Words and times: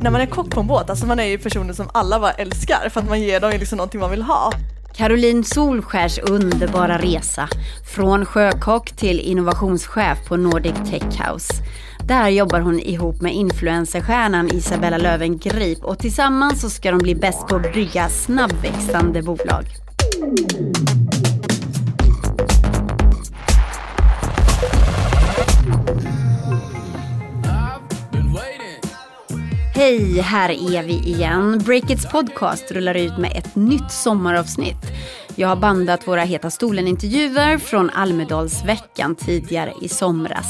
när 0.00 0.10
man 0.10 0.20
är 0.20 0.26
kock 0.26 0.50
på 0.50 0.60
en 0.60 0.66
båt, 0.66 0.90
alltså 0.90 1.06
man 1.06 1.18
är 1.18 1.24
ju 1.24 1.38
personer 1.38 1.72
som 1.72 1.90
alla 1.94 2.20
bara 2.20 2.32
älskar 2.32 2.88
för 2.88 3.00
att 3.00 3.08
man 3.08 3.20
ger 3.20 3.40
dem 3.40 3.50
liksom 3.50 3.76
någonting 3.76 4.00
man 4.00 4.10
vill 4.10 4.22
ha. 4.22 4.52
Caroline 4.94 5.44
Solskärs 5.44 6.18
underbara 6.18 6.98
resa 6.98 7.48
från 7.94 8.26
sjökock 8.26 8.90
till 8.90 9.20
innovationschef 9.20 10.18
på 10.28 10.36
Nordic 10.36 10.74
Tech 10.90 11.02
House. 11.02 11.54
Där 12.04 12.28
jobbar 12.28 12.60
hon 12.60 12.80
ihop 12.80 13.20
med 13.20 13.34
influencerstjärnan 13.34 14.50
Isabella 14.52 14.98
Löwengrip 14.98 15.84
och 15.84 15.98
tillsammans 15.98 16.60
så 16.60 16.70
ska 16.70 16.90
de 16.90 16.98
bli 16.98 17.14
bäst 17.14 17.46
på 17.48 17.56
att 17.56 17.72
brygga 17.72 18.08
snabbväxande 18.08 19.22
bolag. 19.22 19.64
Hej, 29.78 30.20
här 30.20 30.74
är 30.74 30.82
vi 30.82 30.92
igen. 30.92 31.58
Breakits 31.58 32.06
podcast 32.06 32.72
rullar 32.72 32.94
ut 32.94 33.18
med 33.18 33.32
ett 33.36 33.56
nytt 33.56 33.92
sommaravsnitt. 33.92 34.92
Jag 35.34 35.48
har 35.48 35.56
bandat 35.56 36.08
våra 36.08 36.20
Heta 36.20 36.50
stolen-intervjuer 36.50 37.58
från 37.58 37.90
Almedalsveckan 37.90 39.14
tidigare 39.14 39.72
i 39.82 39.88
somras. 39.88 40.46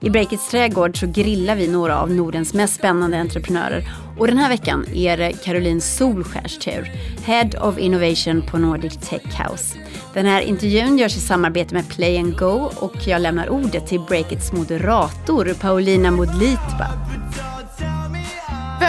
I 0.00 0.10
Breakits 0.10 0.50
trädgård 0.50 1.00
så 1.00 1.06
grillar 1.06 1.56
vi 1.56 1.68
några 1.68 1.98
av 1.98 2.10
Nordens 2.10 2.54
mest 2.54 2.74
spännande 2.74 3.20
entreprenörer. 3.20 3.88
Och 4.18 4.26
den 4.26 4.38
här 4.38 4.48
veckan 4.48 4.86
är 4.94 5.16
det 5.16 5.32
Caroline 5.32 5.80
Solskärs 5.80 6.58
tur, 6.58 6.92
Head 7.24 7.50
of 7.60 7.78
Innovation 7.78 8.42
på 8.42 8.58
Nordic 8.58 8.96
Tech 8.96 9.40
House. 9.40 9.78
Den 10.14 10.26
här 10.26 10.40
intervjun 10.40 10.98
görs 10.98 11.16
i 11.16 11.20
samarbete 11.20 11.74
med 11.74 11.88
Play 11.88 12.18
and 12.18 12.38
Go 12.38 12.70
och 12.76 13.06
jag 13.06 13.22
lämnar 13.22 13.48
ordet 13.48 13.86
till 13.86 14.00
Breakits 14.00 14.52
moderator 14.52 15.54
Paulina 15.60 16.10
Modlitba. 16.10 16.88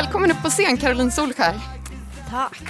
Välkommen 0.04 0.32
upp 0.32 0.42
på 0.44 0.50
scen, 0.50 0.78
Caroline 0.78 1.12
Solskär. 1.12 1.60
Tack. 2.30 2.62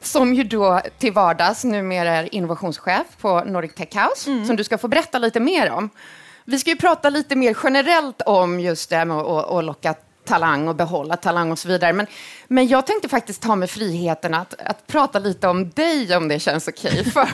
Som 0.00 0.34
ju 0.34 0.44
då 0.44 0.80
till 0.98 1.12
vardags 1.12 1.64
numera 1.64 2.10
är 2.10 2.34
innovationschef 2.34 3.06
på 3.20 3.40
Nordic 3.44 3.74
Tech 3.74 3.88
House, 3.94 4.30
Mm. 4.30 4.46
som 4.46 4.56
du 4.56 4.64
ska 4.64 4.78
få 4.78 4.88
berätta 4.88 5.18
lite 5.18 5.40
mer 5.40 5.70
om. 5.70 5.90
Vi 6.44 6.58
ska 6.58 6.70
ju 6.70 6.76
prata 6.76 7.10
lite 7.10 7.36
mer 7.36 7.56
generellt 7.64 8.22
om 8.22 8.60
just 8.60 8.90
det 8.90 8.96
här 8.96 9.04
med 9.04 9.16
att, 9.16 9.50
att 9.50 9.64
locka 9.64 9.94
talang 10.24 10.68
och 10.68 10.76
behålla 10.76 11.16
talang 11.16 11.52
och 11.52 11.58
så 11.58 11.68
vidare. 11.68 11.92
Men, 11.92 12.06
men 12.52 12.68
jag 12.68 12.86
tänkte 12.86 13.08
faktiskt 13.08 13.42
ta 13.42 13.56
mig 13.56 13.68
friheten 13.68 14.34
att, 14.34 14.54
att 14.60 14.86
prata 14.86 15.18
lite 15.18 15.48
om 15.48 15.70
dig, 15.70 16.16
om 16.16 16.28
det 16.28 16.40
känns 16.40 16.68
okej. 16.68 17.04
För, 17.12 17.28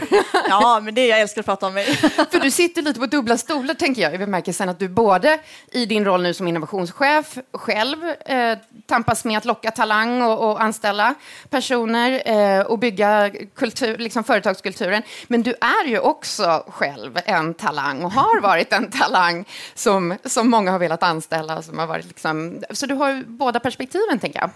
Ja, 0.49 0.81
men 0.83 0.95
det 0.95 1.01
är 1.01 1.09
jag 1.09 1.21
älskar 1.21 1.41
att 1.41 1.47
prata 1.47 1.67
om 1.67 1.75
mig. 1.75 1.85
för 2.31 2.41
du 2.41 2.51
sitter 2.51 2.83
lite 2.83 3.01
på 3.01 3.07
dubbla 3.07 3.39
stolar, 3.39 3.75
tänker 3.75 4.03
jag, 4.03 4.15
i 4.15 4.19
bemärkelsen 4.19 4.69
att 4.69 4.79
du 4.79 4.89
både 4.89 5.39
i 5.71 5.87
din 5.87 6.05
roll 6.05 6.23
nu 6.23 6.35
som 6.35 6.49
innovationschef 6.49 7.39
själv 7.53 8.05
eh, 8.27 8.59
tampas 8.87 9.25
med 9.25 9.39
att 9.39 9.45
locka 9.45 9.71
talang 9.71 10.23
och, 10.23 10.51
och 10.51 10.63
anställa 10.63 11.15
personer 11.51 12.23
eh, 12.27 12.67
och 12.67 12.79
bygga 12.79 13.31
kultur, 13.55 13.99
liksom 13.99 14.25
företagskulturen. 14.25 15.03
Men 15.27 15.43
du 15.43 15.51
är 15.51 15.89
ju 15.89 15.99
också 15.99 16.65
själv 16.69 17.19
en 17.25 17.55
talang 17.55 18.03
och 18.03 18.13
har 18.13 18.41
varit 18.41 18.73
en 18.73 18.91
talang 18.91 19.45
som, 19.75 20.17
som 20.25 20.51
många 20.51 20.71
har 20.71 20.79
velat 20.79 21.03
anställa. 21.03 21.63
Som 21.63 21.79
har 21.79 21.87
varit 21.87 22.07
liksom, 22.07 22.63
så 22.71 22.87
du 22.87 22.95
har 22.95 23.25
båda 23.27 23.61
perspektiven, 23.61 24.19
tänker 24.19 24.41
jag. 24.41 24.51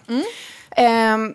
Ehm, 0.76 1.34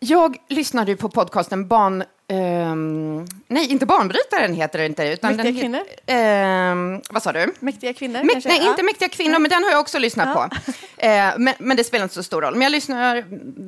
jag 0.00 0.36
lyssnade 0.48 0.90
ju 0.90 0.96
på 0.96 1.08
podcasten 1.08 1.68
Barn... 1.68 2.04
ehm, 2.28 3.26
nej, 3.48 3.66
inte 3.70 3.86
Barnbrytaren 3.86 4.54
heter 4.54 4.78
det 4.78 4.86
inte. 4.86 5.04
Utan 5.04 5.36
Mäktiga 5.36 5.52
den 5.52 5.60
kvinnor? 5.60 5.80
ehm, 6.06 7.00
vad 7.10 7.22
sa 7.22 7.32
du? 7.32 7.52
Mäktiga 7.60 7.94
kvinnor 7.94 8.22
Mäkt, 8.22 8.46
nej, 8.46 8.60
Ja. 8.64 8.70
inte 8.70 8.82
Mäktiga 8.82 9.08
kvinnor, 9.08 9.38
men 9.38 9.50
den 9.50 9.64
har 9.64 9.70
jag 9.70 9.80
också 9.80 9.98
lyssnat 9.98 10.34
på. 10.34 10.48
Eh, 10.96 11.32
men, 11.38 11.54
men 11.58 11.76
det 11.76 11.84
spelar 11.84 12.02
inte 12.02 12.14
så 12.14 12.22
stor 12.22 12.42
roll. 12.42 12.52
Men 12.54 12.62
jag 12.62 12.72
lyssnar, 12.72 13.24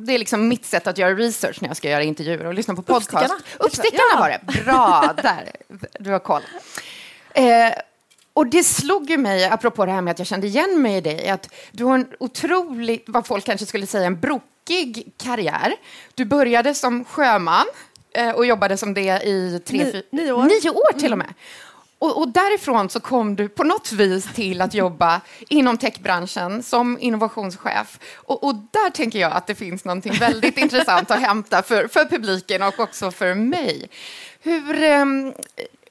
det 0.06 0.14
är 0.14 0.18
liksom 0.18 0.48
mitt 0.48 0.66
sätt 0.66 0.86
att 0.86 0.98
göra 0.98 1.14
research 1.14 1.58
när 1.62 1.68
jag 1.68 1.76
ska 1.76 1.90
göra 1.90 2.02
intervjuer 2.02 2.46
och 2.46 2.54
lyssna 2.54 2.74
på 2.74 2.82
podcast. 2.82 3.12
Uppstickarna. 3.12 3.40
Uppstickarna 3.58 4.02
Ja. 4.12 4.18
var 4.20 4.28
det. 4.28 4.62
Bra, 4.64 5.14
där. 5.22 5.52
Du 6.00 6.10
har 6.10 6.18
koll. 6.18 6.42
Eh, 7.34 7.44
och 8.40 8.46
det 8.46 8.64
slog 8.64 9.10
ju 9.10 9.16
mig, 9.16 9.44
apropå 9.44 9.86
det 9.86 9.92
här 9.92 10.00
med 10.00 10.10
att 10.12 10.18
jag 10.18 10.28
kände 10.28 10.46
igen 10.46 10.82
mig 10.82 10.96
i 10.96 11.00
dig, 11.00 11.28
att 11.28 11.48
du 11.72 11.84
har 11.84 11.94
en 11.94 12.06
otroligt, 12.20 13.04
vad 13.06 13.26
folk 13.26 13.44
kanske 13.44 13.66
skulle 13.66 13.86
säga, 13.86 14.06
en 14.06 14.20
brokig 14.20 15.12
karriär. 15.16 15.74
Du 16.14 16.24
började 16.24 16.74
som 16.74 17.04
sjöman 17.04 17.66
eh, 18.14 18.30
och 18.30 18.46
jobbade 18.46 18.76
som 18.76 18.94
det 18.94 19.22
i 19.24 19.60
tre, 19.66 19.84
Ni- 19.84 19.92
fy- 19.92 20.02
nio 20.10 20.32
år. 20.32 20.42
Mm. 20.42 20.48
Nio 20.62 20.70
år 20.70 20.98
till 20.98 21.12
och 21.12 21.18
med. 21.18 21.34
Och, 21.98 22.18
och 22.18 22.28
därifrån 22.28 22.90
så 22.90 23.00
kom 23.00 23.36
du 23.36 23.48
på 23.48 23.64
något 23.64 23.92
vis 23.92 24.28
till 24.34 24.60
att 24.60 24.74
jobba 24.74 25.20
inom 25.48 25.78
techbranschen 25.78 26.62
som 26.62 26.98
innovationschef. 27.00 27.98
Och, 28.14 28.44
och 28.44 28.54
där 28.54 28.90
tänker 28.90 29.18
jag 29.18 29.32
att 29.32 29.46
det 29.46 29.54
finns 29.54 29.84
någonting 29.84 30.12
väldigt 30.12 30.58
intressant 30.64 31.10
att 31.10 31.20
hämta 31.20 31.62
för, 31.62 31.88
för 31.88 32.04
publiken 32.04 32.62
och 32.62 32.80
också 32.80 33.10
för 33.10 33.34
mig. 33.34 33.90
Hur, 34.42 34.82
ehm, 34.82 35.32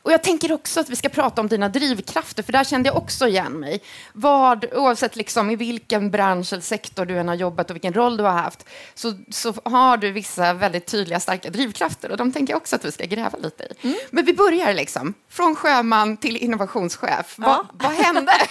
och 0.01 0.11
jag 0.11 0.23
tänker 0.23 0.51
också 0.51 0.79
att 0.79 0.89
vi 0.89 0.95
ska 0.95 1.09
prata 1.09 1.41
om 1.41 1.47
dina 1.47 1.69
drivkrafter, 1.69 2.43
för 2.43 2.51
där 2.51 2.63
kände 2.63 2.89
jag 2.89 2.97
också 2.97 3.27
igen 3.27 3.51
mig. 3.59 3.81
Vad, 4.13 4.65
oavsett 4.73 5.15
liksom 5.15 5.49
i 5.51 5.55
vilken 5.55 6.11
bransch 6.11 6.53
eller 6.53 6.63
sektor 6.63 7.05
du 7.05 7.17
än 7.19 7.27
har 7.27 7.35
jobbat 7.35 7.69
och 7.69 7.75
vilken 7.75 7.93
roll 7.93 8.17
du 8.17 8.23
har 8.23 8.31
haft, 8.31 8.65
så, 8.95 9.13
så 9.31 9.53
har 9.65 9.97
du 9.97 10.11
vissa 10.11 10.53
väldigt 10.53 10.85
tydliga, 10.85 11.19
starka 11.19 11.49
drivkrafter. 11.49 12.11
Och 12.11 12.17
de 12.17 12.31
tänker 12.31 12.53
jag 12.53 12.57
också 12.57 12.75
att 12.75 12.85
vi 12.85 12.91
ska 12.91 13.05
gräva 13.05 13.37
lite 13.37 13.63
i. 13.63 13.95
Men 14.11 14.25
vi 14.25 14.33
börjar 14.33 14.73
liksom, 14.73 15.13
från 15.29 15.55
sjöman 15.55 16.17
till 16.17 16.37
innovationschef. 16.37 17.33
Vad, 17.37 17.49
Ja. 17.49 17.65
vad 17.73 17.91
hände? 17.91 18.31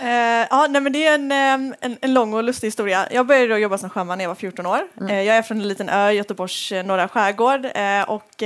Eh, 0.00 0.46
ja, 0.50 0.66
nej, 0.70 0.80
men 0.82 0.92
det 0.92 1.06
är 1.06 1.14
en, 1.14 1.32
en, 1.32 1.74
en 2.00 2.14
lång 2.14 2.34
och 2.34 2.42
lustig 2.44 2.66
historia. 2.66 3.08
Jag 3.12 3.26
började 3.26 3.58
jobba 3.58 3.78
som 3.78 3.90
sjöman 3.90 4.18
när 4.18 4.24
jag 4.24 4.28
var 4.28 4.34
14 4.34 4.66
år. 4.66 4.80
Eh, 5.10 5.22
jag 5.22 5.36
är 5.36 5.42
från 5.42 5.60
en 5.60 5.68
liten 5.68 5.88
ö 5.88 6.10
i 6.10 6.14
Göteborgs 6.14 6.72
eh, 6.72 6.84
norra 6.84 7.08
skärgård. 7.08 7.64
Eh, 7.74 8.02
och, 8.02 8.42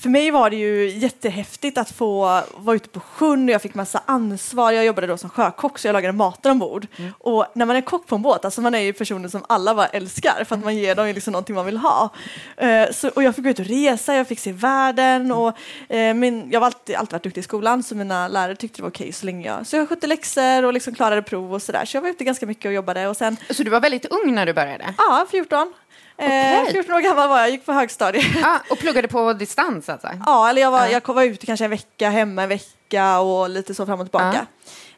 för 0.00 0.08
mig 0.08 0.30
var 0.30 0.50
det 0.50 0.56
ju 0.56 0.88
jättehäftigt 0.90 1.78
att 1.78 1.90
få 1.90 2.42
vara 2.56 2.76
ute 2.76 2.88
på 2.88 3.00
sjön 3.00 3.48
och 3.48 3.50
jag 3.54 3.62
fick 3.62 3.74
massa 3.74 4.02
ansvar. 4.06 4.72
Jag 4.72 4.84
jobbade 4.84 5.06
då 5.06 5.16
som 5.16 5.30
sjökock 5.30 5.78
så 5.78 5.88
jag 5.88 5.92
lagade 5.92 6.12
maten 6.12 6.50
ombord. 6.50 6.86
Och 7.18 7.46
när 7.54 7.66
man 7.66 7.76
är 7.76 7.80
kock 7.80 8.06
på 8.06 8.14
en 8.14 8.22
båt, 8.22 8.44
alltså 8.44 8.60
man 8.60 8.74
är 8.74 8.78
ju 8.78 8.92
personer 8.92 9.28
som 9.28 9.44
alla 9.48 9.74
bara 9.74 9.86
älskar 9.86 10.44
för 10.44 10.56
att 10.56 10.64
man 10.64 10.76
ger 10.76 10.94
dem 10.94 11.06
liksom 11.06 11.32
någonting 11.32 11.54
man 11.54 11.66
vill 11.66 11.76
ha. 11.76 12.10
Eh, 12.56 12.90
så, 12.92 13.08
och 13.08 13.22
jag 13.22 13.34
fick 13.34 13.44
gå 13.44 13.50
ut 13.50 13.58
och 13.58 13.66
resa, 13.66 14.14
jag 14.14 14.28
fick 14.28 14.38
se 14.38 14.52
världen 14.52 15.32
och 15.32 15.56
eh, 15.88 16.14
min, 16.14 16.50
jag 16.50 16.60
har 16.60 16.66
alltid, 16.66 16.96
alltid 16.96 17.12
varit 17.12 17.22
duktig 17.22 17.40
i 17.40 17.44
skolan 17.44 17.82
så 17.82 17.94
mina 17.94 18.28
lärare 18.28 18.56
tyckte 18.56 18.78
det 18.78 18.82
var 18.82 18.90
okej 18.90 19.12
så 19.12 19.26
länge 19.26 19.46
jag... 19.46 19.66
Så 19.66 19.76
jag 19.76 19.88
skötte 19.88 20.06
läxor 20.06 20.64
och 20.64 20.72
liksom 20.72 20.94
klarade 20.94 21.22
prov 21.22 21.54
och 21.54 21.62
sådär. 21.62 21.84
Så 21.84 21.96
jag 21.96 22.02
var 22.02 22.08
ute 22.08 22.24
ganska 22.24 22.46
mycket 22.46 22.64
och 22.66 22.72
jobbade 22.72 23.08
och 23.08 23.16
sen, 23.16 23.36
Så 23.50 23.62
du 23.62 23.70
var 23.70 23.80
väldigt 23.80 24.06
ung 24.06 24.34
när 24.34 24.46
du 24.46 24.52
började? 24.52 24.94
ja, 24.98 25.26
14. 25.30 25.74
Eh, 26.18 26.60
Okej. 26.60 26.72
14 26.72 26.94
år 26.94 27.00
gammal 27.00 27.28
var 27.28 27.38
jag, 27.38 27.50
gick 27.50 27.66
på 27.66 27.72
högstadiet. 27.72 28.24
Ah, 28.44 28.58
och 28.70 28.78
pluggade 28.78 29.08
på 29.08 29.32
distans 29.32 29.88
alltså? 29.88 30.08
Ja, 30.26 30.50
eller 30.50 30.62
jag 30.62 30.70
var, 30.70 30.86
jag 30.86 31.08
var 31.14 31.22
ute 31.22 31.46
kanske 31.46 31.64
en 31.64 31.70
vecka, 31.70 32.10
hemma 32.10 32.42
en 32.42 32.48
vecka 32.48 33.18
och 33.20 33.50
lite 33.50 33.74
så 33.74 33.86
fram 33.86 34.00
och 34.00 34.06
tillbaka. 34.06 34.46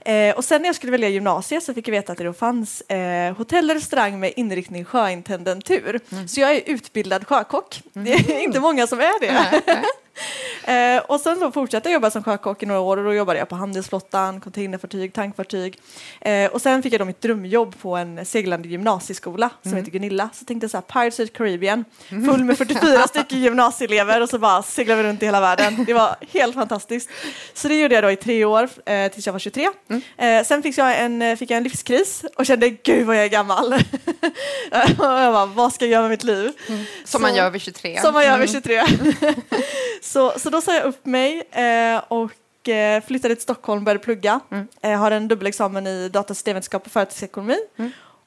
Eh, 0.00 0.36
och 0.36 0.44
sen 0.44 0.62
när 0.62 0.68
jag 0.68 0.76
skulle 0.76 0.92
välja 0.92 1.08
gymnasiet 1.08 1.62
så 1.62 1.74
fick 1.74 1.88
jag 1.88 1.92
veta 1.92 2.12
att 2.12 2.18
det 2.18 2.24
då 2.24 2.32
fanns 2.32 2.80
eh, 2.80 3.36
hotell 3.36 3.70
och 3.70 3.76
restaurang 3.76 4.20
med 4.20 4.32
inriktning 4.36 4.84
sjöintendentur. 4.84 6.00
Så 6.28 6.40
jag 6.40 6.50
är 6.54 6.62
utbildad 6.66 7.26
sjökock. 7.26 7.82
Det 7.92 8.12
är 8.12 8.42
inte 8.42 8.60
många 8.60 8.86
som 8.86 9.00
är 9.00 9.20
det. 9.20 9.82
Eh, 10.70 11.02
och 11.06 11.20
sen 11.20 11.38
så 11.38 11.52
fortsatte 11.52 11.88
jag 11.88 11.94
jobba 11.94 12.10
som 12.10 12.22
sjökock 12.22 12.62
i 12.62 12.66
några 12.66 12.80
år 12.80 12.96
och 12.96 13.04
då 13.04 13.14
jobbade 13.14 13.38
jag 13.38 13.48
på 13.48 13.54
handelsflottan, 13.54 14.40
containerfartyg, 14.40 15.12
tankfartyg. 15.12 15.78
Eh, 16.20 16.50
och 16.50 16.62
sen 16.62 16.82
fick 16.82 16.92
jag 16.92 17.00
då 17.00 17.04
mitt 17.04 17.20
drömjobb 17.20 17.80
på 17.82 17.96
en 17.96 18.26
seglande 18.26 18.68
gymnasieskola 18.68 19.50
som 19.62 19.74
heter 19.74 19.90
Gunilla. 19.90 20.30
Så 20.32 20.44
tänkte 20.44 20.64
jag 20.64 20.70
så 20.70 20.76
här, 20.76 20.82
Pirates 20.82 21.18
of 21.20 21.28
the 21.28 21.36
Caribbean, 21.36 21.84
full 22.08 22.44
med 22.44 22.58
44 22.58 23.08
stycken 23.08 23.40
gymnasieelever 23.40 24.20
och 24.20 24.28
så 24.28 24.38
bara 24.38 24.62
seglade 24.62 25.02
vi 25.02 25.08
runt 25.08 25.22
i 25.22 25.26
hela 25.26 25.40
världen. 25.40 25.84
Det 25.84 25.94
var 25.94 26.16
helt 26.32 26.54
fantastiskt. 26.54 27.10
Så 27.54 27.68
det 27.68 27.80
gjorde 27.80 27.94
jag 27.94 28.04
då 28.04 28.10
i 28.10 28.16
tre 28.16 28.44
år 28.44 28.68
eh, 28.86 29.12
tills 29.12 29.26
jag 29.26 29.32
var 29.32 29.40
23. 29.40 29.68
Eh, 30.18 30.44
sen 30.44 30.62
fick 30.62 30.78
jag, 30.78 31.00
en, 31.00 31.22
eh, 31.22 31.36
fick 31.36 31.50
jag 31.50 31.56
en 31.56 31.62
livskris 31.62 32.24
och 32.36 32.46
kände 32.46 32.70
gud 32.70 33.06
vad 33.06 33.16
jag 33.16 33.24
är 33.24 33.28
gammal. 33.28 33.72
och 34.98 35.04
jag 35.04 35.32
bara, 35.32 35.46
vad 35.46 35.72
ska 35.72 35.84
jag 35.84 35.92
göra 35.92 36.02
med 36.02 36.10
mitt 36.10 36.24
liv? 36.24 36.52
Som 37.04 37.22
man 37.22 37.30
Så- 37.30 37.36
gör 37.36 37.50
vid 37.50 37.62
23? 37.62 38.00
som 38.00 38.14
man 38.14 38.24
gör 38.24 38.38
vid 38.38 38.50
23. 38.50 38.82
så, 40.02 40.32
så 40.38 40.50
då 40.50 40.59
sa 40.62 40.74
jag 40.74 40.84
upp 40.84 41.06
mig 41.06 41.42
eh, 41.50 42.02
och 42.08 42.68
eh, 42.68 43.02
flyttade 43.02 43.34
till 43.34 43.42
Stockholm 43.42 43.78
och 43.78 43.84
började 43.84 44.04
plugga. 44.04 44.40
Eh, 44.82 44.98
har 44.98 45.10
en 45.10 45.28
dubbelexamen 45.28 45.86
i 45.86 46.08
datasystemvetenskap 46.08 46.86
och 46.86 46.92
företagsekonomi. 46.92 47.58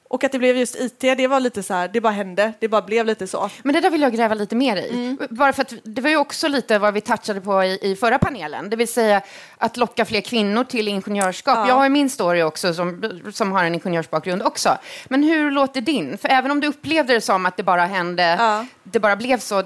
Och 0.08 0.24
att 0.24 0.32
det 0.32 0.38
blev 0.38 0.56
just 0.56 0.76
IT, 0.76 1.00
det 1.00 1.26
var 1.26 1.40
lite 1.40 1.62
så 1.62 1.74
här, 1.74 1.88
det 1.88 2.00
bara 2.00 2.12
hände, 2.12 2.52
det 2.60 2.68
bara 2.68 2.82
blev 2.82 3.06
lite 3.06 3.26
så. 3.26 3.50
Men 3.62 3.74
det 3.74 3.80
där 3.80 3.90
vill 3.90 4.02
jag 4.02 4.12
gräva 4.14 4.34
lite 4.34 4.56
mer 4.56 4.76
i. 4.76 4.88
Mm. 4.90 5.18
Bara 5.30 5.52
för 5.52 5.62
att 5.62 5.72
det 5.82 6.00
var 6.00 6.10
ju 6.10 6.16
också 6.16 6.48
lite 6.48 6.78
vad 6.78 6.94
vi 6.94 7.00
touchade 7.00 7.40
på 7.40 7.64
i, 7.64 7.78
i 7.82 7.96
förra 7.96 8.18
panelen, 8.18 8.70
det 8.70 8.76
vill 8.76 8.88
säga 8.88 9.22
att 9.58 9.76
locka 9.76 10.04
fler 10.04 10.20
kvinnor 10.20 10.64
till 10.64 10.88
ingenjörskap. 10.88 11.58
Ja. 11.58 11.68
Jag 11.68 11.74
har 11.74 11.88
min 11.88 12.10
story 12.10 12.42
också 12.42 12.74
som, 12.74 13.20
som 13.32 13.52
har 13.52 13.64
en 13.64 13.74
ingenjörsbakgrund 13.74 14.42
också. 14.42 14.78
Men 15.08 15.22
hur 15.22 15.50
låter 15.50 15.80
din? 15.80 16.18
För 16.18 16.28
även 16.28 16.50
om 16.50 16.60
du 16.60 16.66
upplevde 16.66 17.14
det 17.14 17.20
som 17.20 17.46
att 17.46 17.56
det 17.56 17.62
bara 17.62 17.84
hände, 17.86 18.36
Ja. 18.38 18.66
det 18.82 19.00
bara 19.00 19.16
blev 19.16 19.38
så, 19.38 19.62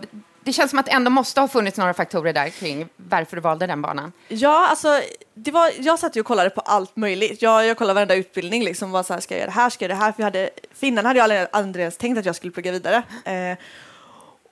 det 0.49 0.53
känns 0.53 0.71
som 0.71 0.79
att 0.79 0.87
det 0.87 0.93
ändå 0.93 1.11
måste 1.11 1.41
ha 1.41 1.49
funnits 1.49 1.79
några 1.79 1.95
faktorer 1.95 2.33
där 2.33 2.49
kring 2.49 2.89
varför 2.97 3.37
du 3.37 3.43
valde 3.43 3.67
den 3.67 3.83
banan. 3.83 4.13
Ja, 4.29 4.69
alltså, 4.69 5.01
det 5.35 5.51
var, 5.51 5.71
jag 5.79 5.99
satt 5.99 6.17
ju 6.17 6.21
och 6.21 6.27
kollade 6.27 6.51
på 6.51 6.61
allt 6.61 6.97
möjligt. 6.97 7.43
Jag, 7.43 7.67
jag 7.67 7.77
kollade 7.77 7.95
varenda 7.95 8.15
utbildning, 8.15 8.65
liksom, 8.65 8.91
var 8.91 9.03
så 9.03 9.13
här, 9.15 9.21
ska 9.21 9.35
jag 9.35 9.41
göra 9.41 9.51
det 9.51 9.61
här, 9.61 9.71
ska 9.71 9.85
jag 9.85 9.91
göra 9.91 9.99
det 9.99 10.05
här? 10.05 10.13
För, 10.13 10.23
jag 10.23 10.27
hade, 10.27 10.51
för 10.75 10.87
innan 10.87 11.07
hade 11.07 11.19
jag 11.19 11.25
aldrig, 11.25 11.47
aldrig 11.53 11.83
ens 11.83 11.97
tänkt 11.97 12.19
att 12.19 12.27
jag 12.27 12.37
skulle 12.37 12.53
plugga 12.53 12.73
vidare. 12.73 13.03
Eh, 13.25 13.59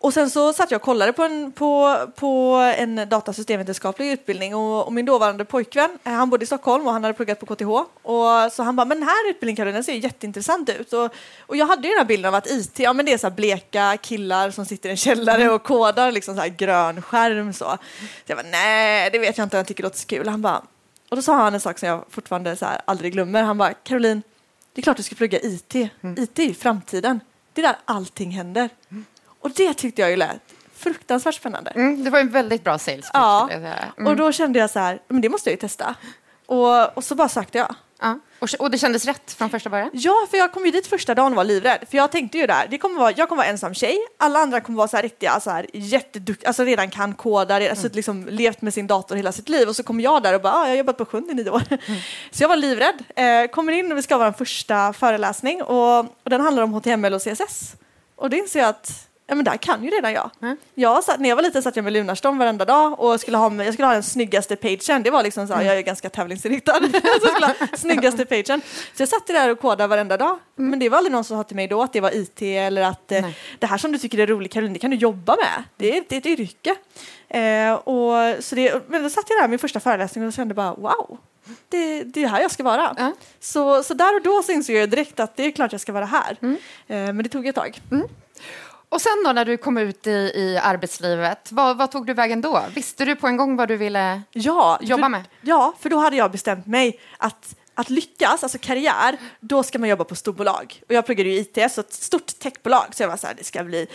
och 0.06 0.14
sen 0.14 0.30
så 0.30 0.52
satt 0.52 0.70
jag 0.70 0.78
och 0.78 0.82
kollade 0.82 1.12
på 1.12 1.22
en, 1.22 1.52
på, 1.52 1.98
på 2.16 2.54
en 2.76 3.08
datasystemvetenskaplig 3.08 4.12
utbildning 4.12 4.54
och, 4.54 4.86
och 4.86 4.92
min 4.92 5.06
dåvarande 5.06 5.44
pojkvän, 5.44 5.98
eh, 6.04 6.12
han 6.12 6.30
bodde 6.30 6.42
i 6.42 6.46
Stockholm 6.46 6.86
och 6.86 6.92
han 6.92 7.04
hade 7.04 7.14
pluggat 7.14 7.40
på 7.40 7.46
KTH. 7.46 7.68
Och 8.02 8.52
så 8.52 8.62
han 8.62 8.76
bara, 8.76 8.84
men 8.84 9.00
den 9.00 9.08
här 9.08 9.30
utbildningen 9.30 9.56
Caroline, 9.56 9.74
den 9.74 9.84
ser 9.84 9.92
jätteintressant 9.92 10.68
ut. 10.68 10.92
Och, 10.92 11.14
och 11.40 11.56
jag 11.56 11.66
hade 11.66 11.88
ju 11.88 11.94
den 11.94 11.98
här 11.98 12.06
bilden 12.06 12.28
av 12.28 12.34
att 12.34 12.50
IT, 12.50 12.78
ja 12.78 12.92
men 12.92 13.06
det 13.06 13.12
är 13.12 13.18
så 13.18 13.30
bleka 13.30 13.96
killar 13.96 14.50
som 14.50 14.66
sitter 14.66 14.88
i 14.88 14.92
en 14.92 14.96
källare 14.96 15.50
och 15.50 15.62
kodar 15.62 16.12
liksom 16.12 16.34
så 16.34 16.40
här 16.40 16.48
grön 16.48 17.02
skärm 17.02 17.52
så. 17.52 17.64
så 17.64 17.78
jag 18.26 18.38
bara, 18.38 18.48
nej 18.50 19.10
det 19.10 19.18
vet 19.18 19.38
jag 19.38 19.44
inte, 19.44 19.56
jag 19.56 19.66
tycker 19.66 19.82
det 19.82 19.86
låter 19.86 19.98
så 19.98 20.06
kul. 20.06 20.28
Han 20.28 20.42
bara, 20.42 20.62
och 21.08 21.16
då 21.16 21.22
sa 21.22 21.36
han 21.36 21.54
en 21.54 21.60
sak 21.60 21.78
som 21.78 21.88
jag 21.88 22.04
fortfarande 22.10 22.56
så 22.56 22.64
här 22.64 22.80
aldrig 22.84 23.12
glömmer. 23.12 23.42
Han 23.42 23.58
bara, 23.58 23.74
Caroline, 23.74 24.22
det 24.72 24.80
är 24.80 24.82
klart 24.82 24.96
du 24.96 25.02
ska 25.02 25.14
plugga 25.14 25.38
IT. 25.42 25.74
Mm. 25.74 26.22
IT 26.22 26.38
är 26.38 26.44
ju 26.44 26.54
framtiden. 26.54 27.20
Det 27.52 27.60
är 27.60 27.66
där 27.66 27.76
allting 27.84 28.30
händer. 28.30 28.70
Mm. 28.90 29.04
Och 29.46 29.52
det 29.52 29.74
tyckte 29.74 30.02
jag 30.02 30.10
ju 30.10 30.16
lät 30.16 30.40
fruktansvärt 30.74 31.34
spännande. 31.34 31.70
Mm, 31.70 32.04
det 32.04 32.10
var 32.10 32.18
en 32.18 32.28
väldigt 32.28 32.64
bra 32.64 32.78
sales 32.78 33.10
Ja, 33.12 33.48
mm. 33.50 34.06
och 34.06 34.16
då 34.16 34.32
kände 34.32 34.58
jag 34.58 34.70
så 34.70 34.78
här, 34.78 34.98
men 35.08 35.20
det 35.20 35.28
måste 35.28 35.50
jag 35.50 35.52
ju 35.52 35.60
testa. 35.60 35.94
Och, 36.46 36.96
och 36.96 37.04
så 37.04 37.14
bara 37.14 37.28
sökte 37.28 37.58
jag. 37.58 37.74
Ja. 38.00 38.18
Och, 38.38 38.48
och 38.58 38.70
det 38.70 38.78
kändes 38.78 39.04
rätt 39.04 39.32
från 39.32 39.50
första 39.50 39.70
början? 39.70 39.90
Ja, 39.92 40.26
för 40.30 40.38
jag 40.38 40.52
kom 40.52 40.64
ju 40.64 40.70
dit 40.70 40.86
första 40.86 41.14
dagen 41.14 41.32
och 41.32 41.36
var 41.36 41.44
livrädd. 41.44 41.78
För 41.90 41.96
jag 41.96 42.12
tänkte 42.12 42.38
ju 42.38 42.46
där, 42.46 42.66
det 42.70 42.78
kommer 42.78 43.00
vara, 43.00 43.12
jag 43.16 43.28
kommer 43.28 43.42
vara 43.42 43.50
ensam 43.50 43.74
tjej, 43.74 43.98
alla 44.18 44.38
andra 44.38 44.60
kommer 44.60 44.76
vara 44.76 44.88
så 44.88 44.96
här 44.96 45.02
riktiga, 45.02 45.40
så 45.40 45.50
här, 45.50 45.66
jätteduktiga, 45.72 46.48
alltså 46.48 46.64
redan 46.64 46.90
kan 46.90 47.14
koda, 47.14 47.60
redan, 47.60 47.76
mm. 47.76 47.90
så 47.90 47.96
liksom, 47.96 48.26
levt 48.30 48.62
med 48.62 48.74
sin 48.74 48.86
dator 48.86 49.16
hela 49.16 49.32
sitt 49.32 49.48
liv 49.48 49.68
och 49.68 49.76
så 49.76 49.82
kommer 49.82 50.04
jag 50.04 50.22
där 50.22 50.34
och 50.34 50.40
bara, 50.40 50.52
ah, 50.52 50.62
jag 50.62 50.68
har 50.68 50.76
jobbat 50.76 50.96
på 50.96 51.04
sjön 51.04 51.30
i 51.30 51.34
nio 51.34 51.50
år. 51.50 51.62
Mm. 51.70 52.00
Så 52.30 52.42
jag 52.42 52.48
var 52.48 52.56
livrädd. 52.56 53.04
Eh, 53.16 53.50
kommer 53.50 53.72
in 53.72 53.92
och 53.92 53.98
vi 53.98 54.02
ska 54.02 54.14
ha 54.16 54.24
vår 54.24 54.32
första 54.32 54.92
föreläsning 54.92 55.62
och, 55.62 55.98
och 55.98 56.30
den 56.30 56.40
handlar 56.40 56.62
om 56.62 56.72
HTML 56.72 57.14
och 57.14 57.22
CSS. 57.22 57.76
Och 58.16 58.30
då 58.30 58.36
inser 58.36 58.60
jag 58.60 58.68
att 58.68 59.06
Ja 59.28 59.34
men 59.34 59.44
där 59.44 59.56
kan 59.56 59.84
ju 59.84 59.90
redan 59.90 60.12
jag. 60.12 60.30
Mm. 60.42 60.56
jag 60.74 61.04
satt, 61.04 61.20
när 61.20 61.28
jag 61.28 61.36
var 61.36 61.42
liten 61.42 61.62
satt 61.62 61.76
jag 61.76 61.82
med 61.82 61.92
Lunarstorm 61.92 62.38
varenda 62.38 62.64
dag 62.64 63.00
och 63.00 63.20
skulle 63.20 63.36
ha, 63.36 63.64
jag 63.64 63.72
skulle 63.72 63.86
ha 63.86 63.92
den 63.92 64.02
snyggaste 64.02 64.56
pagen. 64.56 65.02
Det 65.02 65.10
var 65.10 65.22
liksom 65.22 65.46
så, 65.46 65.54
mm. 65.54 65.66
jag 65.66 65.78
är 65.78 65.82
ganska 65.82 66.10
tävlingsinriktad. 66.10 66.72
så 67.20 67.26
skulle 67.26 67.46
ha 67.46 67.54
snyggaste 67.76 68.24
pagen. 68.24 68.60
Så 68.94 69.02
jag 69.02 69.08
satt 69.08 69.26
där 69.26 69.50
och 69.50 69.60
kodade 69.60 69.86
varenda 69.86 70.16
dag. 70.16 70.38
Mm. 70.58 70.70
Men 70.70 70.78
det 70.78 70.88
var 70.88 70.98
aldrig 70.98 71.12
någon 71.12 71.24
som 71.24 71.38
sa 71.38 71.44
till 71.44 71.56
mig 71.56 71.68
då 71.68 71.82
att 71.82 71.92
det 71.92 72.00
var 72.00 72.16
IT 72.16 72.42
eller 72.42 72.82
att 72.82 73.12
eh, 73.12 73.26
det 73.58 73.66
här 73.66 73.78
som 73.78 73.92
du 73.92 73.98
tycker 73.98 74.18
är 74.18 74.26
roligt 74.26 74.52
Caroline, 74.52 74.72
det 74.72 74.78
kan 74.78 74.90
du 74.90 74.96
jobba 74.96 75.36
med. 75.36 75.64
Det 75.76 75.96
är, 75.96 76.04
det 76.08 76.16
är 76.16 76.18
ett 76.18 76.26
yrke. 76.26 76.74
Eh, 77.28 77.72
och, 77.72 78.44
så 78.44 78.54
det, 78.54 78.88
men 78.88 79.02
då 79.02 79.10
satt 79.10 79.30
jag 79.30 79.42
där 79.42 79.48
min 79.48 79.58
första 79.58 79.80
föreläsning 79.80 80.26
och 80.26 80.32
kände 80.32 80.54
bara 80.54 80.74
wow, 80.74 81.18
det, 81.68 82.02
det 82.02 82.24
är 82.24 82.28
här 82.28 82.40
jag 82.40 82.50
ska 82.50 82.62
vara. 82.62 82.90
Mm. 82.98 83.12
Så, 83.40 83.82
så 83.82 83.94
där 83.94 84.16
och 84.16 84.22
då 84.22 84.42
så 84.42 84.52
insåg 84.52 84.76
jag 84.76 84.90
direkt 84.90 85.20
att 85.20 85.36
det 85.36 85.44
är 85.44 85.50
klart 85.50 85.72
jag 85.72 85.80
ska 85.80 85.92
vara 85.92 86.04
här. 86.04 86.36
Mm. 86.42 86.56
Eh, 86.86 86.96
men 86.96 87.18
det 87.18 87.28
tog 87.28 87.46
ett 87.46 87.54
tag. 87.54 87.80
Och 88.96 89.02
sen 89.02 89.22
då 89.24 89.32
när 89.32 89.44
du 89.44 89.56
kom 89.56 89.78
ut 89.78 90.06
i, 90.06 90.10
i 90.10 90.60
arbetslivet, 90.62 91.52
vad, 91.52 91.76
vad, 91.76 91.90
tog 91.90 92.06
du 92.06 92.14
vägen 92.14 92.40
då? 92.40 92.62
Visste 92.74 93.04
du 93.04 93.16
på 93.16 93.26
en 93.26 93.36
gång 93.36 93.56
vad 93.56 93.68
du 93.68 93.76
ville 93.76 94.22
ja, 94.32 94.78
jobba 94.82 95.02
för, 95.02 95.08
med? 95.08 95.24
Ja, 95.40 95.74
för 95.80 95.90
då 95.90 95.96
hade 95.96 96.16
jag 96.16 96.30
bestämt 96.30 96.66
mig 96.66 97.00
att 97.18 97.56
att 97.74 97.90
lyckas, 97.90 98.42
alltså 98.42 98.58
karriär, 98.58 99.16
då 99.40 99.62
ska 99.62 99.78
man 99.78 99.88
jobba 99.88 100.04
på 100.04 100.14
storbolag. 100.14 100.82
Och 100.88 100.94
jag 100.94 101.06
pluggade 101.06 101.30
ju 101.30 101.40
IT, 101.40 101.72
så 101.72 101.80
ett 101.80 101.92
stort 101.92 102.38
techbolag. 102.38 102.84
Så 102.92 103.02
jag 103.02 103.08
var 103.08 103.16
så 103.16 103.26
här, 103.26 103.34
det 103.34 103.44
ska 103.44 103.64
bli 103.64 103.86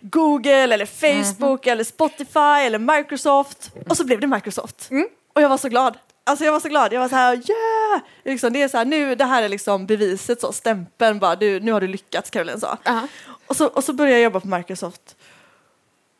Google 0.00 0.74
eller 0.74 0.86
Facebook 0.86 1.66
mm. 1.66 1.72
eller 1.72 1.84
Spotify 1.84 2.66
eller 2.66 2.78
Microsoft. 2.78 3.70
Och 3.88 3.96
så 3.96 4.04
blev 4.04 4.20
det 4.20 4.26
Microsoft. 4.26 4.90
Mm. 4.90 5.08
Och 5.32 5.42
jag 5.42 5.48
var 5.48 5.58
så 5.58 5.68
glad. 5.68 5.98
Alltså 6.30 6.44
jag 6.44 6.52
var 6.52 6.60
så 6.60 6.68
glad. 6.68 6.92
Jag 6.92 7.00
var 7.00 7.08
så 7.08 7.14
här, 7.16 7.34
yeah! 7.34 8.02
Liksom, 8.24 8.52
det 8.52 8.62
är 8.62 8.68
så 8.68 8.78
här, 8.78 8.84
nu, 8.84 9.14
det 9.14 9.24
här 9.24 9.42
är 9.42 9.48
liksom 9.48 9.86
beviset, 9.86 10.40
så, 10.40 10.52
stämpeln 10.52 11.18
bara, 11.18 11.36
du, 11.36 11.60
nu 11.60 11.72
har 11.72 11.80
du 11.80 11.86
lyckats, 11.86 12.30
Caroline 12.30 12.60
sa. 12.60 12.72
Uh 12.72 12.78
-huh. 12.84 13.06
Och 13.46 13.56
så, 13.56 13.66
och 13.66 13.84
så 13.84 13.92
började 13.92 14.18
jag 14.18 14.24
jobba 14.24 14.40
på 14.40 14.48
Microsoft. 14.48 15.16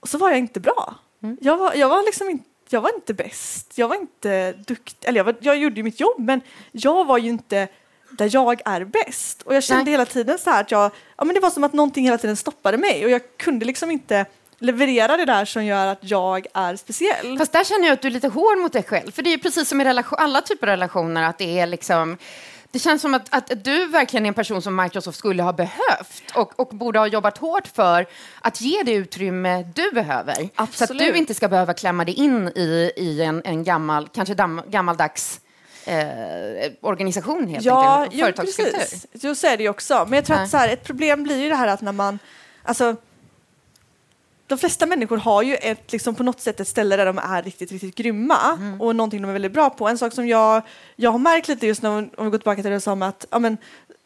Och 0.00 0.08
så 0.08 0.18
var 0.18 0.30
jag 0.30 0.38
inte 0.38 0.60
bra. 0.60 0.94
Mm. 1.22 1.36
Jag, 1.40 1.56
var, 1.56 1.74
jag 1.74 1.88
var 1.88 2.02
liksom 2.04 2.30
inte 2.30 2.44
jag 2.72 2.80
var 2.80 2.94
inte 2.94 3.14
bäst, 3.14 3.78
jag 3.78 3.88
var 3.88 3.96
inte 3.96 4.52
duktig, 4.52 5.08
eller 5.08 5.18
jag, 5.18 5.24
var, 5.24 5.34
jag 5.40 5.56
gjorde 5.56 5.76
ju 5.76 5.82
mitt 5.82 6.00
jobb 6.00 6.18
men 6.18 6.40
jag 6.72 7.04
var 7.04 7.18
ju 7.18 7.28
inte 7.28 7.68
där 8.10 8.30
jag 8.32 8.60
är 8.64 8.84
bäst. 8.84 9.42
Och 9.42 9.54
jag 9.54 9.64
kände 9.64 9.84
Nej. 9.84 9.92
hela 9.92 10.06
tiden 10.06 10.38
så 10.38 10.50
här 10.50 10.60
att 10.60 10.70
jag, 10.70 10.90
ja 11.16 11.24
men 11.24 11.34
det 11.34 11.40
var 11.40 11.50
som 11.50 11.64
att 11.64 11.72
någonting 11.72 12.04
hela 12.04 12.18
tiden 12.18 12.36
stoppade 12.36 12.78
mig 12.78 13.04
och 13.04 13.10
jag 13.10 13.22
kunde 13.36 13.66
liksom 13.66 13.90
inte 13.90 14.26
leverera 14.60 15.16
det 15.16 15.24
där 15.24 15.44
som 15.44 15.64
gör 15.64 15.86
att 15.86 15.98
jag 16.00 16.46
är 16.54 16.76
speciell. 16.76 17.38
Fast 17.38 17.52
där 17.52 17.64
känner 17.64 17.86
jag 17.86 17.92
att 17.92 18.02
du 18.02 18.08
är 18.08 18.12
lite 18.12 18.28
hård 18.28 18.58
mot 18.58 18.72
dig 18.72 18.82
själv, 18.82 19.10
för 19.10 19.22
det 19.22 19.32
är 19.32 19.38
precis 19.38 19.68
som 19.68 19.80
i 19.80 19.84
relation, 19.84 20.18
alla 20.18 20.40
typer 20.40 20.66
av 20.66 20.70
relationer 20.70 21.22
att 21.22 21.38
det 21.38 21.60
är 21.60 21.66
liksom 21.66 22.18
det 22.72 22.78
känns 22.78 23.02
som 23.02 23.14
att, 23.14 23.34
att 23.34 23.64
du 23.64 23.86
verkligen 23.86 24.26
är 24.26 24.28
en 24.28 24.34
person 24.34 24.62
som 24.62 24.76
Microsoft 24.76 25.18
skulle 25.18 25.42
ha 25.42 25.52
behövt 25.52 26.30
och, 26.34 26.60
och 26.60 26.68
borde 26.68 26.98
ha 26.98 27.06
jobbat 27.06 27.38
hårt 27.38 27.66
för 27.66 28.06
att 28.40 28.60
ge 28.60 28.82
det 28.82 28.92
utrymme 28.92 29.62
du 29.74 29.90
behöver. 29.90 30.48
Absolut. 30.54 30.88
Så 30.88 30.94
att 30.94 30.98
du 30.98 31.18
inte 31.18 31.34
ska 31.34 31.48
behöva 31.48 31.74
klämma 31.74 32.04
dig 32.04 32.14
in 32.14 32.48
i, 32.48 32.92
i 32.96 33.22
en, 33.22 33.42
en 33.44 33.64
gammal, 33.64 34.08
kanske 34.08 34.34
dam, 34.34 34.62
gammaldags 34.68 35.40
eh, 35.84 36.72
organisation 36.80 37.48
helt 37.48 37.64
ja, 37.64 38.02
enkelt. 38.02 38.36
Precis. 38.36 39.06
Jo, 39.12 39.34
så 39.34 39.46
är 39.46 39.56
det 39.56 39.62
ju 39.62 39.68
också. 39.68 40.06
Men 40.08 40.12
jag 40.12 40.24
tror 40.24 40.36
att 40.36 40.50
så 40.50 40.56
här, 40.56 40.68
ett 40.68 40.84
problem 40.84 41.22
blir 41.22 41.42
ju 41.42 41.48
det 41.48 41.56
här 41.56 41.68
att 41.68 41.80
när 41.80 41.92
man, 41.92 42.18
alltså 42.62 42.96
de 44.50 44.58
flesta 44.58 44.86
människor 44.86 45.16
har 45.16 45.42
ju 45.42 45.54
ett, 45.54 45.92
liksom 45.92 46.14
på 46.14 46.22
något 46.22 46.40
sätt 46.40 46.60
ett 46.60 46.68
ställe 46.68 46.96
där 46.96 47.06
de 47.06 47.18
är 47.18 47.42
riktigt, 47.42 47.72
riktigt 47.72 47.94
grymma 47.94 48.56
mm. 48.58 48.80
och 48.80 48.96
någonting 48.96 49.22
de 49.22 49.28
är 49.28 49.32
väldigt 49.32 49.52
bra 49.52 49.70
på. 49.70 49.88
En 49.88 49.98
sak 49.98 50.12
som 50.12 50.28
jag, 50.28 50.62
jag 50.96 51.10
har 51.10 51.18
märkt 51.18 51.48
lite 51.48 51.66
just 51.66 51.82
när, 51.82 51.90
om 51.90 52.10
vi 52.16 52.30
går 52.30 52.38
tillbaka 52.38 52.62
till 52.62 52.70
det 52.70 52.80
som 52.80 53.02
att 53.02 53.26
ja, 53.30 53.38
men, 53.38 53.56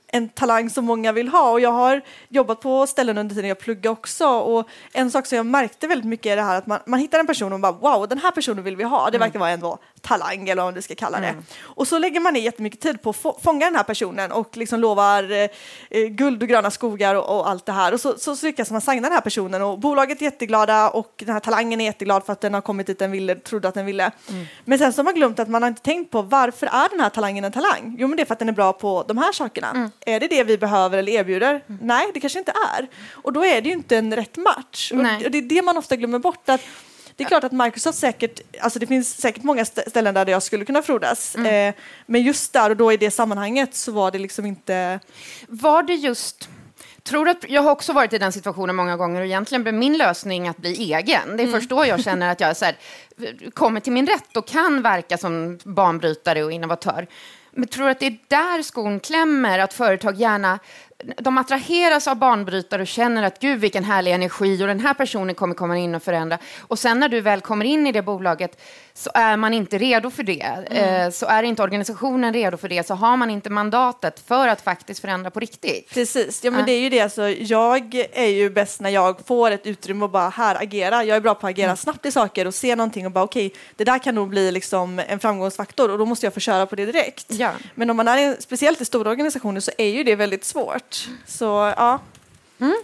en 0.06 0.28
talang 0.28 0.70
som 0.70 0.84
många 0.84 1.12
vill 1.12 1.28
ha 1.28 1.50
och 1.50 1.60
jag 1.60 1.72
har 1.72 2.00
jobbat 2.28 2.60
på 2.60 2.86
ställen 2.86 3.18
under 3.18 3.34
tiden 3.34 3.48
jag 3.48 3.58
pluggade 3.58 3.88
också 3.88 4.26
och 4.28 4.68
en 4.92 5.10
sak 5.10 5.26
som 5.26 5.36
jag 5.36 5.46
märkte 5.46 5.86
väldigt 5.86 6.08
mycket 6.08 6.26
är 6.26 6.36
det 6.36 6.42
här 6.42 6.58
att 6.58 6.66
man, 6.66 6.78
man 6.86 7.00
hittar 7.00 7.18
en 7.18 7.26
person 7.26 7.52
och 7.52 7.60
bara 7.60 7.72
wow 7.72 8.08
den 8.08 8.18
här 8.18 8.30
personen 8.30 8.64
vill 8.64 8.76
vi 8.76 8.84
ha, 8.84 9.10
det 9.10 9.16
mm. 9.16 9.26
verkar 9.26 9.38
vara 9.38 9.50
en 9.50 9.60
talang 10.04 10.48
eller 10.48 10.62
vad 10.62 10.74
du 10.74 10.82
ska 10.82 10.94
kalla 10.94 11.20
det. 11.20 11.28
Mm. 11.28 11.44
Och 11.62 11.88
så 11.88 11.98
lägger 11.98 12.20
man 12.20 12.34
ner 12.34 12.40
jättemycket 12.40 12.80
tid 12.80 13.02
på 13.02 13.10
att 13.10 13.42
fånga 13.42 13.66
den 13.66 13.76
här 13.76 13.82
personen 13.82 14.32
och 14.32 14.56
liksom 14.56 14.80
lovar 14.80 15.32
eh, 15.32 15.48
eh, 15.90 16.06
guld 16.08 16.42
och 16.42 16.48
gröna 16.48 16.70
skogar 16.70 17.14
och, 17.14 17.38
och, 17.38 17.48
allt 17.48 17.66
det 17.66 17.72
här 17.72 17.94
och 17.94 18.00
så, 18.00 18.18
så, 18.18 18.36
så 18.36 18.46
lyckas 18.46 18.70
man 18.70 18.80
signa 18.80 19.02
den 19.02 19.12
här 19.12 19.20
personen 19.20 19.62
och 19.62 19.78
bolaget 19.78 20.20
är 20.20 20.24
jätteglada 20.24 20.90
och 20.90 21.12
den 21.16 21.32
här 21.32 21.40
talangen 21.40 21.80
är 21.80 21.84
jätteglad 21.84 22.26
för 22.26 22.32
att 22.32 22.40
den 22.40 22.54
har 22.54 22.60
kommit 22.60 22.86
dit 22.86 22.98
den 22.98 23.10
ville, 23.10 23.34
trodde 23.34 23.68
att 23.68 23.74
den 23.74 23.86
ville. 23.86 24.10
Mm. 24.30 24.46
Men 24.64 24.78
sen 24.78 24.92
så 24.92 24.98
har 24.98 25.04
man 25.04 25.14
glömt 25.14 25.38
att 25.38 25.48
man 25.48 25.62
har 25.62 25.68
inte 25.68 25.82
tänkt 25.82 26.10
på 26.10 26.22
varför 26.22 26.66
är 26.66 26.88
den 26.88 27.00
här 27.00 27.10
talangen 27.10 27.44
en 27.44 27.52
talang? 27.52 27.96
Jo 27.98 28.08
men 28.08 28.16
det 28.16 28.22
är 28.22 28.24
för 28.24 28.32
att 28.32 28.38
den 28.38 28.48
är 28.48 28.52
bra 28.52 28.72
på 28.72 29.04
de 29.08 29.18
här 29.18 29.32
sakerna. 29.32 29.70
Mm. 29.70 29.90
Är 30.06 30.20
det 30.20 30.26
det 30.26 30.44
vi 30.44 30.58
behöver 30.58 30.98
eller 30.98 31.12
erbjuder? 31.12 31.50
Mm. 31.68 31.80
Nej, 31.82 32.10
det 32.14 32.20
kanske 32.20 32.38
inte 32.38 32.52
är. 32.76 32.88
Och 33.12 33.32
då 33.32 33.44
är 33.44 33.60
det 33.60 33.68
ju 33.68 33.74
inte 33.74 33.96
en 33.96 34.16
rätt 34.16 34.36
match. 34.36 34.92
Och, 34.92 34.98
och 34.98 35.30
det 35.30 35.38
är 35.38 35.42
det 35.42 35.62
man 35.62 35.76
ofta 35.76 35.96
glömmer 35.96 36.18
bort. 36.18 36.48
att 36.48 36.60
det 37.16 37.24
är 37.24 37.28
klart 37.28 37.44
att 37.44 37.52
Microsoft 37.52 37.98
säkert, 37.98 38.40
alltså 38.60 38.78
det 38.78 38.86
finns 38.86 39.20
säkert 39.20 39.42
många 39.42 39.64
ställen 39.64 40.14
där 40.14 40.26
jag 40.26 40.42
skulle 40.42 40.64
kunna 40.64 40.82
frodas. 40.82 41.34
Mm. 41.36 41.68
Eh, 41.68 41.80
men 42.06 42.22
just 42.22 42.52
där 42.52 42.70
och 42.70 42.76
då 42.76 42.92
i 42.92 42.96
det 42.96 43.10
sammanhanget 43.10 43.74
så 43.74 43.92
var 43.92 44.10
det 44.10 44.18
liksom 44.18 44.46
inte... 44.46 45.00
Var 45.48 45.82
det 45.82 45.94
just... 45.94 46.48
Tror 47.02 47.28
att, 47.28 47.44
jag 47.48 47.62
har 47.62 47.70
också 47.70 47.92
varit 47.92 48.12
i 48.12 48.18
den 48.18 48.32
situationen 48.32 48.76
många 48.76 48.96
gånger 48.96 49.20
och 49.20 49.26
egentligen 49.26 49.62
blev 49.62 49.74
min 49.74 49.98
lösning 49.98 50.48
att 50.48 50.56
bli 50.56 50.92
egen. 50.92 51.36
Det 51.36 51.42
är 51.42 51.46
mm. 51.46 51.52
först 51.52 51.70
då 51.70 51.86
jag 51.86 52.04
känner 52.04 52.32
att 52.32 52.40
jag 52.40 52.56
så 52.56 52.64
här, 52.64 52.76
kommer 53.50 53.80
till 53.80 53.92
min 53.92 54.06
rätt 54.06 54.36
och 54.36 54.46
kan 54.46 54.82
verka 54.82 55.18
som 55.18 55.58
banbrytare 55.64 56.44
och 56.44 56.52
innovatör. 56.52 57.06
Men 57.56 57.68
tror 57.68 57.88
att 57.88 58.00
det 58.00 58.06
är 58.06 58.18
där 58.28 58.62
skon 58.62 59.00
klämmer? 59.00 59.58
Att 59.58 59.74
företag 59.74 60.14
gärna 60.16 60.58
de 61.18 61.38
attraheras 61.38 62.08
av 62.08 62.16
banbrytare 62.16 62.82
och 62.82 62.88
känner 62.88 63.22
att 63.22 63.40
gud 63.40 63.60
vilken 63.60 63.84
härlig 63.84 64.12
energi 64.12 64.62
och 64.62 64.66
den 64.66 64.80
här 64.80 64.94
personen 64.94 65.34
kommer 65.34 65.54
komma 65.54 65.78
in 65.78 65.94
och 65.94 66.02
förändra. 66.02 66.38
Och 66.60 66.78
sen 66.78 67.00
när 67.00 67.08
du 67.08 67.20
väl 67.20 67.40
kommer 67.40 67.64
in 67.64 67.86
i 67.86 67.92
det 67.92 68.02
bolaget 68.02 68.60
så 68.96 69.10
är 69.14 69.36
man 69.36 69.54
inte 69.54 69.78
redo 69.78 70.10
för 70.10 70.22
det. 70.22 70.40
Mm. 70.40 71.06
Eh, 71.06 71.10
så 71.10 71.26
är 71.26 71.42
inte 71.42 71.62
organisationen 71.62 72.32
redo 72.32 72.56
för 72.56 72.68
det 72.68 72.86
så 72.86 72.94
har 72.94 73.16
man 73.16 73.30
inte 73.30 73.50
mandatet 73.50 74.22
för 74.26 74.48
att 74.48 74.60
faktiskt 74.60 75.00
förändra 75.00 75.30
på 75.30 75.40
riktigt. 75.40 75.90
Precis, 75.90 76.44
ja 76.44 76.50
men 76.50 76.66
det 76.66 76.72
är 76.72 76.80
ju 76.80 76.88
det. 76.88 77.00
Alltså, 77.00 77.28
jag 77.28 77.94
är 78.12 78.26
ju 78.26 78.50
bäst 78.50 78.80
när 78.80 78.90
jag 78.90 79.26
får 79.26 79.50
ett 79.50 79.66
utrymme 79.66 80.04
och 80.04 80.10
bara 80.10 80.28
här 80.28 80.62
agera. 80.62 81.04
Jag 81.04 81.16
är 81.16 81.20
bra 81.20 81.34
på 81.34 81.46
att 81.46 81.50
agera 81.50 81.66
mm. 81.66 81.76
snabbt 81.76 82.06
i 82.06 82.12
saker 82.12 82.46
och 82.46 82.54
se 82.54 82.76
någonting 82.76 83.06
och 83.06 83.12
bara 83.12 83.24
okej, 83.24 83.46
okay, 83.46 83.58
det 83.76 83.84
där 83.84 83.98
kan 83.98 84.14
nog 84.14 84.28
bli 84.28 84.52
liksom 84.52 84.98
en 85.08 85.18
framgångsfaktor 85.18 85.90
och 85.90 85.98
då 85.98 86.06
måste 86.06 86.26
jag 86.26 86.34
få 86.34 86.40
köra 86.40 86.66
på 86.66 86.76
det 86.76 86.86
direkt. 86.86 87.26
Ja. 87.28 87.50
Men 87.74 87.90
om 87.90 87.96
man 87.96 88.08
är 88.08 88.36
speciellt 88.40 88.80
i 88.80 88.84
stora 88.84 89.10
organisationer 89.10 89.60
så 89.60 89.70
är 89.78 89.88
ju 89.88 90.04
det 90.04 90.16
väldigt 90.16 90.44
svårt. 90.44 91.08
Så 91.26 91.72
ja. 91.76 92.00
Mm. 92.60 92.74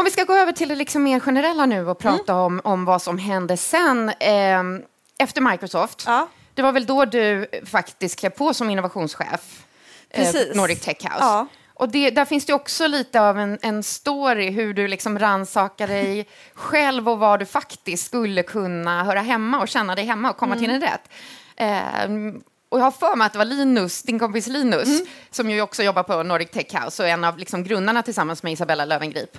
Om 0.00 0.04
vi 0.04 0.10
ska 0.10 0.24
gå 0.24 0.34
över 0.34 0.52
till 0.52 0.68
det 0.68 0.74
liksom 0.74 1.02
mer 1.02 1.20
generella 1.20 1.66
nu 1.66 1.88
och 1.88 1.98
prata 1.98 2.32
mm. 2.32 2.44
om, 2.44 2.60
om 2.64 2.84
vad 2.84 3.02
som 3.02 3.18
hände 3.18 3.56
sen 3.56 4.08
eh, 4.08 4.62
efter 5.18 5.40
Microsoft. 5.40 6.04
Ja. 6.06 6.28
Det 6.54 6.62
var 6.62 6.72
väl 6.72 6.86
då 6.86 7.04
du 7.04 7.46
faktiskt 7.66 8.18
klev 8.18 8.30
på 8.30 8.54
som 8.54 8.70
innovationschef, 8.70 9.64
eh, 10.10 10.34
Nordic 10.54 10.80
Tech 10.80 10.96
House. 10.96 11.16
Ja. 11.20 11.46
Och 11.74 11.88
det, 11.88 12.10
där 12.10 12.24
finns 12.24 12.46
det 12.46 12.52
också 12.52 12.86
lite 12.86 13.20
av 13.20 13.38
en, 13.38 13.58
en 13.62 13.82
story 13.82 14.50
hur 14.50 14.74
du 14.74 14.88
liksom 14.88 15.18
rannsakar 15.18 15.88
dig 15.88 16.28
själv 16.54 17.08
och 17.08 17.18
var 17.18 17.38
du 17.38 17.46
faktiskt 17.46 18.06
skulle 18.06 18.42
kunna 18.42 19.04
höra 19.04 19.20
hemma 19.20 19.60
och 19.60 19.68
känna 19.68 19.94
dig 19.94 20.04
hemma 20.04 20.30
och 20.30 20.36
komma 20.36 20.56
till 20.56 20.68
din 20.68 20.80
rätt. 20.80 21.10
Eh, 21.56 22.10
och 22.68 22.78
jag 22.78 22.84
har 22.84 22.90
för 22.90 23.16
mig 23.16 23.26
att 23.26 23.32
det 23.32 23.38
var 23.38 23.44
Linus, 23.44 24.02
din 24.02 24.18
kompis 24.18 24.46
Linus, 24.46 24.88
som 25.30 25.50
ju 25.50 25.62
också 25.62 25.82
jobbar 25.82 26.02
på 26.02 26.22
Nordic 26.22 26.50
Tech 26.50 26.82
House 26.84 27.02
och 27.02 27.08
är 27.08 27.12
en 27.12 27.24
av 27.24 27.38
liksom 27.38 27.64
grundarna 27.64 28.02
tillsammans 28.02 28.42
med 28.42 28.52
Isabella 28.52 28.84
Löwengrip. 28.84 29.38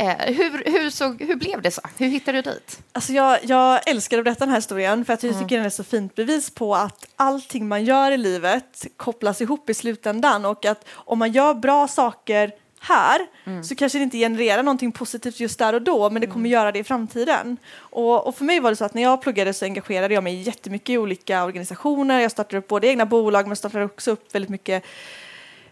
Eh, 0.00 0.34
hur, 0.34 0.62
hur, 0.66 0.90
såg, 0.90 1.22
hur 1.22 1.36
blev 1.36 1.62
det 1.62 1.70
så? 1.70 1.80
Hur 1.98 2.08
hittade 2.08 2.42
du 2.42 2.50
dit? 2.50 2.82
Alltså 2.92 3.12
jag, 3.12 3.38
jag 3.42 3.88
älskar 3.88 4.18
att 4.18 4.24
berätta 4.24 4.44
den 4.44 4.48
här 4.48 4.58
historien 4.58 5.04
för 5.04 5.12
att 5.12 5.22
jag 5.22 5.38
tycker 5.38 5.56
den 5.56 5.66
är 5.66 5.70
så 5.70 5.84
fint 5.84 6.14
bevis 6.14 6.50
på 6.50 6.74
att 6.74 7.06
allting 7.16 7.68
man 7.68 7.84
gör 7.84 8.10
i 8.10 8.16
livet 8.16 8.86
kopplas 8.96 9.40
ihop 9.40 9.70
i 9.70 9.74
slutändan 9.74 10.44
och 10.44 10.64
att 10.64 10.84
om 10.92 11.18
man 11.18 11.32
gör 11.32 11.54
bra 11.54 11.88
saker 11.88 12.52
här 12.80 13.26
så 13.62 13.74
kanske 13.74 13.98
det 13.98 14.02
inte 14.02 14.18
genererar 14.18 14.62
någonting 14.62 14.92
positivt 14.92 15.40
just 15.40 15.58
där 15.58 15.72
och 15.72 15.82
då 15.82 16.10
men 16.10 16.20
det 16.20 16.26
kommer 16.26 16.50
göra 16.50 16.72
det 16.72 16.78
i 16.78 16.84
framtiden. 16.84 17.56
Och, 17.76 18.26
och 18.26 18.36
för 18.36 18.44
mig 18.44 18.60
var 18.60 18.70
det 18.70 18.76
så 18.76 18.84
att 18.84 18.94
när 18.94 19.02
jag 19.02 19.22
pluggade 19.22 19.52
så 19.52 19.64
engagerade 19.64 20.14
jag 20.14 20.24
mig 20.24 20.34
jättemycket 20.34 20.90
i 20.90 20.98
olika 20.98 21.44
organisationer. 21.44 22.20
Jag 22.20 22.30
startade 22.30 22.58
upp 22.58 22.68
både 22.68 22.86
egna 22.86 23.06
bolag 23.06 23.46
men 23.46 23.56
startade 23.56 23.84
också 23.84 24.10
upp 24.10 24.34
väldigt 24.34 24.50
mycket 24.50 24.84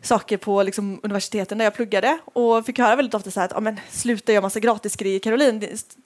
saker 0.03 0.37
på 0.37 0.63
liksom, 0.63 1.01
universiteten 1.03 1.59
där 1.59 1.65
jag 1.65 1.75
pluggade 1.75 2.19
och 2.25 2.67
fick 2.67 2.79
höra 2.79 2.97
väldigt 2.97 3.15
ofta 3.15 3.31
så 3.31 3.41
här 3.41 3.47
att 3.47 3.57
ah, 3.57 3.61
men, 3.61 3.81
sluta 3.91 4.33
göra 4.33 4.43
massa 4.43 4.61
gratisgrejer 4.61 5.19
Caroline, 5.19 5.61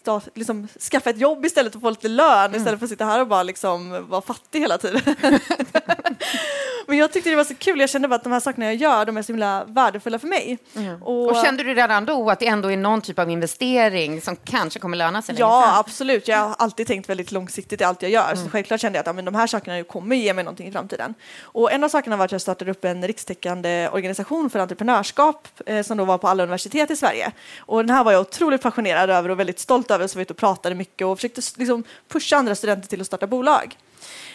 Sta- 0.04 0.28
liksom, 0.34 0.68
skaffa 0.90 1.10
ett 1.10 1.18
jobb 1.20 1.44
istället 1.44 1.74
och 1.74 1.80
få 1.80 1.90
lite 1.90 2.08
lön 2.08 2.54
istället 2.54 2.78
för 2.78 2.86
att 2.86 2.90
sitta 2.90 3.04
här 3.04 3.20
och 3.20 3.26
bara 3.26 3.42
liksom, 3.42 4.06
vara 4.08 4.22
fattig 4.22 4.60
hela 4.60 4.78
tiden. 4.78 5.00
men 6.86 6.98
jag 6.98 7.12
tyckte 7.12 7.30
det 7.30 7.36
var 7.36 7.44
så 7.44 7.54
kul, 7.54 7.80
jag 7.80 7.90
kände 7.90 8.08
bara 8.08 8.14
att 8.14 8.24
de 8.24 8.32
här 8.32 8.40
sakerna 8.40 8.66
jag 8.66 8.74
gör 8.74 9.04
de 9.04 9.16
är 9.16 9.22
så 9.22 9.32
himla 9.32 9.64
värdefulla 9.64 10.18
för 10.18 10.28
mig. 10.28 10.58
Och, 11.02 11.28
Och 11.30 11.36
kände 11.44 11.62
du 11.62 11.74
redan 11.74 12.04
då 12.04 12.30
att 12.30 12.40
det 12.40 12.46
ändå 12.46 12.70
är 12.72 12.76
någon 12.76 13.00
typ 13.00 13.18
av 13.18 13.30
investering 13.30 14.20
som 14.20 14.36
kanske 14.36 14.78
kommer 14.80 14.96
löna 14.96 15.22
sig 15.22 15.34
Ja, 15.38 15.78
absolut. 15.78 16.28
Jag 16.28 16.38
har 16.38 16.54
alltid 16.58 16.86
tänkt 16.86 17.08
väldigt 17.08 17.32
långsiktigt 17.32 17.80
i 17.80 17.84
allt 17.84 18.02
jag 18.02 18.10
gör. 18.10 18.34
Så 18.34 18.50
självklart 18.50 18.80
kände 18.80 18.96
jag 18.96 19.00
att 19.00 19.06
ja, 19.06 19.12
men 19.12 19.24
de 19.24 19.34
här 19.34 19.46
sakerna 19.46 19.84
kommer 19.84 20.16
ge 20.16 20.34
mig 20.34 20.44
någonting 20.44 20.68
i 20.68 20.72
framtiden. 20.72 21.14
Och 21.42 21.72
en 21.72 21.84
av 21.84 21.88
sakerna 21.88 22.16
var 22.16 22.24
att 22.24 22.32
jag 22.32 22.40
startade 22.40 22.70
upp 22.70 22.84
en 22.84 23.06
rikstäckande 23.06 23.81
Eh, 23.82 23.94
organisation 23.94 24.50
för 24.50 24.58
entreprenörskap 24.58 25.48
eh, 25.66 25.82
som 25.82 25.96
då 25.96 26.04
var 26.04 26.18
på 26.18 26.28
alla 26.28 26.42
universitet 26.42 26.90
i 26.90 26.96
Sverige. 26.96 27.32
Och 27.58 27.86
den 27.86 27.96
här 27.96 28.04
var 28.04 28.12
jag 28.12 28.20
otroligt 28.20 28.62
passionerad 28.62 29.10
över 29.10 29.28
och 29.28 29.40
väldigt 29.40 29.58
stolt 29.58 29.90
över 29.90 30.06
så 30.06 30.18
vi 30.18 30.18
var 30.18 30.22
ute 30.22 30.32
och 30.32 30.38
pratade 30.38 30.74
mycket 30.74 31.06
och 31.06 31.18
försökte 31.18 31.40
liksom, 31.56 31.84
pusha 32.08 32.36
andra 32.36 32.54
studenter 32.54 32.88
till 32.88 33.00
att 33.00 33.06
starta 33.06 33.26
bolag. 33.26 33.76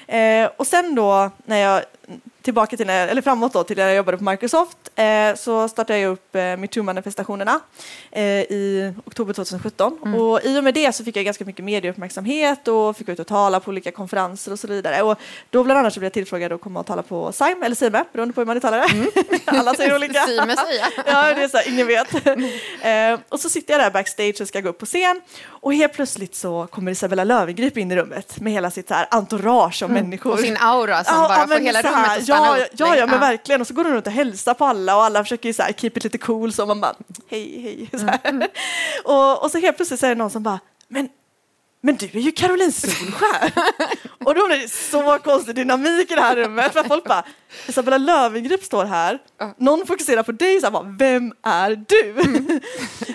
Eh, 0.07 0.49
och 0.57 0.67
sen 0.67 0.95
då 0.95 1.31
när 1.45 1.57
jag 1.57 1.83
tillbaka 2.41 2.77
till 2.77 2.87
när, 2.87 3.07
eller 3.07 3.21
framåt 3.21 3.53
då 3.53 3.63
till 3.63 3.77
när 3.77 3.87
jag 3.87 3.95
jobbade 3.95 4.17
på 4.17 4.23
Microsoft 4.23 4.77
eh, 4.95 5.35
så 5.35 5.67
startade 5.67 5.99
jag 5.99 6.11
upp 6.11 6.35
eh, 6.35 6.39
metoo-manifestationerna 6.39 7.59
eh, 8.11 8.23
i 8.23 8.93
oktober 9.05 9.33
2017 9.33 10.15
och 10.15 10.41
i 10.43 10.59
och 10.59 10.63
med 10.63 10.73
det 10.73 10.95
så 10.95 11.03
fick 11.03 11.15
jag 11.15 11.25
ganska 11.25 11.45
mycket 11.45 11.65
medieuppmärksamhet 11.65 12.67
och 12.67 12.97
fick 12.97 13.09
ut 13.09 13.19
och 13.19 13.27
tala 13.27 13.59
på 13.59 13.69
olika 13.69 13.91
konferenser 13.91 14.51
och 14.51 14.59
så 14.59 14.67
vidare 14.67 15.01
och 15.01 15.17
då 15.49 15.63
bland 15.63 15.79
annat 15.79 15.93
så 15.93 15.99
blev 15.99 16.05
jag 16.05 16.13
tillfrågad 16.13 16.51
att 16.51 16.61
komma 16.61 16.79
och 16.79 16.85
tala 16.85 17.03
på 17.03 17.31
SIME 17.31 17.65
eller 17.65 17.75
SIME 17.75 18.03
beroende 18.13 18.33
på 18.33 18.41
hur 18.41 18.45
man 18.45 18.57
uttalar 18.57 18.77
det. 18.79 19.41
Alla 19.45 19.73
säger 19.73 19.95
olika. 19.95 20.25
Sime 20.25 20.55
säga. 20.55 20.87
Ja, 21.05 21.33
det 21.33 21.43
är 21.43 21.47
så 21.47 21.57
här, 21.57 21.69
ingen 21.69 21.87
vet. 21.87 22.25
eh, 22.25 23.25
och 23.29 23.39
så 23.39 23.49
sitter 23.49 23.73
jag 23.73 23.81
där 23.81 23.91
backstage 23.91 24.41
och 24.41 24.47
ska 24.47 24.61
gå 24.61 24.69
upp 24.69 24.77
på 24.77 24.85
scen 24.85 25.21
och 25.47 25.73
helt 25.73 25.93
plötsligt 25.93 26.35
så 26.35 26.67
kommer 26.71 26.91
Isabella 26.91 27.23
Löwengrip 27.23 27.77
in 27.77 27.91
i 27.91 27.95
rummet 27.95 28.39
med 28.39 28.53
hela 28.53 28.71
sitt 28.71 28.87
så 28.87 28.93
här 28.93 29.07
entourage 29.11 29.83
av 29.83 29.91
människor. 29.91 30.31
Och 30.31 30.39
sin 30.39 30.57
aura 30.57 31.03
som 31.03 31.15
bara 31.17 31.47
får 31.47 31.59
hela 31.59 31.81
rummet 31.81 31.96
här, 31.97 32.23
ja, 32.25 32.57
ja, 32.71 32.95
ja, 32.95 33.07
men 33.07 33.19
verkligen. 33.19 33.61
Och 33.61 33.67
så 33.67 33.73
går 33.73 33.83
hon 33.83 33.93
runt 33.93 34.07
och 34.07 34.13
hälsar 34.13 34.53
på 34.53 34.65
alla 34.65 34.95
och 34.95 35.03
alla 35.03 35.23
försöker 35.23 35.49
ju 35.49 35.53
så 35.53 35.63
här, 35.63 35.73
keep 35.73 35.91
it 35.95 36.03
lite 36.03 36.17
cool 36.17 36.53
så 36.53 36.65
man 36.65 36.81
bara 36.81 36.95
hej, 37.29 37.61
hej. 37.61 37.99
Så. 37.99 38.29
Mm. 38.29 38.47
Och, 39.03 39.43
och 39.43 39.51
så 39.51 39.57
helt 39.57 39.75
plötsligt 39.75 39.99
så 39.99 40.05
är 40.05 40.09
det 40.09 40.15
någon 40.15 40.31
som 40.31 40.43
bara 40.43 40.59
men 40.87 41.09
men 41.81 41.95
du 41.95 42.05
är 42.05 42.19
ju 42.19 42.31
Caroline 42.31 42.71
Solskär. 42.71 43.51
och 44.25 44.35
då 44.35 44.47
blir 44.47 44.57
det 44.57 44.69
så 44.69 45.19
konstig 45.23 45.55
dynamik 45.55 46.11
i 46.11 46.15
det 46.15 46.21
här 46.21 46.35
rummet. 46.35 46.73
För 46.73 46.83
folk 46.83 47.03
bara, 47.03 47.23
Isabella 47.67 47.97
Löwengrip 47.97 48.63
står 48.63 48.85
här, 48.85 49.19
någon 49.57 49.87
fokuserar 49.87 50.23
på 50.23 50.31
dig, 50.31 50.61
så 50.61 50.71
bara, 50.71 50.95
vem 50.99 51.33
är 51.43 51.85
du? 51.87 52.15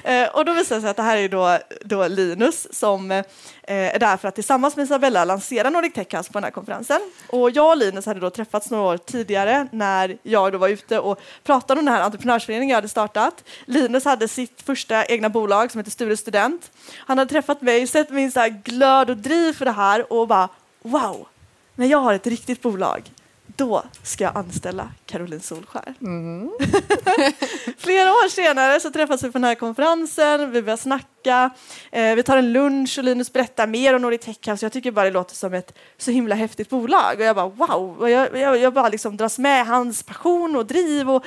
eh, 0.10 0.28
och 0.28 0.44
då 0.44 0.52
visar 0.52 0.76
det 0.76 0.80
sig 0.80 0.90
att 0.90 0.96
det 0.96 1.02
här 1.02 1.16
är 1.16 1.28
då, 1.28 1.58
då 1.84 2.08
Linus 2.08 2.78
som 2.78 3.10
eh, 3.10 3.24
Eh, 3.64 3.95
är 3.95 3.99
där 3.99 4.16
för 4.16 4.28
att 4.28 4.35
tillsammans 4.35 4.76
med 4.76 4.85
Isabella 4.85 5.25
lansera 5.25 5.71
Nordic 5.71 5.92
Tech 5.92 6.14
House 6.14 6.33
på 6.33 6.38
den 6.38 6.45
här 6.45 6.50
konferensen. 6.50 7.00
Och 7.28 7.50
jag 7.50 7.71
och 7.71 7.76
Linus 7.76 8.07
hade 8.07 8.21
då 8.21 8.31
träffats 8.31 8.71
några 8.71 8.85
år 8.85 8.97
tidigare 8.97 9.69
när 9.73 10.19
jag 10.23 10.52
då 10.52 10.59
var 10.59 10.69
ute 10.69 10.99
och 10.99 11.21
pratade 11.45 11.81
om 11.81 11.85
den 11.85 11.95
här 11.95 12.02
entreprenörsföreningen 12.02 12.69
jag 12.69 12.76
hade 12.76 12.88
startat. 12.88 13.45
Linus 13.64 14.04
hade 14.04 14.28
sitt 14.28 14.62
första 14.62 15.04
egna 15.04 15.28
bolag 15.28 15.71
som 15.71 15.78
heter 15.78 15.90
Sture 15.90 16.16
Student. 16.16 16.71
Han 16.97 17.19
hade 17.19 17.31
träffat 17.31 17.62
mig, 17.62 17.87
sett 17.87 18.11
min 18.11 18.33
så 18.33 18.40
här 18.40 18.49
glöd 18.49 19.11
och 19.11 19.16
driv 19.16 19.52
för 19.52 19.64
det 19.64 19.71
här 19.71 20.12
och 20.12 20.28
bara 20.28 20.49
wow, 20.83 21.26
men 21.75 21.88
jag 21.88 21.99
har 21.99 22.14
ett 22.14 22.26
riktigt 22.26 22.62
bolag 22.62 23.11
då 23.56 23.82
ska 24.02 24.25
jag 24.25 24.37
anställa 24.37 24.88
Caroline 25.06 25.40
Solskär. 25.40 25.94
Flera 27.78 28.11
år 28.11 28.28
senare 28.28 28.80
så 28.80 28.90
träffas 28.90 29.23
vi 29.23 29.26
på 29.26 29.38
den 29.38 29.44
här 29.44 29.54
konferensen, 29.54 30.50
vi 30.50 30.62
börjar 30.62 30.76
snacka, 30.76 31.50
eh, 31.90 32.14
vi 32.14 32.23
tar 32.23 32.37
en 32.37 32.52
lunch 32.52 32.99
och 32.99 33.04
Linus 33.04 33.32
berättar 33.32 33.66
mer 33.66 33.94
om 33.94 34.02
Nordic 34.02 34.21
Tech 34.21 34.49
House. 34.49 34.64
Jag 34.64 34.73
tycker 34.73 34.90
bara 34.90 35.04
det 35.04 35.11
låter 35.11 35.35
som 35.35 35.54
ett 35.54 35.78
så 35.99 36.11
himla 36.11 36.35
häftigt 36.35 36.71
bolag 36.71 37.14
och 37.18 37.25
jag 37.25 37.37
bara 37.37 37.49
wow, 37.49 37.99
och 37.99 38.11
jag, 38.11 38.38
jag, 38.38 38.59
jag 38.59 38.73
bara 38.73 38.88
liksom 38.88 39.16
dras 39.16 39.38
med 39.38 39.66
hans 39.66 40.02
passion 40.02 40.56
och 40.56 40.66
driv 40.66 41.11
och 41.11 41.25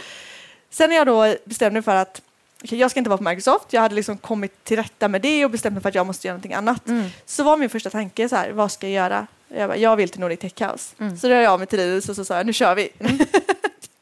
sen 0.70 0.90
när 0.90 0.98
jag 0.98 1.08
då 1.08 1.36
bestämde 1.46 1.74
mig 1.74 1.82
för 1.84 1.96
att 1.96 2.22
okej, 2.66 2.80
jag 2.80 2.92
ska 2.92 3.00
inte 3.00 3.10
vara 3.10 3.18
på 3.18 3.24
Microsoft, 3.24 3.74
jag 3.74 3.82
hade 3.82 3.96
liksom 3.96 4.18
kommit 4.18 4.64
till 4.64 4.78
rätta 4.78 5.08
med 5.08 5.22
det 5.22 5.46
och 5.46 5.52
bestämt 5.52 5.74
mig 5.74 5.82
för 5.82 5.90
att 5.90 5.96
jag 5.96 6.06
måste 6.08 6.28
göra 6.28 6.34
någonting 6.36 6.54
annat. 6.54 6.82
Så 7.26 7.44
var 7.44 7.58
min 7.58 7.70
första 7.70 7.90
tanke 7.90 8.30
så 8.30 8.36
här, 8.36 8.52
vad 8.52 8.72
ska 8.72 8.88
jag 8.88 8.94
göra? 9.04 9.28
Jag, 9.48 9.70
bara, 9.70 9.78
jag 9.78 9.96
vill 9.96 10.10
till 10.10 10.20
Nordic 10.20 10.40
Tech 10.40 10.54
House. 10.72 10.96
Så 11.22 11.28
då 11.28 11.34
jag 11.34 11.46
av 11.54 11.60
mig 11.60 11.68
till 11.68 11.80
Linus 11.80 12.10
och 12.10 12.16
så 12.16 12.26
sa 12.26 12.38
jag, 12.38 12.46
nu 12.46 12.54
kör 12.54 12.76
vi. 12.76 12.90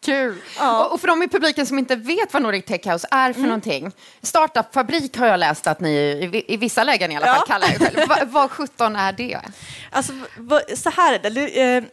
Kul! 0.05 0.35
Ja. 0.59 0.85
Och, 0.85 1.01
för 1.01 1.07
de 1.07 1.23
i 1.23 1.27
publiken 1.27 1.65
som 1.65 1.79
inte 1.79 1.95
vet 1.95 2.33
vad 2.33 2.41
Nordic 2.41 2.65
Tech 2.65 2.85
House 2.87 3.07
är 3.11 3.33
för 3.33 3.39
Mm. 3.39 3.49
någonting. 3.49 3.91
Startup-fabrik 4.21 5.17
har 5.17 5.27
jag 5.27 5.39
läst 5.39 5.67
att 5.67 5.79
ni 5.79 5.89
i, 6.23 6.27
vi- 6.27 6.45
i 6.47 6.57
vissa 6.57 6.83
lägen 6.83 7.11
i 7.11 7.15
alla 7.15 7.25
fall 7.25 7.35
Ja. 7.47 7.53
kallar 7.53 7.67
er 7.73 7.79
själv. 7.79 8.07
Va, 8.09 8.17
vad 8.25 8.51
sjutton 8.51 8.95
är 8.95 9.11
det? 9.11 9.39
Alltså, 9.91 10.13
vad, 10.37 10.61
så 10.77 10.89
här 10.89 11.13
är 11.13 11.19
det. 11.29 11.83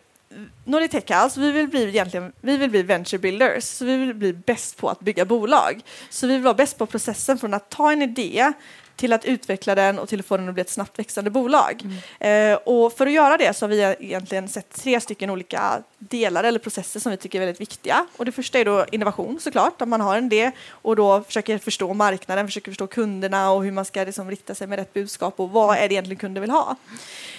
Nordic 0.64 0.90
Tech 0.90 1.10
House, 1.10 1.40
vi 1.40 1.52
vill 1.52 1.68
bli 1.68 1.88
egentligen, 1.88 2.32
vi 2.40 2.56
vill 2.56 2.70
bli 2.70 2.82
venture 2.82 3.18
builders, 3.18 3.64
så 3.64 3.84
vi 3.84 3.96
vill 3.96 4.14
bli 4.14 4.32
bäst 4.32 4.76
på 4.76 4.88
att 4.88 5.00
bygga 5.00 5.25
bolag. 5.25 5.80
Så 6.10 6.26
vi 6.26 6.32
vill 6.32 6.42
vara 6.42 6.54
bäst 6.54 6.78
på 6.78 6.87
processen 6.87 7.38
från 7.38 7.54
att 7.54 7.70
ta 7.70 7.92
en 7.92 8.02
idé 8.02 8.52
till 9.00 9.12
att 9.12 9.25
utveckla 9.25 9.75
den 9.75 9.99
och 9.99 10.09
till 10.09 10.21
att 10.21 10.26
få 10.26 10.37
den 10.37 10.49
att 10.49 10.54
bli 10.54 10.61
ett 10.61 10.71
snabbt 10.71 10.99
växande 10.99 11.30
bolag. 11.30 11.83
Eh, 12.21 12.54
och 12.54 12.92
för 12.92 13.07
att 13.07 13.12
göra 13.12 13.37
det 13.37 13.57
så 13.57 13.64
har 13.64 13.71
vi 13.71 13.97
egentligen 14.00 14.49
sett 14.49 14.71
tre 14.71 15.00
stycken 15.00 15.30
olika 15.30 15.83
delar 15.99 16.45
eller 16.45 16.59
processer 16.59 17.00
som 17.00 17.11
vi 17.11 17.16
tycker 17.16 17.40
är 17.40 17.47
väldigt 17.47 17.61
viktiga. 17.61 18.07
Och 18.16 18.25
det 18.25 18.33
första 18.33 18.59
är 18.59 18.64
då 18.64 18.87
innovation 18.92 19.40
såklart, 19.40 19.83
att 19.83 19.88
man 19.88 20.00
har 20.00 20.16
en 20.16 20.25
idé 20.25 20.50
och 20.71 20.97
då 20.97 21.23
försöker 21.23 21.59
förstå 21.59 21.95
marknaden, 21.95 22.47
försöker 22.47 22.71
förstå 22.71 22.87
kunderna 22.87 23.50
och 23.50 23.64
hur 23.64 23.73
man 23.73 23.85
ska 23.85 24.04
liksom 24.04 24.30
rikta 24.30 24.54
sig 24.54 24.66
med 24.66 24.78
rätt 24.78 24.92
budskap 24.92 25.40
och 25.40 25.50
vad 25.50 25.76
är 25.76 25.88
det 25.88 25.95
egentligen 25.95 26.19
kunder 26.19 26.40
vill 26.40 26.50
ha. 26.50 26.76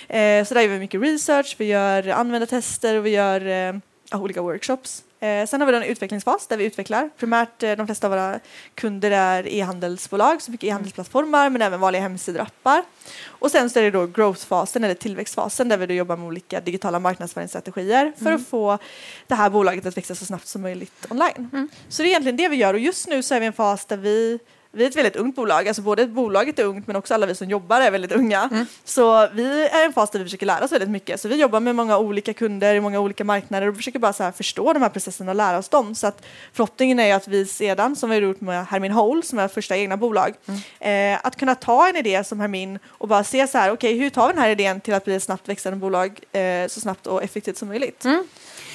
Eh, 0.08 0.46
så 0.46 0.54
där 0.54 0.62
gör 0.62 0.70
vi 0.70 0.80
mycket 0.80 1.02
research, 1.02 1.56
vi 1.58 1.66
gör 1.66 2.08
användartester 2.08 2.98
och 2.98 3.06
vi 3.06 3.10
gör 3.10 3.46
eh, 3.46 4.22
olika 4.22 4.42
workshops. 4.42 5.04
Eh, 5.22 5.46
sen 5.46 5.62
har 5.62 5.72
vi 5.72 5.78
en 5.78 5.84
utvecklingsfas 5.84 6.48
där 6.48 6.58
vi 6.58 6.64
utvecklar. 6.64 7.10
Primärt 7.18 7.64
eh, 7.64 7.72
de 7.72 7.86
flesta 7.86 8.08
av 8.08 8.12
våra 8.12 8.40
kunder 8.76 9.12
är 9.12 9.48
e-handelsbolag, 9.48 10.42
så 10.42 10.52
mycket 10.52 10.68
e-handelsplattformar 10.68 11.50
men 11.50 11.62
även 11.62 11.80
vanliga 11.80 12.02
hemsidor 12.02 12.42
och 12.42 12.48
appar. 12.48 12.84
Och 13.28 13.52
sen 13.52 13.70
så 13.70 13.80
är 13.80 13.84
det 13.84 13.92
då 13.92 14.06
growth-fasen 14.06 14.86
eller 14.86 14.94
tillväxtfasen 14.94 15.70
där 15.70 15.78
vi 15.78 15.86
då 15.86 15.94
jobbar 15.94 16.18
med 16.18 16.28
olika 16.28 16.62
digitala 16.62 17.00
marknadsföringsstrategier 17.00 18.14
för 18.24 18.32
att 18.32 18.48
få 18.48 18.78
det 19.28 19.36
här 19.36 19.50
bolaget 19.50 19.86
att 19.86 19.98
växa 19.98 20.16
så 20.16 20.26
snabbt 20.26 20.48
som 20.48 20.62
möjligt 20.62 21.08
online. 21.10 21.70
Så 21.90 22.02
det 22.02 22.08
är 22.08 22.10
egentligen 22.10 22.38
det 22.38 22.48
vi 22.48 22.56
gör 22.56 22.74
och 22.74 22.80
just 22.80 23.08
nu 23.08 23.24
så 23.24 23.36
är 23.36 23.40
vi 23.40 23.44
i 23.44 23.48
en 23.48 23.54
fas 23.54 23.86
där 23.86 23.98
vi 23.98 24.40
vi 24.74 24.84
är 24.84 24.90
ett 24.90 24.96
väldigt 24.96 25.16
ungt 25.16 25.36
bolag, 25.36 25.68
alltså 25.68 25.82
både 25.82 26.08
bolaget 26.08 26.60
är 26.60 26.64
ungt 26.64 26.88
men 26.88 26.96
också 26.96 27.14
alla 27.14 27.26
vi 27.26 27.36
som 27.36 27.50
jobbar 27.50 27.82
är 27.82 27.92
väldigt 27.92 28.12
unga. 28.12 28.50
Så 28.84 29.28
vi 29.34 29.68
är 29.68 29.82
i 29.82 29.86
en 29.86 29.94
fas 29.94 30.10
där 30.10 30.20
vi 30.20 30.26
försöker 30.26 30.46
lära 30.46 30.66
oss 30.66 30.72
väldigt 30.72 30.90
mycket. 30.90 31.22
Så 31.22 31.28
vi 31.28 31.36
jobbar 31.36 31.60
med 31.60 31.76
många 31.76 31.98
olika 31.98 32.34
kunder 32.34 32.76
i 32.76 32.80
många 32.82 33.00
olika 33.00 33.24
marknader 33.24 33.68
och 33.68 33.76
försöker 33.76 34.00
bara 34.00 34.14
så 34.14 34.32
förstå 34.32 34.74
de 34.74 34.82
här 34.82 34.90
processerna 34.90 35.32
och 35.32 35.36
lära 35.36 35.58
oss 35.58 35.70
dem. 35.70 35.96
Så 35.96 36.08
att 36.08 36.26
förhoppningen 36.54 37.00
är 37.00 37.16
att 37.16 37.28
vi 37.28 37.46
sedan, 37.46 37.96
som 37.96 38.10
vi 38.10 38.16
har 38.16 38.22
gjort 38.22 38.42
med 38.42 38.66
Hermin 38.66 38.92
Hole, 38.92 39.24
som 39.24 39.40
är 39.40 39.48
första 39.48 39.78
egna 39.78 39.98
bolag, 39.98 40.34
eh, 40.80 41.20
att 41.26 41.36
kunna 41.36 41.56
ta 41.56 41.90
en 41.90 41.96
idé 41.96 42.24
som 42.24 42.40
Hermin 42.40 42.80
och 42.88 43.08
bara 43.08 43.24
se 43.24 43.48
så 43.48 43.58
här, 43.58 43.72
okej 43.72 43.98
hur 43.98 44.10
tar 44.10 44.28
vi 44.28 44.34
den 44.34 44.42
här 44.42 44.50
idén 44.50 44.82
till 44.82 44.94
att 44.94 45.06
bli 45.06 45.16
ett 45.16 45.24
snabbt 45.24 45.50
växande 45.50 45.80
bolag 45.80 46.20
eh, 46.32 46.68
så 46.68 46.80
snabbt 46.80 47.08
och 47.08 47.24
effektivt 47.24 47.58
som 47.58 47.68
möjligt. 47.68 48.06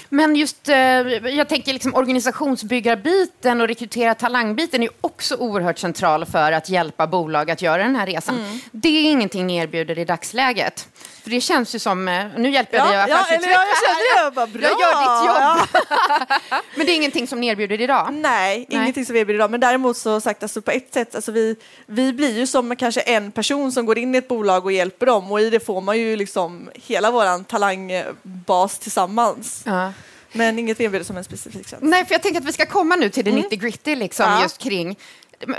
Men 0.08 0.36
just, 0.36 0.68
eh, 0.68 0.76
jag 0.76 1.48
tänker 1.48 1.72
liksom 1.72 1.94
organisationsbyggarbiten 1.94 3.60
och 3.60 3.68
rekrytera 3.68 4.14
talangbiten 4.14 4.82
är 4.82 4.88
också 5.00 5.36
oerhört 5.36 5.78
central 5.78 6.26
för 6.26 6.52
att 6.52 6.68
hjälpa 6.68 7.06
bolag 7.06 7.50
att 7.50 7.62
göra 7.62 7.82
den 7.82 7.96
här 7.96 8.06
resan. 8.06 8.38
Mm. 8.38 8.58
Det 8.72 8.88
är 8.88 9.10
ingenting 9.10 9.46
ni 9.46 9.56
erbjuder 9.56 9.98
i 9.98 10.04
dagsläget. 10.04 10.88
För 11.26 11.30
det 11.30 11.40
känns 11.40 11.74
ju 11.74 11.78
som, 11.78 12.08
eh, 12.08 12.26
nu 12.36 12.50
hjälper 12.50 12.76
jag 12.76 12.86
ja, 12.86 12.90
dig 12.90 13.00
att 13.00 13.08
ja, 13.08 13.16
jag 13.16 13.28
kände 13.28 13.46
det, 13.48 14.30
bara, 14.30 14.46
bra. 14.46 14.62
Jag 14.62 14.80
gör 14.80 15.00
ditt 15.00 15.26
jobb. 15.26 15.36
Ja. 15.40 16.60
men 16.76 16.86
det 16.86 16.92
är 16.92 16.96
ingenting 16.96 17.26
som 17.26 17.40
ni 17.40 17.46
erbjuder 17.46 17.80
idag? 17.80 18.08
Nej, 18.12 18.56
Nej, 18.56 18.66
ingenting 18.68 19.06
som 19.06 19.14
vi 19.14 19.20
erbjuder 19.20 19.38
idag. 19.38 19.50
Men 19.50 19.60
däremot 19.60 19.96
så 19.96 20.20
sagt, 20.20 20.42
alltså 20.42 20.62
på 20.62 20.70
ett 20.70 20.94
sätt, 20.94 21.14
alltså 21.14 21.32
vi, 21.32 21.56
vi 21.86 22.12
blir 22.12 22.38
ju 22.38 22.46
som 22.46 22.76
kanske 22.76 23.00
en 23.00 23.32
person 23.32 23.72
som 23.72 23.86
går 23.86 23.98
in 23.98 24.14
i 24.14 24.18
ett 24.18 24.28
bolag 24.28 24.64
och 24.64 24.72
hjälper 24.72 25.06
dem 25.06 25.32
och 25.32 25.40
i 25.40 25.50
det 25.50 25.60
får 25.60 25.80
man 25.80 25.98
ju 25.98 26.16
liksom 26.16 26.70
hela 26.74 27.10
våran 27.10 27.44
talangbas 27.44 28.78
tillsammans. 28.78 29.62
Ja. 29.64 29.92
Men 30.32 30.58
inget 30.58 30.80
erbjuder 30.80 31.04
som 31.04 31.16
en 31.16 31.24
specifik 31.24 31.68
tjänst. 31.68 31.84
Nej, 31.84 32.04
för 32.04 32.14
jag 32.14 32.22
tänker 32.22 32.40
att 32.40 32.46
vi 32.46 32.52
ska 32.52 32.66
komma 32.66 32.96
nu 32.96 33.08
till 33.08 33.24
det 33.24 33.30
mm. 33.30 33.42
90 33.42 33.58
gritty 33.58 33.94
liksom, 33.96 34.26
ja. 34.30 34.42
just 34.42 34.58
kring 34.58 34.96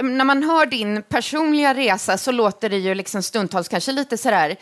när 0.02 0.26
man 0.26 0.44
hör 0.44 0.66
din 0.66 1.04
personliga 1.04 1.74
resa 1.74 2.18
så 2.18 2.32
låter 2.32 2.70
det 2.70 2.78
ju 2.78 2.96
liksom 2.96 3.24
stundtals 3.24 3.68
kanske 3.68 3.92
lite 3.92 4.18
sådär 4.18 4.58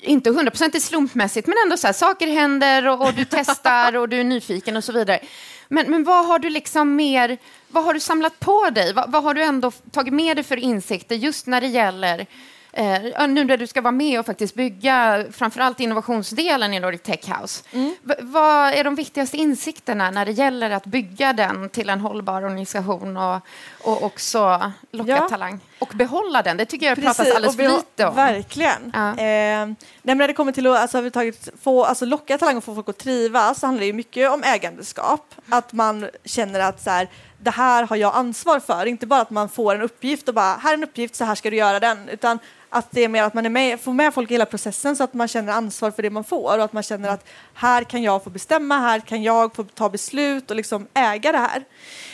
inte 0.00 0.30
hundraprocentigt 0.30 0.84
slumpmässigt, 0.84 1.46
men 1.46 1.56
ändå 1.64 1.76
så 1.76 1.86
här, 1.86 1.94
saker 1.94 2.26
händer 2.26 2.88
och, 2.88 3.06
och, 3.06 3.14
du 3.14 3.24
testar 3.30 3.96
och 3.96 4.08
du 4.08 4.20
är 4.20 4.24
nyfiken 4.24 4.76
och 4.76 4.84
så 4.84 4.92
vidare. 4.92 5.20
Men, 5.68 5.90
men 5.90 6.04
vad 6.04 6.26
har 6.26 6.38
du 6.38 6.50
liksom 6.50 6.96
mer, 6.96 7.38
vad 7.68 7.84
har 7.84 7.94
du 7.94 8.00
samlat 8.00 8.40
på 8.40 8.70
dig? 8.70 8.92
Vad, 8.92 9.12
vad 9.12 9.22
har 9.22 9.34
du 9.34 9.42
ändå 9.42 9.70
tagit 9.70 10.14
med 10.14 10.36
dig 10.36 10.44
för 10.44 10.56
insikter 10.56 11.16
just 11.16 11.46
när 11.46 11.60
det 11.60 11.66
gäller 11.66 12.26
Eh, 12.76 13.28
nu 13.28 13.44
när 13.44 13.56
du 13.56 13.66
ska 13.66 13.80
vara 13.80 13.92
med 13.92 14.20
och 14.20 14.26
faktiskt 14.26 14.54
bygga 14.54 15.24
framförallt 15.32 15.80
innovationsdelen 15.80 16.74
i 16.74 16.80
Nordic 16.80 17.02
Tech 17.02 17.20
House. 17.28 17.64
Mm. 17.72 17.94
Vad 18.20 18.72
är 18.72 18.84
de 18.84 18.94
viktigaste 18.94 19.36
insikterna 19.36 20.10
när 20.10 20.26
det 20.26 20.32
gäller 20.32 20.70
att 20.70 20.86
bygga 20.86 21.32
den 21.32 21.68
till 21.68 21.90
en 21.90 22.00
hållbar 22.00 22.42
organisation 22.42 23.16
och, 23.16 23.40
och 23.82 24.02
också 24.02 24.72
locka 24.90 25.10
ja. 25.10 25.28
talang? 25.28 25.60
Och 25.78 25.92
behålla 25.94 26.42
den, 26.42 26.56
det 26.56 26.64
tycker 26.64 26.86
jag 26.86 26.96
Precis, 26.96 27.16
pratas 27.16 27.36
alldeles 27.36 27.56
för 27.56 27.68
lite 27.68 28.06
om. 28.06 28.14
Verkligen. 28.14 28.92
Ja. 28.94 29.10
Eh, 29.10 29.68
när 30.02 30.28
det 30.28 30.34
kommer 30.34 30.52
till 30.52 30.66
att 30.66 30.78
alltså, 30.78 31.10
tagit, 31.10 31.48
få, 31.62 31.84
alltså, 31.84 32.04
locka 32.04 32.38
talang 32.38 32.56
och 32.56 32.64
få 32.64 32.74
folk 32.74 32.88
att 32.88 32.98
trivas 32.98 33.60
så 33.60 33.66
handlar 33.66 33.86
det 33.86 33.92
mycket 33.92 34.30
om 34.30 34.42
ägandeskap. 34.42 35.34
Att 35.48 35.72
man 35.72 36.08
känner 36.24 36.60
att 36.60 36.82
så 36.82 36.90
här, 36.90 37.08
det 37.38 37.50
här 37.50 37.86
har 37.86 37.96
jag 37.96 38.14
ansvar 38.14 38.60
för. 38.60 38.86
Inte 38.86 39.06
bara 39.06 39.20
att 39.20 39.30
man 39.30 39.48
får 39.48 39.74
en 39.74 39.82
uppgift 39.82 40.28
och 40.28 40.34
bara, 40.34 40.56
här 40.56 40.70
är 40.70 40.74
en 40.74 40.84
uppgift, 40.84 41.14
så 41.14 41.24
här 41.24 41.34
ska 41.34 41.50
du 41.50 41.56
göra 41.56 41.80
den. 41.80 42.08
Utan 42.08 42.38
att 42.68 42.90
det 42.90 43.04
är 43.04 43.08
mer 43.08 43.22
att 43.22 43.34
man 43.34 43.46
är 43.46 43.50
med, 43.50 43.80
får 43.80 43.92
med 43.92 44.14
folk 44.14 44.30
i 44.30 44.34
hela 44.34 44.46
processen 44.46 44.96
så 44.96 45.04
att 45.04 45.14
man 45.14 45.28
känner 45.28 45.52
ansvar 45.52 45.90
för 45.90 46.02
det 46.02 46.10
man 46.10 46.24
får 46.24 46.58
och 46.58 46.64
att 46.64 46.72
man 46.72 46.82
känner 46.82 47.08
att 47.08 47.28
här 47.54 47.84
kan 47.84 48.02
jag 48.02 48.24
få 48.24 48.30
bestämma, 48.30 48.78
här 48.78 49.00
kan 49.00 49.22
jag 49.22 49.56
få 49.56 49.64
ta 49.64 49.88
beslut 49.88 50.50
och 50.50 50.56
liksom 50.56 50.86
äga 50.94 51.32
det 51.32 51.38
här. 51.38 51.64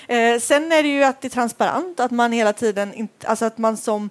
Eh, 0.07 0.41
sen 0.41 0.73
är 0.73 0.83
det 0.83 0.89
ju 0.89 1.05
att 1.05 1.21
det 1.21 1.29
är 1.29 1.31
transparent, 1.31 2.01
att 2.01 2.11
man 2.11 2.33
hela 2.33 2.53
tiden, 2.53 2.95
inte, 2.95 3.29
alltså 3.29 3.45
att 3.45 3.59
man 3.59 3.77
som 3.77 4.11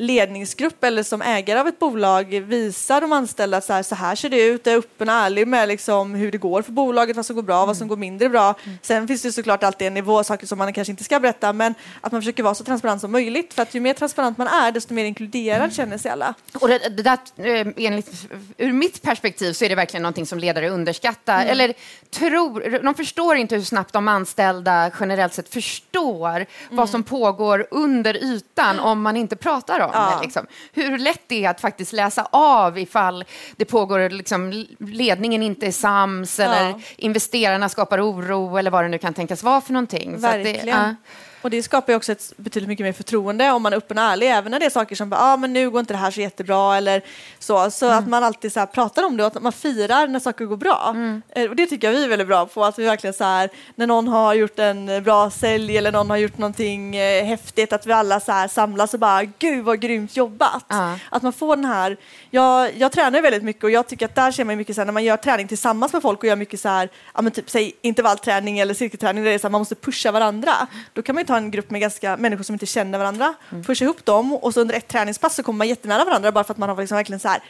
ledningsgrupp 0.00 0.84
eller 0.84 1.02
som 1.02 1.22
ägare 1.22 1.60
av 1.60 1.68
ett 1.68 1.78
bolag 1.78 2.40
visar 2.40 3.00
de 3.00 3.12
anställda 3.12 3.56
att 3.56 3.64
så 3.64 3.72
här, 3.72 3.82
så 3.82 3.94
här 3.94 4.14
ser 4.14 4.28
det 4.28 4.42
ut, 4.42 4.66
är 4.66 4.76
öppen 4.76 5.08
och 5.08 5.14
ärlig 5.14 5.48
med 5.48 5.68
liksom 5.68 6.14
hur 6.14 6.32
det 6.32 6.38
går 6.38 6.62
för 6.62 6.72
bolaget, 6.72 7.16
vad 7.16 7.26
som 7.26 7.36
går 7.36 7.42
bra, 7.42 7.56
mm. 7.56 7.66
vad 7.66 7.76
som 7.76 7.88
går 7.88 7.96
mindre 7.96 8.28
bra. 8.28 8.54
Mm. 8.64 8.78
Sen 8.82 9.08
finns 9.08 9.22
det 9.22 9.32
såklart 9.32 9.62
alltid 9.62 9.86
en 9.86 9.94
nivå, 9.94 10.24
saker 10.24 10.46
som 10.46 10.58
man 10.58 10.72
kanske 10.72 10.90
inte 10.90 11.04
ska 11.04 11.20
berätta, 11.20 11.52
men 11.52 11.74
att 12.00 12.12
man 12.12 12.20
försöker 12.20 12.42
vara 12.42 12.54
så 12.54 12.64
transparent 12.64 13.00
som 13.00 13.12
möjligt. 13.12 13.54
För 13.54 13.62
att 13.62 13.74
ju 13.74 13.80
mer 13.80 13.94
transparent 13.94 14.38
man 14.38 14.46
är, 14.46 14.72
desto 14.72 14.94
mer 14.94 15.04
inkluderad 15.04 15.58
mm. 15.58 15.70
känner 15.70 15.98
sig 15.98 16.10
alla. 16.10 16.34
Och 16.60 16.68
det, 16.68 16.78
det 16.78 17.02
där, 17.02 17.18
eh, 17.36 17.66
enligt, 17.76 18.26
ur 18.56 18.72
mitt 18.72 19.02
perspektiv 19.02 19.52
så 19.52 19.64
är 19.64 19.68
det 19.68 19.74
verkligen 19.74 20.02
någonting 20.02 20.26
som 20.26 20.38
ledare 20.38 20.70
underskattar. 20.70 21.40
Mm. 21.40 21.48
Eller 21.48 21.74
tror, 22.10 22.82
de 22.82 22.94
förstår 22.94 23.36
inte 23.36 23.56
hur 23.56 23.62
snabbt 23.62 23.92
de 23.92 24.08
anställda 24.08 24.90
generellt 25.00 25.34
sett 25.34 25.48
förstår 25.48 26.46
vad 26.68 26.78
mm. 26.78 26.88
som 26.88 27.02
pågår 27.02 27.66
under 27.70 28.24
ytan 28.24 28.80
om 28.80 29.02
man 29.02 29.16
inte 29.16 29.36
pratar 29.36 29.80
om 29.80 29.89
om 29.90 30.02
ja. 30.02 30.16
det. 30.16 30.24
Liksom. 30.24 30.46
Hur 30.72 30.98
lätt 30.98 31.22
det 31.26 31.44
är 31.44 31.50
att 31.50 31.60
faktiskt 31.60 31.92
läsa 31.92 32.28
av 32.30 32.78
ifall 32.78 33.24
det 33.56 33.64
pågår, 33.64 34.10
liksom, 34.10 34.66
ledningen 34.78 35.42
inte 35.42 35.66
är 35.66 35.72
sams 35.72 36.40
eller 36.40 36.82
investerarna 36.96 37.68
skapar 37.68 38.10
oro 38.10 38.56
eller 38.56 38.70
vad 38.70 38.84
det 38.84 38.88
nu 38.88 38.98
kan 38.98 39.14
tänkas 39.14 39.42
vara 39.42 39.60
för 39.60 39.72
någonting. 39.72 40.20
Verkligen. 40.20 40.66
Det, 40.66 40.70
ja. 40.70 40.94
Och 41.42 41.50
det 41.50 41.62
skapar 41.62 41.92
ju 41.92 41.96
också 41.96 42.12
ett 42.12 42.32
betydligt 42.36 42.68
mycket 42.68 42.84
mer 42.84 42.92
förtroende 42.92 43.50
om 43.50 43.62
man 43.62 43.72
är 43.72 43.76
öppen 43.76 43.98
och 43.98 44.04
ärlig, 44.04 44.30
även 44.30 44.50
när 44.50 44.60
det 44.60 44.66
är 44.66 44.70
saker 44.70 44.96
som 44.96 45.10
bara, 45.10 45.20
ah, 45.20 45.36
men 45.36 45.52
nu 45.52 45.70
går 45.70 45.80
inte 45.80 45.94
det 45.94 45.98
här 45.98 46.10
så 46.10 46.20
jättebra 46.20 46.76
eller 46.76 47.02
så. 47.38 47.70
Så 47.70 47.86
mm. 47.86 47.98
att 47.98 48.08
man 48.08 48.24
alltid 48.24 48.52
så 48.52 48.66
pratar 48.66 49.06
om 49.06 49.16
det 49.16 49.24
och 49.24 49.36
att 49.36 49.42
man 49.42 49.52
firar 49.52 50.06
när 50.06 50.20
saker 50.20 50.44
går 50.44 50.56
bra. 50.56 50.90
Mm. 50.94 51.22
Eh, 51.28 51.50
och 51.50 51.56
det 51.56 51.66
tycker 51.66 51.88
jag 51.88 51.94
vi 51.98 52.04
är 52.04 52.08
väldigt 52.08 52.28
bra 52.28 52.46
på, 52.46 52.64
att 52.64 52.78
vi 52.78 52.84
verkligen 52.84 53.14
så 53.14 53.24
här, 53.24 53.50
när 53.74 53.86
någon 53.86 54.08
har 54.08 54.34
gjort 54.34 54.58
en 54.58 55.02
bra 55.04 55.30
sälj 55.30 55.76
eller 55.76 55.92
någon 55.92 56.10
har 56.10 56.16
gjort 56.16 56.38
någonting 56.38 56.96
eh, 56.96 57.24
häftigt, 57.24 57.72
att 57.72 57.86
vi 57.86 57.92
alla 57.92 58.20
så 58.20 58.32
här 58.32 58.48
samlas 58.48 58.94
och 58.94 59.00
bara, 59.00 59.24
gud 59.24 59.64
vad 59.64 59.80
grymt 59.80 60.16
jobbat. 60.16 60.72
Mm. 60.72 60.98
Att 61.10 61.22
man 61.22 61.32
får 61.32 61.56
den 61.56 61.64
här, 61.64 61.96
jag, 62.30 62.76
jag 62.76 62.92
tränar 62.92 63.22
väldigt 63.22 63.42
mycket 63.42 63.64
och 63.64 63.70
jag 63.70 63.86
tycker 63.86 64.06
att 64.06 64.14
där 64.14 64.32
ser 64.32 64.44
man 64.44 64.56
mycket 64.56 64.74
så 64.74 64.80
här, 64.80 64.86
när 64.86 64.92
man 64.92 65.04
gör 65.04 65.16
träning 65.16 65.48
tillsammans 65.48 65.92
med 65.92 66.02
folk 66.02 66.18
och 66.18 66.24
gör 66.24 66.36
mycket 66.36 66.60
så 66.60 66.68
här, 66.68 66.88
ja 67.14 67.22
men 67.22 67.32
typ 67.32 67.50
säg 67.50 67.72
intervallträning 67.82 68.58
eller 68.58 68.74
cirkelträning 68.74 69.24
där 69.24 69.30
det 69.30 69.34
är 69.34 69.38
så 69.38 69.46
här, 69.46 69.50
man 69.52 69.60
måste 69.60 69.74
pusha 69.74 70.12
varandra. 70.12 70.52
Då 70.92 71.02
kan 71.02 71.14
man 71.14 71.22
ta 71.30 71.36
en 71.36 71.50
grupp 71.50 71.70
med 71.70 71.80
ganska 71.80 72.16
människor 72.16 72.44
som 72.44 72.54
inte 72.54 72.66
känner 72.66 72.98
varandra, 72.98 73.34
mm. 73.50 73.64
pusha 73.64 73.84
ihop 73.84 74.04
dem 74.04 74.32
och 74.32 74.54
så 74.54 74.60
under 74.60 74.74
ett 74.74 74.88
träningspass 74.88 75.34
så 75.34 75.42
kommer 75.42 75.58
man 75.58 75.68
jättenära 75.68 76.04
varandra 76.04 76.32
bara 76.32 76.44
för 76.44 76.54
att 76.54 76.58
man 76.58 76.68
har 76.68 76.76
liksom 76.76 76.96
verkligen 76.96 77.20
så 77.20 77.28
här 77.28 77.42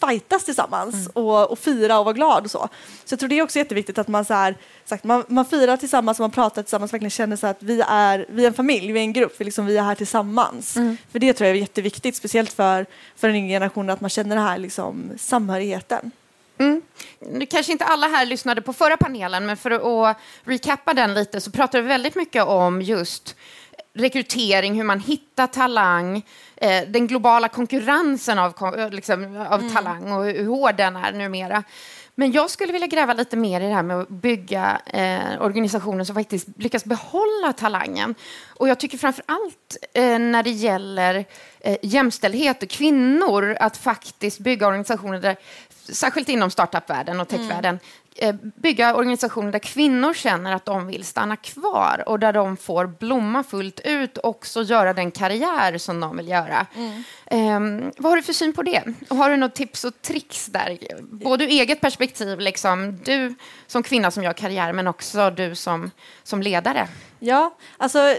fightas 0.00 0.44
tillsammans 0.44 0.94
mm. 0.94 1.10
och, 1.14 1.50
och 1.50 1.58
fira 1.58 1.98
och 1.98 2.04
vara 2.04 2.14
glad 2.14 2.44
och 2.44 2.50
så. 2.50 2.68
Så 3.04 3.12
jag 3.12 3.18
tror 3.18 3.28
det 3.28 3.38
är 3.38 3.42
också 3.42 3.58
jätteviktigt 3.58 3.98
att 3.98 4.08
man 4.08 4.24
så 4.24 4.34
här, 4.34 4.54
sagt, 4.84 5.04
man, 5.04 5.24
man 5.28 5.44
firar 5.44 5.76
tillsammans 5.76 6.18
och 6.18 6.22
man 6.22 6.30
pratar 6.30 6.62
tillsammans, 6.62 6.92
verkligen 6.92 7.10
känner 7.10 7.36
så 7.36 7.46
att 7.46 7.62
vi 7.62 7.82
är, 7.88 8.26
vi 8.28 8.42
är 8.42 8.46
en 8.46 8.54
familj, 8.54 8.92
vi 8.92 8.98
är 8.98 9.04
en 9.04 9.12
grupp, 9.12 9.34
vi, 9.38 9.44
liksom, 9.44 9.66
vi 9.66 9.76
är 9.76 9.82
här 9.82 9.94
tillsammans. 9.94 10.76
Mm. 10.76 10.96
För 11.12 11.18
det 11.18 11.32
tror 11.32 11.46
jag 11.46 11.56
är 11.56 11.60
jätteviktigt, 11.60 12.16
speciellt 12.16 12.52
för, 12.52 12.86
för 13.16 13.28
den 13.28 13.36
yngre 13.36 13.54
generationen, 13.54 13.90
att 13.90 14.00
man 14.00 14.10
känner 14.10 14.36
den 14.36 14.44
här 14.44 14.58
liksom, 14.58 15.10
samhörigheten. 15.18 16.10
Mm. 16.58 16.82
Kanske 17.50 17.72
inte 17.72 17.84
alla 17.84 18.06
här 18.06 18.26
lyssnade 18.26 18.62
på 18.62 18.72
förra 18.72 18.96
panelen, 18.96 19.46
men 19.46 19.56
för 19.56 19.70
att 20.10 20.16
recappa 20.44 20.94
den 20.94 21.14
lite 21.14 21.40
så 21.40 21.50
pratade 21.50 21.82
vi 21.82 21.88
väldigt 21.88 22.14
mycket 22.14 22.44
om 22.44 22.82
just 22.82 23.36
rekrytering, 23.96 24.74
hur 24.74 24.84
man 24.84 25.00
hittar 25.00 25.46
talang, 25.46 26.22
eh, 26.56 26.82
den 26.88 27.06
globala 27.06 27.48
konkurrensen 27.48 28.38
av, 28.38 28.54
liksom, 28.90 29.36
av 29.50 29.60
mm. 29.60 29.74
talang 29.74 30.12
och 30.12 30.24
hur 30.24 30.46
hård 30.46 30.76
den 30.76 30.96
är 30.96 31.12
numera. 31.12 31.62
Men 32.18 32.32
jag 32.32 32.50
skulle 32.50 32.72
vilja 32.72 32.86
gräva 32.86 33.12
lite 33.12 33.36
mer 33.36 33.60
i 33.60 33.66
det 33.66 33.74
här 33.74 33.82
med 33.82 34.00
att 34.00 34.08
bygga 34.08 34.80
eh, 34.86 35.42
organisationer 35.42 36.04
som 36.04 36.14
faktiskt 36.14 36.48
lyckas 36.56 36.84
behålla 36.84 37.52
talangen. 37.56 38.14
Och 38.48 38.68
jag 38.68 38.80
tycker 38.80 38.98
framför 38.98 39.24
allt 39.26 39.76
eh, 39.94 40.18
när 40.18 40.42
det 40.42 40.50
gäller 40.50 41.24
eh, 41.60 41.76
jämställdhet 41.82 42.62
och 42.62 42.68
kvinnor 42.68 43.56
att 43.60 43.76
faktiskt 43.76 44.38
bygga 44.38 44.66
organisationer 44.66 45.20
där 45.20 45.36
särskilt 45.88 46.28
inom 46.28 46.50
startupvärlden 46.50 47.20
och 47.20 47.28
techvärlden, 47.28 47.74
mm 47.74 47.80
bygga 48.54 48.94
organisationer 48.94 49.52
där 49.52 49.58
kvinnor 49.58 50.14
känner 50.14 50.52
att 50.52 50.64
de 50.64 50.86
vill 50.86 51.04
stanna 51.04 51.36
kvar 51.36 52.04
och 52.06 52.18
där 52.18 52.32
de 52.32 52.56
får 52.56 52.86
blomma 52.86 53.42
fullt 53.42 53.80
ut 53.84 54.18
och 54.18 54.30
också 54.30 54.62
göra 54.62 54.92
den 54.92 55.10
karriär 55.10 55.78
som 55.78 56.00
de 56.00 56.16
vill 56.16 56.28
göra. 56.28 56.66
Mm. 56.74 57.02
Um, 57.56 57.92
vad 57.96 58.12
har 58.12 58.16
du 58.16 58.22
för 58.22 58.32
syn 58.32 58.52
på 58.52 58.62
det? 58.62 58.82
Och 59.08 59.16
har 59.16 59.30
du 59.30 59.36
något 59.36 59.54
tips 59.54 59.84
och 59.84 60.02
tricks 60.02 60.46
där? 60.46 60.78
Både 61.00 61.44
ur 61.44 61.50
eget 61.50 61.80
perspektiv, 61.80 62.40
liksom, 62.40 62.98
du 63.04 63.34
som 63.66 63.82
kvinna 63.82 64.10
som 64.10 64.22
gör 64.22 64.32
karriär, 64.32 64.72
men 64.72 64.86
också 64.86 65.30
du 65.30 65.54
som, 65.54 65.90
som 66.22 66.42
ledare. 66.42 66.88
Ja, 67.18 67.56
alltså 67.76 68.14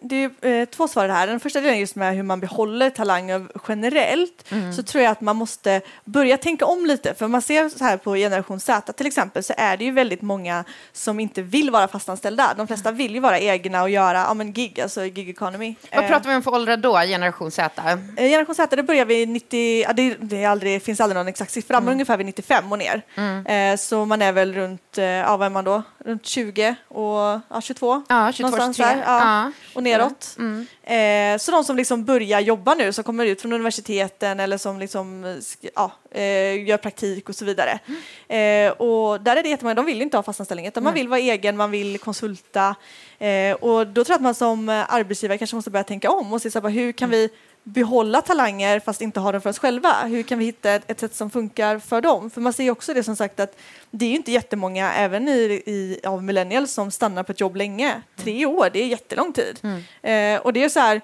det 0.00 0.24
är 0.24 0.46
eh, 0.60 0.64
två 0.64 0.88
svar 0.88 1.08
här. 1.08 1.26
Den 1.26 1.40
första 1.40 1.60
delen 1.60 1.74
är 1.74 1.80
just 1.80 1.96
med 1.96 2.14
hur 2.14 2.22
man 2.22 2.40
behåller 2.40 2.90
talanger 2.90 3.48
generellt. 3.68 4.50
Mm. 4.50 4.72
Så 4.72 4.82
tror 4.82 5.04
jag 5.04 5.10
att 5.10 5.20
man 5.20 5.36
måste 5.36 5.80
börja 6.04 6.36
tänka 6.36 6.66
om 6.66 6.86
lite. 6.86 7.14
För 7.14 7.28
man 7.28 7.42
ser 7.42 7.68
så 7.68 7.84
här 7.84 7.96
på 7.96 8.14
generation 8.14 8.60
Z 8.60 8.92
till 8.92 9.06
exempel 9.06 9.44
så 9.44 9.54
är 9.56 9.76
det 9.76 9.84
ju 9.84 9.90
väldigt 9.90 10.22
många 10.22 10.64
som 10.92 11.20
inte 11.20 11.42
vill 11.42 11.70
vara 11.70 11.88
fastanställda. 11.88 12.54
De 12.56 12.66
flesta 12.66 12.92
vill 12.92 13.14
ju 13.14 13.20
vara 13.20 13.38
egna 13.38 13.82
och 13.82 13.90
göra 13.90 14.18
ja, 14.18 14.34
men 14.34 14.52
gig, 14.52 14.80
alltså 14.80 15.02
gig 15.02 15.28
economy. 15.28 15.74
Vad 15.94 16.06
pratar 16.06 16.30
vi 16.30 16.36
om 16.36 16.42
för 16.42 16.54
åldrar 16.54 16.76
då, 16.76 16.92
generation 16.92 17.50
Z? 17.50 17.82
Eh, 18.16 18.28
generation 18.28 18.54
Z, 18.54 18.76
det 18.76 18.82
börjar 18.82 19.04
vid 19.04 19.28
90, 19.28 19.82
ja, 19.82 19.92
det, 19.92 20.16
det 20.20 20.44
är 20.44 20.48
aldrig, 20.48 20.82
finns 20.82 21.00
aldrig 21.00 21.16
någon 21.16 21.28
exakt 21.28 21.50
siffra, 21.50 21.76
mm. 21.76 21.84
men 21.84 21.92
ungefär 21.92 22.16
vid 22.16 22.26
95 22.26 22.72
och 22.72 22.78
ner. 22.78 23.02
Mm. 23.14 23.46
Eh, 23.46 23.76
så 23.76 24.04
man 24.04 24.22
är 24.22 24.32
väl 24.32 24.54
runt, 24.54 24.98
eh, 24.98 25.04
ja 25.04 25.36
vad 25.36 25.46
är 25.46 25.50
man 25.50 25.64
då? 25.64 25.82
Runt 25.98 26.26
20 26.26 26.74
och 26.88 27.40
ja, 27.48 27.60
22. 27.62 28.02
Ja, 28.08 28.32
22, 28.32 28.56
23. 28.56 28.86
Ja. 29.06 29.52
Och 29.74 29.82
neråt. 29.82 30.36
Mm. 30.38 30.66
Eh, 30.82 31.38
så 31.38 31.50
de 31.50 31.64
som 31.64 31.76
liksom 31.76 32.04
börjar 32.04 32.40
jobba 32.40 32.74
nu, 32.74 32.92
som 32.92 33.04
kommer 33.04 33.26
ut 33.26 33.40
från 33.40 33.52
universiteten 33.52 34.40
eller 34.40 34.58
som 34.58 34.78
liksom, 34.78 35.40
ja, 35.74 35.92
eh, 36.10 36.66
gör 36.68 36.76
praktik 36.76 37.28
och 37.28 37.34
så 37.34 37.44
vidare. 37.44 37.78
Mm. 37.86 38.68
Eh, 38.68 38.72
och 38.72 39.20
där 39.20 39.36
är 39.36 39.42
det 39.42 39.48
jättemånga, 39.48 39.74
de 39.74 39.86
vill 39.86 40.02
inte 40.02 40.16
ha 40.16 40.22
fastanställning 40.22 40.66
utan 40.66 40.84
man 40.84 40.94
vill 40.94 41.08
vara 41.08 41.20
egen, 41.20 41.56
man 41.56 41.70
vill 41.70 41.98
konsulta. 41.98 42.74
Eh, 43.18 43.54
och 43.54 43.86
då 43.86 44.04
tror 44.04 44.12
jag 44.12 44.16
att 44.16 44.22
man 44.22 44.34
som 44.34 44.68
arbetsgivare 44.68 45.38
kanske 45.38 45.56
måste 45.56 45.70
börja 45.70 45.84
tänka 45.84 46.10
om 46.10 46.32
och 46.32 46.42
se 46.42 46.50
så 46.50 46.60
här, 46.60 46.68
hur 46.68 46.92
kan 46.92 47.08
mm. 47.08 47.20
vi 47.20 47.30
behålla 47.64 48.22
talanger 48.22 48.80
fast 48.80 49.00
inte 49.00 49.20
ha 49.20 49.32
dem 49.32 49.40
för 49.40 49.50
oss 49.50 49.58
själva? 49.58 50.02
Hur 50.04 50.22
kan 50.22 50.38
vi 50.38 50.44
hitta 50.44 50.70
ett, 50.74 51.00
sätt 51.00 51.14
som 51.14 51.30
funkar 51.30 51.78
för 51.78 52.00
dem? 52.00 52.30
För 52.30 52.40
man 52.40 52.52
ser 52.52 52.70
också 52.70 52.94
det 52.94 53.02
som 53.02 53.16
sagt 53.16 53.40
att 53.40 53.56
det 53.90 54.04
är 54.04 54.10
ju 54.10 54.16
inte 54.16 54.32
jättemånga, 54.32 54.92
även 54.92 55.28
i, 55.28 55.62
i, 55.66 56.00
av 56.06 56.22
millennials, 56.22 56.72
som 56.72 56.90
stannar 56.90 57.22
på 57.22 57.32
ett 57.32 57.40
jobb 57.40 57.56
länge. 57.56 58.02
Tre 58.16 58.46
år, 58.46 58.70
det 58.72 58.82
är 58.82 58.86
jättelång 58.86 59.32
tid. 59.32 59.58
Eh, 60.02 60.40
och 60.40 60.52
det 60.52 60.64
är 60.64 60.68
så 60.68 60.80
här, 60.80 61.00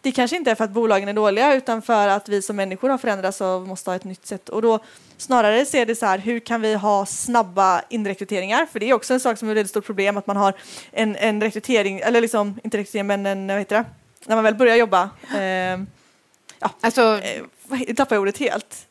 det 0.00 0.12
kanske 0.12 0.36
inte 0.36 0.50
är 0.50 0.54
för 0.54 0.64
att 0.64 0.70
bolagen 0.70 1.08
är 1.08 1.12
dåliga 1.12 1.54
utan 1.54 1.82
för 1.82 2.08
att 2.08 2.28
vi 2.28 2.42
som 2.42 2.56
människor 2.56 2.88
har 2.88 2.98
förändrats 2.98 3.40
och 3.40 3.62
måste 3.62 3.90
ha 3.90 3.96
ett 3.96 4.04
nytt 4.04 4.26
sätt. 4.26 4.48
Och 4.48 4.62
då 4.62 4.78
snarare 5.16 5.64
ser 5.64 5.86
det 5.86 5.94
så 5.94 6.06
här, 6.06 6.18
hur 6.18 6.40
kan 6.40 6.60
vi 6.60 6.74
ha 6.74 7.06
snabba 7.06 7.82
inrekryteringar? 7.88 8.66
För 8.66 8.80
det 8.80 8.90
är 8.90 8.94
också 8.94 9.14
en 9.14 9.20
sak 9.20 9.38
som 9.38 9.48
är 9.48 9.52
ett 9.52 9.56
väldigt 9.56 9.70
stort 9.70 9.86
problem 9.86 10.16
att 10.16 10.26
man 10.26 10.36
har 10.36 10.54
en, 10.90 11.16
en 11.16 11.40
rekrytering, 11.40 12.00
eller 12.00 12.20
liksom 12.20 12.60
inte 12.64 12.78
rekrytering 12.78 13.06
men 13.06 13.26
en, 13.26 13.46
vad 13.46 13.58
heter 13.58 13.76
det, 13.76 13.84
när 14.26 14.36
man 14.36 14.44
väl 14.44 14.54
börjar 14.54 14.76
jobba. 14.76 15.10
Eh, 15.34 15.40
ja, 15.40 16.70
Alltså, 16.80 17.20
eh, 17.22 17.42
vad- 17.62 17.96
tappar 17.96 18.16
jag 18.16 18.22
ordet 18.22 18.38
helt. 18.38 18.82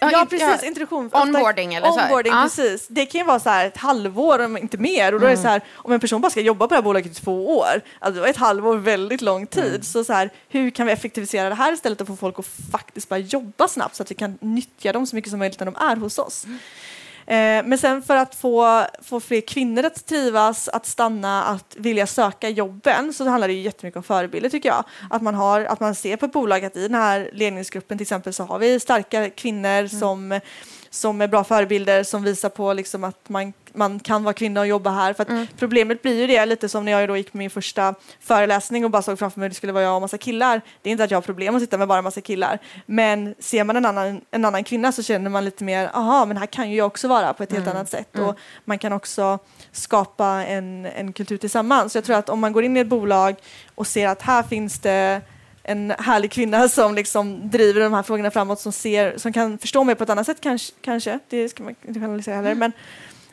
Ja, 0.00 0.10
Ja, 0.12 0.20
in- 0.20 0.26
precis. 0.26 0.48
ja, 0.62 0.66
Introduktion. 0.68 1.10
onboarding 1.12 1.74
eller 1.74 1.86
så 1.90 1.98
här. 1.98 2.04
Onboarding, 2.06 2.32
Ja. 2.32 2.42
precis. 2.42 2.86
Det 2.88 3.06
kan 3.06 3.18
ju 3.20 3.24
vara 3.26 3.40
så 3.40 3.50
här 3.50 3.66
ett 3.66 3.76
halvår, 3.76 4.38
om 4.38 4.56
inte 4.56 4.78
mer. 4.78 5.14
Och 5.14 5.20
då 5.20 5.26
är 5.26 5.30
Mm. 5.30 5.36
det 5.36 5.42
så 5.42 5.48
här, 5.48 5.60
om 5.74 5.92
en 5.92 6.00
person 6.00 6.20
bara 6.20 6.30
ska 6.30 6.40
jobba 6.40 6.66
på 6.68 6.74
det 6.74 6.74
här 6.74 6.82
bolaget 6.82 7.12
i 7.12 7.14
två 7.14 7.58
år, 7.58 7.80
alltså 7.98 8.26
ett 8.26 8.36
halvår 8.36 8.76
väldigt 8.76 9.20
lång 9.20 9.46
tid. 9.46 9.64
Mm. 9.64 9.82
Så, 9.82 10.04
så 10.04 10.12
här, 10.12 10.30
hur 10.48 10.70
kan 10.70 10.86
vi 10.86 10.92
effektivisera 10.92 11.48
det 11.48 11.54
här 11.54 11.72
istället 11.72 12.00
och 12.00 12.06
få 12.06 12.16
folk 12.16 12.38
att 12.38 12.46
faktiskt 12.72 13.08
bara 13.08 13.18
jobba 13.18 13.68
snabbt 13.68 13.94
så 13.96 14.02
att 14.02 14.10
vi 14.10 14.14
kan 14.14 14.38
nyttja 14.40 14.92
dem 14.92 15.06
så 15.06 15.16
mycket 15.16 15.30
som 15.30 15.38
möjligt 15.38 15.60
när 15.60 15.66
de 15.66 15.76
är 15.76 15.96
hos 15.96 16.18
oss. 16.18 16.46
Mm. 17.26 17.64
Eh, 17.64 17.68
men 17.68 17.78
sen 17.78 18.02
för 18.02 18.16
att 18.16 18.34
få, 18.34 18.84
få 19.02 19.20
fler 19.20 19.40
kvinnor 19.40 19.84
att 19.84 20.06
trivas, 20.06 20.68
att 20.68 20.86
stanna, 20.86 21.44
att 21.44 21.76
vilja 21.78 22.06
söka 22.06 22.48
jobben 22.48 23.12
så 23.12 23.28
handlar 23.28 23.48
det 23.48 23.54
ju 23.54 23.60
jättemycket 23.60 23.96
om 23.96 24.02
förebilder 24.02 24.48
tycker 24.50 24.68
jag. 24.68 24.84
Att 25.10 25.22
man, 25.22 25.34
har, 25.34 25.60
att 25.60 25.80
man 25.80 25.94
ser 25.94 26.16
på 26.16 26.26
ett 26.26 26.32
bolag 26.32 26.64
att 26.64 26.76
i 26.76 26.82
den 26.82 26.94
här 26.94 27.30
ledningsgruppen 27.32 27.98
till 27.98 28.04
exempel 28.04 28.32
så 28.32 28.44
har 28.44 28.58
vi 28.58 28.80
starka 28.80 29.30
kvinnor 29.30 29.86
som, 29.88 30.40
som 30.96 31.20
är 31.20 31.28
bra 31.28 31.44
förebilder 31.44 32.02
som 32.02 32.22
visar 32.22 32.48
på 32.48 32.72
liksom 32.72 33.04
att 33.04 33.28
man, 33.28 33.52
man 33.72 34.00
kan 34.00 34.24
vara 34.24 34.34
kvinna 34.34 34.60
och 34.60 34.66
jobba 34.66 34.90
här. 34.90 35.12
För 35.12 35.22
att 35.22 35.58
Problemet 35.58 36.02
blir 36.02 36.20
ju 36.20 36.26
det 36.26 36.46
lite 36.46 36.68
som 36.68 36.84
när 36.84 36.92
jag 36.92 37.08
då 37.08 37.16
gick 37.16 37.32
på 37.32 37.38
min 37.38 37.50
första 37.50 37.94
föreläsning 38.20 38.84
och 38.84 38.90
bara 38.90 39.02
såg 39.02 39.18
framför 39.18 39.40
mig 39.40 39.46
att 39.46 39.52
det 39.52 39.56
skulle 39.56 39.72
vara 39.72 39.84
jag 39.84 39.94
och 39.94 40.00
massa 40.00 40.18
killar. 40.18 40.60
Det 40.82 40.90
är 40.90 40.92
inte 40.92 41.04
att 41.04 41.10
jag 41.10 41.16
har 41.16 41.22
problem 41.22 41.56
att 41.56 41.62
sitta 41.62 41.78
med 41.78 41.88
bara 41.88 42.02
massa 42.02 42.20
killar. 42.20 42.58
Men 42.86 43.34
ser 43.38 43.64
man 43.64 43.76
en 43.76 43.86
annan, 43.86 44.20
en 44.30 44.44
annan 44.44 44.64
kvinna 44.64 44.92
så 44.92 45.02
känner 45.02 45.30
man 45.30 45.44
lite 45.44 45.64
mer, 45.64 45.90
aha 45.94 46.24
men 46.26 46.36
här 46.36 46.46
kan 46.46 46.70
ju 46.70 46.76
jag 46.76 46.86
också 46.86 47.08
vara 47.08 47.32
på 47.32 47.42
ett 47.42 47.52
helt 47.52 47.68
annat 47.68 47.90
sätt. 47.90 48.18
Och 48.18 48.38
man 48.64 48.78
kan 48.78 48.92
också 48.92 49.38
skapa 49.72 50.26
en, 50.26 50.86
en 50.86 51.12
kultur 51.12 51.36
tillsammans. 51.36 51.92
Så 51.92 51.98
jag 51.98 52.04
tror 52.04 52.16
att 52.16 52.28
om 52.28 52.40
man 52.40 52.52
går 52.52 52.64
in 52.64 52.76
i 52.76 52.80
ett 52.80 52.86
bolag 52.86 53.36
och 53.74 53.86
ser 53.86 54.08
att 54.08 54.22
här 54.22 54.42
finns 54.42 54.78
det 54.78 55.20
en 55.68 55.90
härlig 55.98 56.30
kvinna 56.32 56.68
som 56.68 56.94
liksom 56.94 57.50
driver 57.50 57.80
de 57.80 57.92
här 57.94 58.02
frågorna 58.02 58.30
framåt 58.30 58.60
som, 58.60 58.72
ser, 58.72 59.18
som 59.18 59.32
kan 59.32 59.58
förstå 59.58 59.84
mig 59.84 59.94
på 59.94 60.04
ett 60.04 60.10
annat 60.10 60.26
sätt 60.26 60.40
kanske, 60.40 60.72
kanske. 60.80 61.18
det 61.28 61.48
ska 61.48 61.62
man 61.62 61.74
inte 61.86 62.00
generalisera 62.00 62.34
heller. 62.36 62.54
Men, 62.54 62.72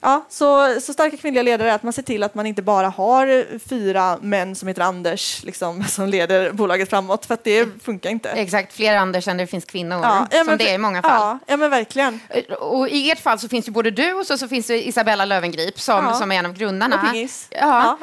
ja, 0.01 0.25
så, 0.29 0.79
så 0.81 0.93
starka 0.93 1.17
kvinnliga 1.17 1.43
ledare 1.43 1.71
är 1.71 1.75
att 1.75 1.83
man 1.83 1.93
ser 1.93 2.01
till 2.01 2.23
att 2.23 2.35
man 2.35 2.45
inte 2.45 2.61
bara 2.61 2.89
har 2.89 3.45
fyra 3.69 4.17
män 4.21 4.55
som 4.55 4.67
heter 4.67 4.81
Anders 4.81 5.43
liksom, 5.43 5.83
som 5.87 6.07
leder 6.09 6.51
bolaget 6.51 6.89
framåt 6.89 7.25
för 7.25 7.33
att 7.33 7.43
det 7.43 7.83
funkar 7.83 8.09
inte. 8.09 8.29
exakt, 8.29 8.73
fler 8.73 8.95
Anders 8.95 9.27
än 9.27 9.37
det 9.37 9.47
finns 9.47 9.65
kvinnor, 9.65 9.99
Ja, 10.03 10.27
ja, 10.31 10.37
som 10.37 10.47
men- 10.47 10.57
det 10.57 10.69
är 10.69 10.73
i 10.75 10.77
många 10.77 11.01
fall. 11.01 11.11
Ja, 11.21 11.39
ja 11.47 11.57
men 11.57 11.69
verkligen. 11.71 12.19
Och 12.59 12.89
i 12.89 13.11
ert 13.11 13.19
fall 13.19 13.39
så 13.39 13.49
finns 13.49 13.67
ju 13.67 13.71
både 13.71 13.91
du 13.91 14.13
och 14.13 14.25
så, 14.25 14.37
så 14.37 14.47
finns 14.47 14.69
Isabella 14.69 15.25
Lövengrip 15.25 15.79
som, 15.79 16.05
Ja. 16.05 16.13
som 16.13 16.31
är 16.31 16.35
en 16.39 16.45
av 16.45 16.53
grundarna. 16.53 16.95
Och 16.95 17.11
Pingis. 17.13 17.47
Ja. 17.51 17.97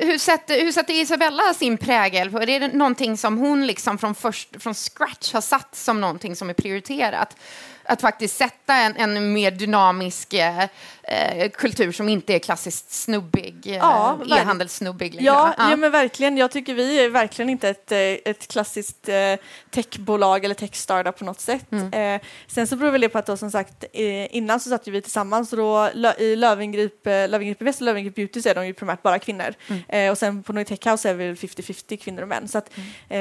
Hur, 0.00 0.18
sätter, 0.18 0.60
hur 0.60 0.72
sätter 0.72 0.94
Isabella 0.94 1.54
sin 1.54 1.78
prägel? 1.78 2.34
Är 2.34 2.60
det 2.60 2.68
någonting 2.68 3.16
som 3.16 3.38
hon 3.38 3.66
liksom 3.66 3.98
från, 3.98 4.14
först, 4.14 4.48
från 4.62 4.74
scratch 4.74 5.32
har 5.32 5.40
satt 5.40 5.76
som 5.76 6.00
någonting 6.00 6.36
som 6.36 6.50
är 6.50 6.54
prioriterat? 6.54 7.36
Att 7.84 8.00
faktiskt 8.00 8.36
sätta 8.36 8.74
en, 8.74 8.96
en 8.96 9.32
mer 9.32 9.50
dynamisk 9.50 10.34
eh, 10.34 10.64
eh, 11.06 11.50
kultur 11.50 11.92
som 11.92 12.08
inte 12.08 12.34
är 12.34 12.38
klassiskt 12.38 12.92
snubbig, 12.92 13.56
eh, 13.66 13.74
Ja, 13.76 14.18
e-handelssnubbig. 14.30 15.16
Ja, 15.20 15.34
va? 15.34 15.54
ja. 15.70 15.76
men 15.76 15.90
verkligen. 15.90 16.36
Jag 16.36 16.50
tycker 16.50 16.74
vi 16.74 17.04
är 17.04 17.08
verkligen 17.08 17.48
inte 17.48 17.68
ett, 17.68 17.92
eh, 17.92 17.98
ett 17.98 18.48
klassiskt 18.48 19.08
eh, 19.08 19.34
techbolag 19.70 20.44
eller 20.44 20.54
techstartup 20.54 21.18
på 21.18 21.24
något 21.24 21.40
sätt. 21.40 21.66
Eh, 21.92 22.20
sen 22.46 22.66
så 22.66 22.76
beror 22.76 22.90
väl 22.90 23.00
det 23.00 23.08
på 23.08 23.18
att 23.18 23.26
då, 23.26 23.36
som 23.36 23.50
sagt 23.50 23.84
eh, 23.92 24.36
innan 24.36 24.60
så 24.60 24.70
satt 24.70 24.86
ju 24.88 24.92
vi 24.92 25.02
tillsammans 25.02 25.52
och 25.52 25.58
då 25.58 25.90
i 26.18 26.36
Löwengrip, 26.36 27.06
eh, 27.06 27.28
Löwengrip 27.28 27.60
Invest 27.60 27.80
och 27.80 27.84
Löwengrip 27.84 28.14
Beauty 28.14 28.42
så 28.42 28.48
är 28.48 28.54
de 28.54 28.66
ju 28.66 28.74
primärt 28.74 29.02
bara 29.02 29.18
kvinnor. 29.18 29.54
Eh, 29.88 30.10
och 30.10 30.18
sen 30.18 30.42
på 30.42 30.52
Noitech 30.52 30.86
House 30.86 31.10
är 31.10 31.14
vi 31.14 31.26
väl 31.26 31.36
50-50 31.36 31.96
kvinnor 31.96 32.22
och 32.22 32.28
män. 32.28 32.48
Så 32.48 32.58
att, 32.58 32.70
eh, 33.08 33.18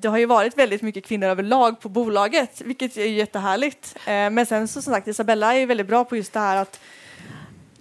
det 0.00 0.06
har 0.08 0.18
ju 0.18 0.26
varit 0.26 0.58
väldigt 0.58 0.82
mycket 0.82 1.04
kvinnor 1.06 1.28
överlag 1.28 1.80
på 1.80 1.88
bolaget, 1.88 2.60
vilket 2.60 2.96
är 2.96 3.04
jättehärligt. 3.04 3.96
Eh, 4.06 4.30
men 4.30 4.46
sen 4.46 4.68
så 4.68 4.82
som 4.82 4.92
sagt 4.94 5.08
Isabella 5.08 5.54
är 5.54 5.58
ju 5.58 5.66
väldigt 5.66 5.86
bra 5.86 6.04
på 6.04 6.16
just 6.16 6.32
det 6.32 6.40
här 6.40 6.56
att 6.56 6.80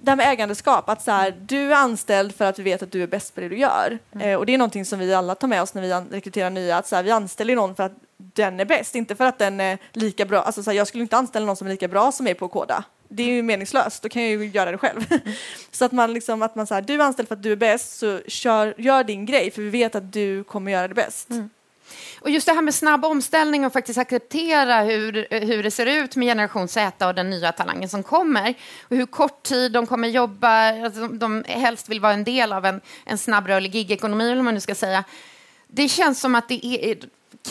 det 0.06 0.12
här 0.12 0.16
med 0.16 0.32
ägandeskap, 0.32 0.90
att 0.90 1.02
så 1.02 1.12
här, 1.12 1.36
du 1.46 1.72
är 1.72 1.76
anställd 1.76 2.36
för 2.36 2.46
att 2.46 2.56
du 2.56 2.64
vet 2.64 2.84
att 2.84 2.92
du 2.92 3.04
är 3.04 3.08
bäst 3.08 3.36
på 3.36 3.42
det 3.42 3.50
du 3.50 3.58
gör. 3.58 4.00
Eh, 4.20 4.36
och 4.36 4.46
det 4.46 4.54
är 4.54 4.58
någonting 4.58 4.86
som 4.86 5.00
vi 5.00 5.14
alla 5.14 5.36
tar 5.36 5.48
med 5.48 5.62
oss 5.62 5.74
när 5.74 5.82
vi 5.82 6.16
rekryterar 6.16 6.50
nya, 6.50 6.78
att 6.78 6.88
så 6.88 6.96
här, 6.96 7.04
vi 7.04 7.12
anställer 7.12 7.56
någon 7.56 7.76
för 7.76 7.84
att 7.84 7.94
den 8.18 8.60
är 8.60 8.66
bäst, 8.66 8.96
inte 8.96 9.16
för 9.16 9.26
att 9.26 9.38
den 9.38 9.60
är 9.60 9.78
lika 9.94 10.26
bra. 10.26 10.42
Alltså, 10.42 10.64
så 10.64 10.70
här, 10.70 10.78
jag 10.78 10.88
skulle 10.88 11.02
inte 11.02 11.18
anställa 11.18 11.46
någon 11.46 11.56
som 11.56 11.68
är 11.68 11.72
lika 11.72 11.88
bra 11.88 12.12
som 12.12 12.28
är 12.28 12.34
på 12.34 12.46
att 12.46 12.52
koda. 12.52 12.84
Det 13.08 13.24
är 13.24 13.28
ju 13.28 13.44
meningslöst, 13.44 14.04
då 14.04 14.10
kan 14.10 14.22
jag 14.22 14.32
ju 14.32 14.48
göra 14.48 14.72
det 14.72 14.78
själv. 14.78 15.06
så 15.72 15.86
att 15.86 15.92
man 15.92 16.14
liksom, 16.14 16.42
att 16.42 16.56
man 16.56 16.68
så 16.68 16.74
här, 16.74 16.82
du 16.82 16.94
är 16.94 17.00
anställd 17.00 17.28
för 17.28 17.36
att 17.36 17.44
du 17.44 17.52
är 17.52 17.56
bäst, 17.56 17.98
så 17.98 18.22
kör, 18.28 18.74
gör 18.78 19.04
din 19.04 19.26
grej, 19.26 19.52
för 19.52 19.62
vi 19.62 19.70
vet 19.70 19.96
att 19.96 20.14
du 20.14 20.44
kommer 20.44 20.72
göra 20.72 20.88
det 20.88 20.94
bäst. 20.94 21.30
Och 22.22 22.30
just 22.30 22.46
det 22.46 22.54
här 22.54 22.62
med 22.62 22.76
snabb 22.76 23.06
omställning 23.06 23.66
och 23.66 23.74
faktiskt 23.74 24.00
acceptera 24.00 24.82
hur, 24.82 25.28
hur 25.30 25.64
det 25.64 25.72
ser 25.72 25.86
ut 25.86 26.16
med 26.16 26.28
generation 26.28 26.68
Z 26.68 27.08
och 27.08 27.16
den 27.16 27.30
nya 27.30 27.52
talangen 27.52 27.90
som 27.90 28.04
kommer. 28.04 28.54
Och 28.84 28.96
hur 28.96 29.06
kort 29.06 29.44
tid 29.44 29.72
de 29.72 29.88
kommer 29.88 30.08
jobba, 30.08 30.84
alltså 30.84 31.02
de, 31.02 31.20
de 31.20 31.44
helst 31.48 31.90
vill 31.90 32.00
vara 32.00 32.14
en 32.14 32.24
del 32.24 32.54
av 32.54 32.66
en, 32.66 32.82
en 33.06 33.18
snabbrörlig 33.18 33.76
gigekonomi, 33.76 34.32
eller 34.32 34.42
man 34.42 34.54
nu 34.54 34.60
ska 34.60 34.76
säga. 34.76 35.04
Det 35.68 35.90
känns 35.90 36.20
som 36.20 36.36
att 36.36 36.50
det 36.50 36.66
är 36.66 36.98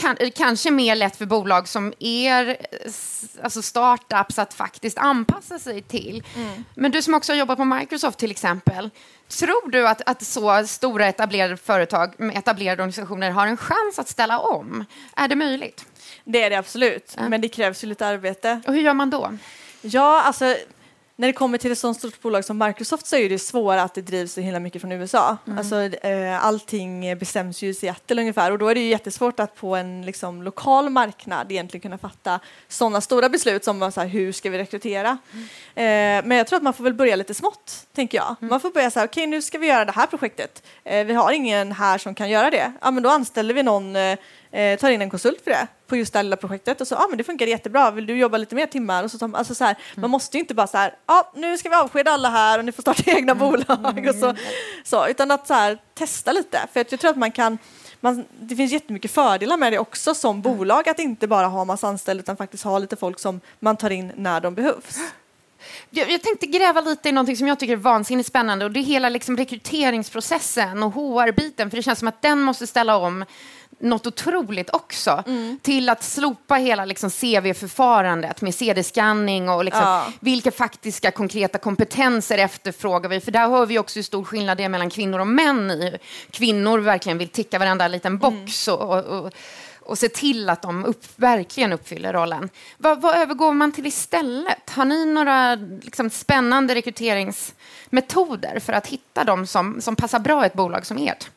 kan, 0.01 0.17
kanske 0.37 0.71
mer 0.71 0.95
lätt 0.97 1.17
för 1.17 1.27
bolag 1.27 1.69
som 1.69 1.93
er, 1.99 2.57
s- 2.85 3.25
alltså 3.43 3.63
startups, 3.63 4.39
att 4.39 4.55
faktiskt 4.55 4.99
anpassa 4.99 5.59
sig 5.59 5.83
till. 5.83 6.23
Men 6.75 6.91
du 6.91 7.03
som 7.03 7.15
också 7.15 7.33
har 7.33 7.39
jobbat 7.39 7.59
på 7.59 7.65
Microsoft 7.65 8.19
till 8.19 8.31
exempel, 8.31 8.91
tror 9.29 9.71
du 9.71 9.89
att, 9.89 10.03
att 10.07 10.23
så 10.23 10.67
stora 10.67 11.07
etablerade 11.09 11.57
företag 11.57 12.15
med 12.19 12.37
etablerade 12.37 12.83
organisationer 12.83 13.31
har 13.31 13.47
en 13.47 13.57
chans 13.57 13.99
att 13.99 14.09
ställa 14.09 14.39
om? 14.39 14.85
Är 15.17 15.29
det 15.29 15.37
möjligt? 15.37 15.85
Det 16.25 16.43
är 16.43 16.51
det 16.51 16.57
absolut, 16.57 17.17
men 17.29 17.41
det 17.41 17.49
krävs 17.49 17.85
ju 17.85 17.89
lite 17.89 18.07
arbete. 18.07 18.61
Och 18.67 18.75
hur 18.75 18.81
gör 18.81 18.95
man 18.95 19.11
då? 19.11 19.39
Ja, 19.83 20.23
alltså 20.23 20.57
när 21.17 21.29
det 21.29 21.33
kommer 21.33 21.59
till 21.59 21.73
ett 21.73 21.79
sådant 21.79 21.99
stort 21.99 22.21
bolag 22.21 22.45
som 22.45 22.59
Microsoft 22.59 23.07
så 23.07 23.17
är 23.17 23.29
det 23.29 23.39
svårare 23.39 23.83
att 23.83 23.95
det 23.95 24.03
drivs 24.03 24.33
så 24.33 24.41
himla 24.41 24.61
mycket 24.61 24.81
från 24.81 24.93
USA. 24.93 25.37
Alltså, 25.59 25.81
eh, 25.81 26.45
allting 26.45 27.19
bestäms 27.19 27.63
ju 27.63 27.69
i 27.69 27.75
Seattle 27.75 28.21
ungefär 28.23 28.51
och 28.51 28.59
då 28.59 28.69
är 28.69 28.75
det 28.75 28.81
ju 28.81 28.89
jättesvårt 28.89 29.41
att 29.41 29.57
på 29.57 29.77
en 29.77 30.03
liksom, 30.03 30.43
lokal 30.43 30.91
marknad 30.91 31.53
egentligen 31.53 31.83
kunna 31.83 31.99
fatta 31.99 32.41
sådana 32.69 33.01
stora 33.01 33.29
beslut 33.29 33.65
som 33.65 33.93
så 33.93 34.01
här, 34.01 34.09
hur 34.09 34.33
ska 34.33 34.51
vi 34.51 34.59
rekrytera. 34.59 35.19
Eh, 35.75 35.85
men 36.25 36.31
jag 36.31 36.47
tror 36.47 36.57
att 36.57 36.63
man 36.63 36.75
får 36.75 36.85
väl 36.85 36.95
börja 36.95 37.17
lite 37.17 37.35
smått, 37.35 37.87
tänker 37.95 38.19
jag. 38.19 38.37
Man 38.41 38.61
får 38.61 38.71
börja 38.71 38.91
så 38.91 38.99
här, 38.99 39.07
okej 39.07 39.27
nu 39.27 39.43
ska 39.43 39.59
vi 39.59 39.67
göra 39.67 39.85
det 39.85 39.93
här 39.93 40.07
projektet. 40.07 40.63
Eh, 40.85 41.07
vi 41.07 41.15
har 41.15 41.33
ingen 41.33 41.73
här 41.73 41.99
som 41.99 42.15
kan 42.15 42.31
göra 42.31 42.51
det. 42.51 42.73
Ja, 42.81 42.91
men 42.91 43.03
då 43.03 43.11
anställer 43.11 43.55
vi 43.55 43.63
någon 43.63 43.97
eh, 44.55 44.79
tar 44.79 44.91
in 44.91 45.03
en 45.03 45.11
konsult 45.11 45.41
för 45.45 45.51
det 45.51 45.67
på 45.87 45.97
just 45.97 46.13
det 46.13 46.19
här 46.19 46.25
lilla 46.25 46.37
projektet 46.37 46.81
och 46.81 46.89
så, 46.89 46.95
ja 46.95 47.05
ah, 47.05 47.09
men 47.09 47.19
det 47.19 47.25
funkar 47.25 47.47
jättebra, 47.47 47.91
vill 47.91 48.07
du 48.07 48.17
jobba 48.17 48.39
lite 48.39 48.55
mer 48.55 48.67
timmar? 48.67 49.05
Och 49.05 49.11
så, 49.11 49.19
tar- 49.19 49.37
alltså, 49.37 49.55
så 49.55 49.65
här, 49.65 49.77
Man 49.95 50.11
måste 50.11 50.37
ju 50.37 50.41
inte 50.41 50.55
bara 50.55 50.67
så 50.67 50.79
här, 50.79 50.95
ja 51.07 51.15
ah, 51.15 51.33
nu 51.35 51.59
ska 51.59 51.69
vi 51.69 51.75
avskeda 51.75 52.11
alla 52.11 52.31
här 52.31 52.59
och 52.59 52.65
ni 52.65 52.73
får 52.73 52.83
starta 52.83 53.03
egna 53.11 53.35
bolag 53.35 54.07
och 54.09 54.15
så, 54.15 54.35
så 54.85 55.09
utan 55.09 55.31
att 55.31 55.47
så 55.47 55.55
här, 55.55 55.79
testa 55.95 56.33
lite, 56.33 56.59
för 56.73 56.87
jag 56.91 57.01
tror 57.01 57.11
att 57.11 57.17
man 57.17 57.33
kan 57.33 57.59
man, 58.01 58.25
det 58.41 58.57
finns 58.57 58.73
jättemycket 58.73 59.11
fördelar 59.11 59.57
med 59.57 59.73
det 59.73 59.79
också 59.79 60.15
som 60.15 60.43
bolag, 60.43 60.89
att 60.89 60.99
inte 60.99 61.27
bara 61.27 61.47
ha 61.47 61.65
massa 61.65 61.89
anställda 61.89 62.21
utan 62.21 62.37
faktiskt 62.37 62.65
ha 62.65 62.79
lite 62.79 62.97
folk 62.97 63.19
som 63.19 63.41
man 63.61 63.77
tar 63.77 63.91
in 63.91 64.13
när 64.17 64.41
de 64.41 64.55
behövs. 64.55 64.99
Jag, 65.91 66.11
jag 66.11 66.23
tänkte 66.23 66.47
gräva 66.47 66.81
lite 66.81 67.09
i 67.09 67.13
någonting 67.13 67.37
som 67.37 67.49
jag 67.49 67.59
tycker 67.59 67.73
är 67.73 67.77
vansinnigt 67.77 68.29
spännande 68.29 68.65
och 68.65 68.71
det 68.71 68.81
är 68.81 68.85
hela 68.85 69.09
liksom 69.09 69.37
rekryteringsprocessen 69.37 70.83
och 70.83 70.93
HR-biten, 70.93 71.71
för 71.71 71.77
det 71.77 71.83
känns 71.83 71.99
som 71.99 72.09
att 72.09 72.23
den 72.23 72.41
måste 72.41 72.67
ställa 72.67 72.97
om 72.97 73.25
något 73.79 74.07
otroligt 74.07 74.71
också 74.71 75.25
till 75.63 75.89
att 75.89 76.03
slopa 76.03 76.55
hela 76.55 76.85
liksom 76.85 77.11
CV-förfarandet 77.11 78.41
med 78.41 78.55
CD-scanning 78.55 79.49
och 79.49 79.65
liksom 79.65 79.83
Ja. 79.83 80.07
vilka 80.21 80.51
faktiska 80.51 81.11
konkreta 81.11 81.59
kompetenser 81.59 82.39
efterfrågar 82.39 83.11
vi? 83.11 83.21
För 83.21 83.33
där 83.33 83.49
hör 83.49 83.67
vi 83.67 83.79
också 83.79 83.99
hur 83.99 84.05
stor 84.05 84.25
skillnad 84.25 84.57
det 84.59 84.65
är 84.65 84.69
mellan 84.69 84.91
kvinnor 84.91 85.19
och 85.19 85.27
män 85.27 85.71
i 85.71 85.99
kvinnor 86.31 86.79
verkligen 86.79 87.19
vill 87.19 87.29
ticka 87.29 87.59
varenda 87.59 87.89
liten 87.89 88.19
box 88.19 88.69
och, 88.69 88.81
och, 88.81 89.05
och, 89.05 89.33
och 89.85 89.99
se 89.99 90.09
till 90.09 90.49
att 90.51 90.63
de 90.63 90.85
upp, 90.85 91.05
verkligen 91.17 91.73
uppfyller 91.73 92.13
rollen. 92.13 92.51
Vad, 92.79 93.01
vad 93.01 93.17
övergår 93.17 93.53
man 93.53 93.73
till 93.73 93.87
istället? 93.87 94.71
Har 94.71 94.85
ni 94.85 95.07
några 95.07 95.55
liksom, 95.55 96.11
spännande 96.11 96.75
rekryteringsmetoder 96.75 98.61
för 98.61 98.73
att 98.73 98.87
hitta 98.87 99.25
de 99.25 99.47
som, 99.47 99.81
som 99.81 99.97
passar 99.97 100.19
bra 100.19 100.45
i 100.45 100.47
ett 100.47 100.55
bolag 100.55 100.87
som 100.87 100.99
ert? 100.99 101.31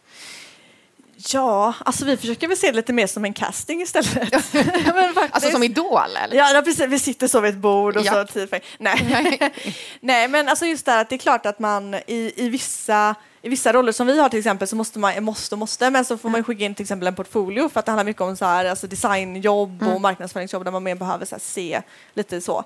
Ja, 1.34 1.74
alltså 1.80 2.06
vi 2.06 2.18
försöker 2.18 2.48
väl 2.48 2.58
se 2.58 2.68
det 2.68 2.76
lite 2.76 2.94
mer 2.94 3.08
som 3.08 3.26
en 3.26 3.34
casting 3.34 3.82
istället. 3.82 4.34
alltså 5.32 5.52
som 5.52 5.64
Idol? 5.64 6.16
Eller? 6.24 6.38
Ja, 6.38 6.62
precis. 6.66 6.88
Vi 6.88 7.00
sitter 7.00 7.28
så 7.28 7.42
vid 7.42 7.54
ett 7.54 7.58
bord 7.58 7.98
och 7.98 8.06
ja. 8.06 8.12
så 8.12 8.34
tio 8.34 8.62
Nej. 8.78 9.54
Nej, 10.00 10.28
men 10.28 10.50
alltså 10.50 10.66
just 10.66 10.86
det 10.86 10.92
här 10.92 11.02
att 11.02 11.10
det 11.10 11.16
är 11.16 11.20
klart 11.20 11.46
att 11.46 11.60
man 11.60 11.94
i, 11.94 12.34
i 12.36 12.50
vissa 12.50 13.16
i 13.48 13.50
vissa 13.50 13.74
roller 13.74 13.92
som 13.92 14.08
vi 14.08 14.20
har 14.20 14.30
till 14.30 14.40
exempel 14.40 14.68
så 14.68 14.76
måste 14.76 15.00
man, 15.00 15.24
måste 15.24 15.56
och 15.56 15.60
måste, 15.60 15.90
men 15.90 16.06
så 16.06 16.18
får 16.18 16.30
man 16.30 16.44
skicka 16.44 16.66
in 16.66 16.76
till 16.76 16.84
exempel 16.84 17.08
en 17.08 17.16
portfolio 17.16 17.70
för 17.70 17.80
att 17.80 17.86
det 17.86 17.92
handlar 17.92 18.06
mycket 18.06 18.22
om 18.22 18.36
så 18.36 18.46
här, 18.46 18.66
alltså 18.66 18.88
designjobb 18.88 19.82
och 19.82 19.88
mm. 19.88 20.02
marknadsföringsjobb 20.02 20.64
där 20.64 20.72
man 20.72 20.84
mer 20.84 20.96
behöver 20.96 21.26
så 21.26 21.36
här, 21.36 21.40
se 21.40 21.82
lite 22.14 22.42
så. 22.42 22.58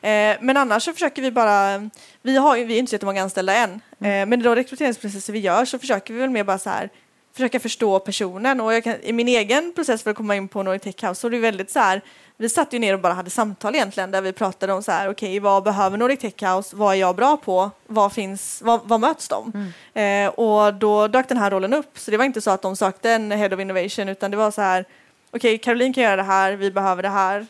Eh, 0.00 0.36
men 0.40 0.56
annars 0.56 0.82
så 0.82 0.92
försöker 0.92 1.22
vi 1.22 1.30
bara, 1.30 1.88
vi, 2.22 2.36
har, 2.36 2.56
vi 2.56 2.74
är 2.74 2.78
inte 2.78 2.90
så 2.90 2.94
jättemånga 2.94 3.22
anställda 3.22 3.54
än, 3.54 3.80
mm. 4.00 4.22
eh, 4.22 4.26
men 4.28 4.40
i 4.40 4.42
de 4.42 4.54
rekryteringsprocesser 4.54 5.32
vi 5.32 5.38
gör 5.38 5.64
så 5.64 5.78
försöker 5.78 6.14
vi 6.14 6.20
väl 6.20 6.30
mer 6.30 6.44
bara 6.44 6.58
så 6.58 6.70
här 6.70 6.90
försöka 7.38 7.60
förstå 7.60 7.98
personen 7.98 8.60
och 8.60 8.84
kan, 8.84 8.94
i 9.02 9.12
min 9.12 9.28
egen 9.28 9.72
process 9.74 10.02
för 10.02 10.10
att 10.10 10.16
komma 10.16 10.36
in 10.36 10.48
på 10.48 10.62
Nordic 10.62 10.82
Tech 10.82 11.08
House 11.08 11.20
så 11.20 11.26
är 11.26 11.30
det 11.30 11.38
väldigt 11.38 11.70
så 11.70 11.78
här 11.78 12.02
vi 12.40 12.48
satt 12.48 12.72
ju 12.72 12.78
ner 12.78 12.94
och 12.94 13.00
bara 13.00 13.12
hade 13.12 13.30
samtal 13.30 13.74
egentligen 13.74 14.10
där 14.10 14.22
vi 14.22 14.32
pratade 14.32 14.72
om 14.72 14.82
så 14.82 14.92
här, 14.92 15.08
okej, 15.08 15.28
okay, 15.28 15.40
vad 15.40 15.62
behöver 15.62 15.98
Nordic 15.98 16.20
Tech 16.20 16.42
House? 16.42 16.76
Vad 16.76 16.94
är 16.94 16.98
jag 16.98 17.16
bra 17.16 17.36
på? 17.36 17.70
Vad 17.86 18.12
finns, 18.12 18.62
vad, 18.62 18.80
vad 18.84 19.00
möts 19.00 19.28
de? 19.28 19.72
Mm. 19.94 20.26
Eh, 20.26 20.34
och 20.34 20.74
då 20.74 21.08
dök 21.08 21.28
den 21.28 21.38
här 21.38 21.50
rollen 21.50 21.74
upp. 21.74 21.98
Så 21.98 22.10
det 22.10 22.16
var 22.16 22.24
inte 22.24 22.40
så 22.40 22.50
att 22.50 22.62
de 22.62 22.76
sökte 22.76 23.10
en 23.10 23.30
Head 23.30 23.54
of 23.54 23.60
Innovation 23.60 24.08
utan 24.08 24.30
det 24.30 24.36
var 24.36 24.50
så 24.50 24.60
här, 24.60 24.84
okej, 25.30 25.38
okay, 25.54 25.58
Caroline 25.58 25.92
kan 25.92 26.04
göra 26.04 26.16
det 26.16 26.22
här, 26.22 26.52
vi 26.52 26.70
behöver 26.70 27.02
det 27.02 27.08
här. 27.08 27.46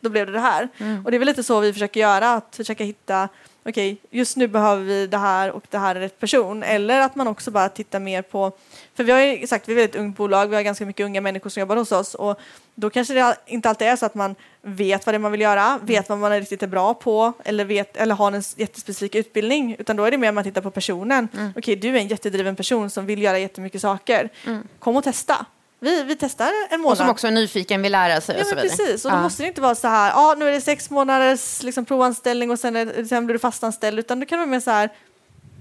Då 0.00 0.10
blev 0.10 0.26
det 0.26 0.32
det 0.32 0.40
här. 0.40 0.68
Mm. 0.78 1.04
Och 1.04 1.10
det 1.10 1.16
är 1.16 1.18
väl 1.18 1.28
lite 1.28 1.42
så 1.42 1.60
vi 1.60 1.72
försöker 1.72 2.00
göra, 2.00 2.34
att 2.34 2.56
försöka 2.56 2.84
hitta 2.84 3.28
okej, 3.62 3.92
okay, 3.92 4.18
just 4.18 4.36
nu 4.36 4.48
behöver 4.48 4.84
vi 4.84 5.06
det 5.06 5.18
här 5.18 5.50
och 5.50 5.64
det 5.70 5.78
här 5.78 5.96
är 5.96 6.00
rätt 6.00 6.20
person. 6.20 6.62
Eller 6.62 7.00
att 7.00 7.14
man 7.16 7.28
också 7.28 7.50
bara 7.50 7.68
tittar 7.68 8.00
mer 8.00 8.22
på, 8.22 8.52
för 9.00 9.04
vi 9.04 9.12
har 9.12 9.20
ju 9.20 9.46
sagt 9.46 9.68
vi 9.68 9.80
är 9.80 9.84
ett 9.84 9.96
ungt 9.96 10.16
bolag, 10.16 10.46
vi 10.46 10.56
har 10.56 10.62
ganska 10.62 10.86
mycket 10.86 11.04
unga 11.04 11.20
människor 11.20 11.50
som 11.50 11.60
jobbar 11.60 11.76
hos 11.76 11.92
oss 11.92 12.14
och 12.14 12.40
då 12.74 12.90
kanske 12.90 13.14
det 13.14 13.36
inte 13.46 13.68
alltid 13.68 13.88
är 13.88 13.96
så 13.96 14.06
att 14.06 14.14
man 14.14 14.34
vet 14.62 15.06
vad 15.06 15.14
det 15.14 15.16
är 15.16 15.18
man 15.18 15.32
vill 15.32 15.40
göra, 15.40 15.64
mm. 15.64 15.86
vet 15.86 16.08
vad 16.08 16.18
man 16.18 16.32
är 16.32 16.40
riktigt 16.40 16.62
är 16.62 16.66
bra 16.66 16.94
på 16.94 17.32
eller, 17.44 17.64
vet, 17.64 17.96
eller 17.96 18.14
har 18.14 18.32
en 18.32 18.42
jättespecifik 18.56 19.14
utbildning, 19.14 19.76
utan 19.78 19.96
då 19.96 20.04
är 20.04 20.10
det 20.10 20.18
mer 20.18 20.28
att 20.28 20.34
man 20.34 20.44
tittar 20.44 20.60
på 20.60 20.70
personen. 20.70 21.28
Mm. 21.36 21.52
Okej, 21.56 21.76
du 21.76 21.88
är 21.88 21.94
en 21.94 22.08
jättedriven 22.08 22.56
person 22.56 22.90
som 22.90 23.06
vill 23.06 23.22
göra 23.22 23.38
jättemycket 23.38 23.82
saker. 23.82 24.28
Mm. 24.46 24.68
Kom 24.78 24.96
och 24.96 25.04
testa. 25.04 25.46
Vi, 25.80 26.02
vi 26.02 26.16
testar 26.16 26.50
en 26.70 26.80
månad. 26.80 26.92
Och 26.92 26.98
som 26.98 27.10
också 27.10 27.26
är 27.26 27.30
nyfiken, 27.30 27.82
vill 27.82 27.92
lära 27.92 28.20
sig 28.20 28.34
ja, 28.36 28.40
och 28.40 28.46
så 28.46 28.54
vidare. 28.54 28.68
Precis, 28.68 29.04
och 29.04 29.10
då 29.10 29.16
ja. 29.16 29.22
måste 29.22 29.42
det 29.42 29.46
inte 29.46 29.60
vara 29.60 29.74
så 29.74 29.88
här, 29.88 30.10
ja 30.10 30.16
ah, 30.16 30.34
nu 30.34 30.48
är 30.48 30.52
det 30.52 30.60
sex 30.60 30.90
månaders 30.90 31.62
liksom, 31.62 31.84
provanställning 31.84 32.50
och 32.50 32.58
sen, 32.58 32.76
är, 32.76 33.04
sen 33.04 33.26
blir 33.26 33.34
du 33.34 33.38
fastanställd, 33.38 33.98
utan 33.98 34.20
då 34.20 34.26
kan 34.26 34.38
det 34.38 34.46
vara 34.46 34.50
mer 34.50 34.60
så 34.60 34.70
här, 34.70 34.90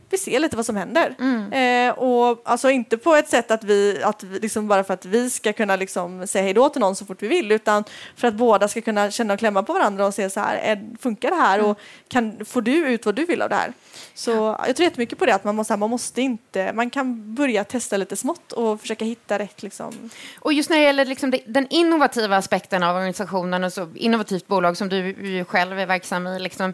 vi 0.09 0.17
ser 0.17 0.39
lite 0.39 0.55
vad 0.55 0.65
som 0.65 0.75
händer. 0.75 1.15
Mm. 1.19 1.53
Eh, 1.53 1.93
och 1.99 2.41
alltså 2.45 2.69
inte 2.69 2.97
på 2.97 3.15
ett 3.15 3.29
sätt 3.29 3.51
att 3.51 3.63
vi, 3.63 4.03
att 4.03 4.23
vi 4.23 4.39
liksom 4.39 4.67
bara 4.67 4.83
för 4.83 4.93
att 4.93 5.05
vi 5.05 5.29
ska 5.29 5.53
kunna 5.53 5.75
liksom 5.75 6.27
säga 6.27 6.43
hej 6.43 6.53
då 6.53 6.69
till 6.69 6.81
någon 6.81 6.95
så 6.95 7.05
fort 7.05 7.21
vi 7.21 7.27
vill, 7.27 7.51
utan 7.51 7.83
för 8.15 8.27
att 8.27 8.33
båda 8.33 8.67
ska 8.67 8.81
kunna 8.81 9.11
känna 9.11 9.33
och 9.33 9.39
klämma 9.39 9.63
på 9.63 9.73
varandra 9.73 10.05
och 10.05 10.13
se 10.13 10.29
så 10.29 10.39
här, 10.39 10.55
är, 10.55 10.89
funkar 10.99 11.29
det 11.29 11.35
här 11.35 11.59
mm. 11.59 11.71
och 11.71 11.79
kan, 12.07 12.45
får 12.45 12.61
du 12.61 12.71
ut 12.71 13.05
vad 13.05 13.15
du 13.15 13.25
vill 13.25 13.41
av 13.41 13.49
det 13.49 13.55
här? 13.55 13.73
Så 14.13 14.31
ja. 14.31 14.63
jag 14.67 14.75
tror 14.75 14.83
jättemycket 14.83 15.19
på 15.19 15.25
det, 15.25 15.35
att 15.35 15.43
man 15.43 15.55
måste, 15.55 15.77
man 15.77 15.89
måste 15.89 16.21
inte, 16.21 16.73
man 16.73 16.89
kan 16.89 17.35
börja 17.35 17.63
testa 17.63 17.97
lite 17.97 18.15
smått 18.15 18.51
och 18.51 18.81
försöka 18.81 19.05
hitta 19.05 19.39
rätt 19.39 19.63
liksom. 19.63 20.09
Och 20.39 20.53
just 20.53 20.69
när 20.69 20.77
det 20.77 20.83
gäller 20.83 21.05
liksom 21.05 21.33
den 21.45 21.67
innovativa 21.69 22.37
aspekten 22.37 22.83
av 22.83 22.95
organisationen 22.95 23.63
och 23.63 23.73
så 23.73 23.89
innovativt 23.95 24.47
bolag 24.47 24.77
som 24.77 24.89
du 24.89 25.45
själv 25.47 25.79
är 25.79 25.85
verksam 25.85 26.27
i, 26.27 26.39
liksom, 26.39 26.73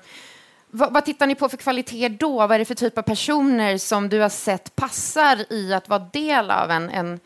vad, 0.76 0.94
vad, 0.94 1.06
tittar 1.06 1.28
ni 1.28 1.36
på 1.36 1.50
för 1.50 1.58
kvalitet 1.58 2.10
då? 2.10 2.38
Vad 2.38 2.52
är 2.52 2.60
det 2.60 2.66
för 2.66 2.76
typ 2.76 2.98
av 2.98 3.02
personer 3.02 3.78
som 3.78 4.10
du 4.10 4.20
har 4.20 4.30
sett 4.30 4.76
passar 4.76 5.54
i 5.54 5.74
att 5.74 5.90
vara 5.90 6.00
del 6.00 6.52
av 6.52 6.72
en, 6.72 6.90
en, 6.90 7.20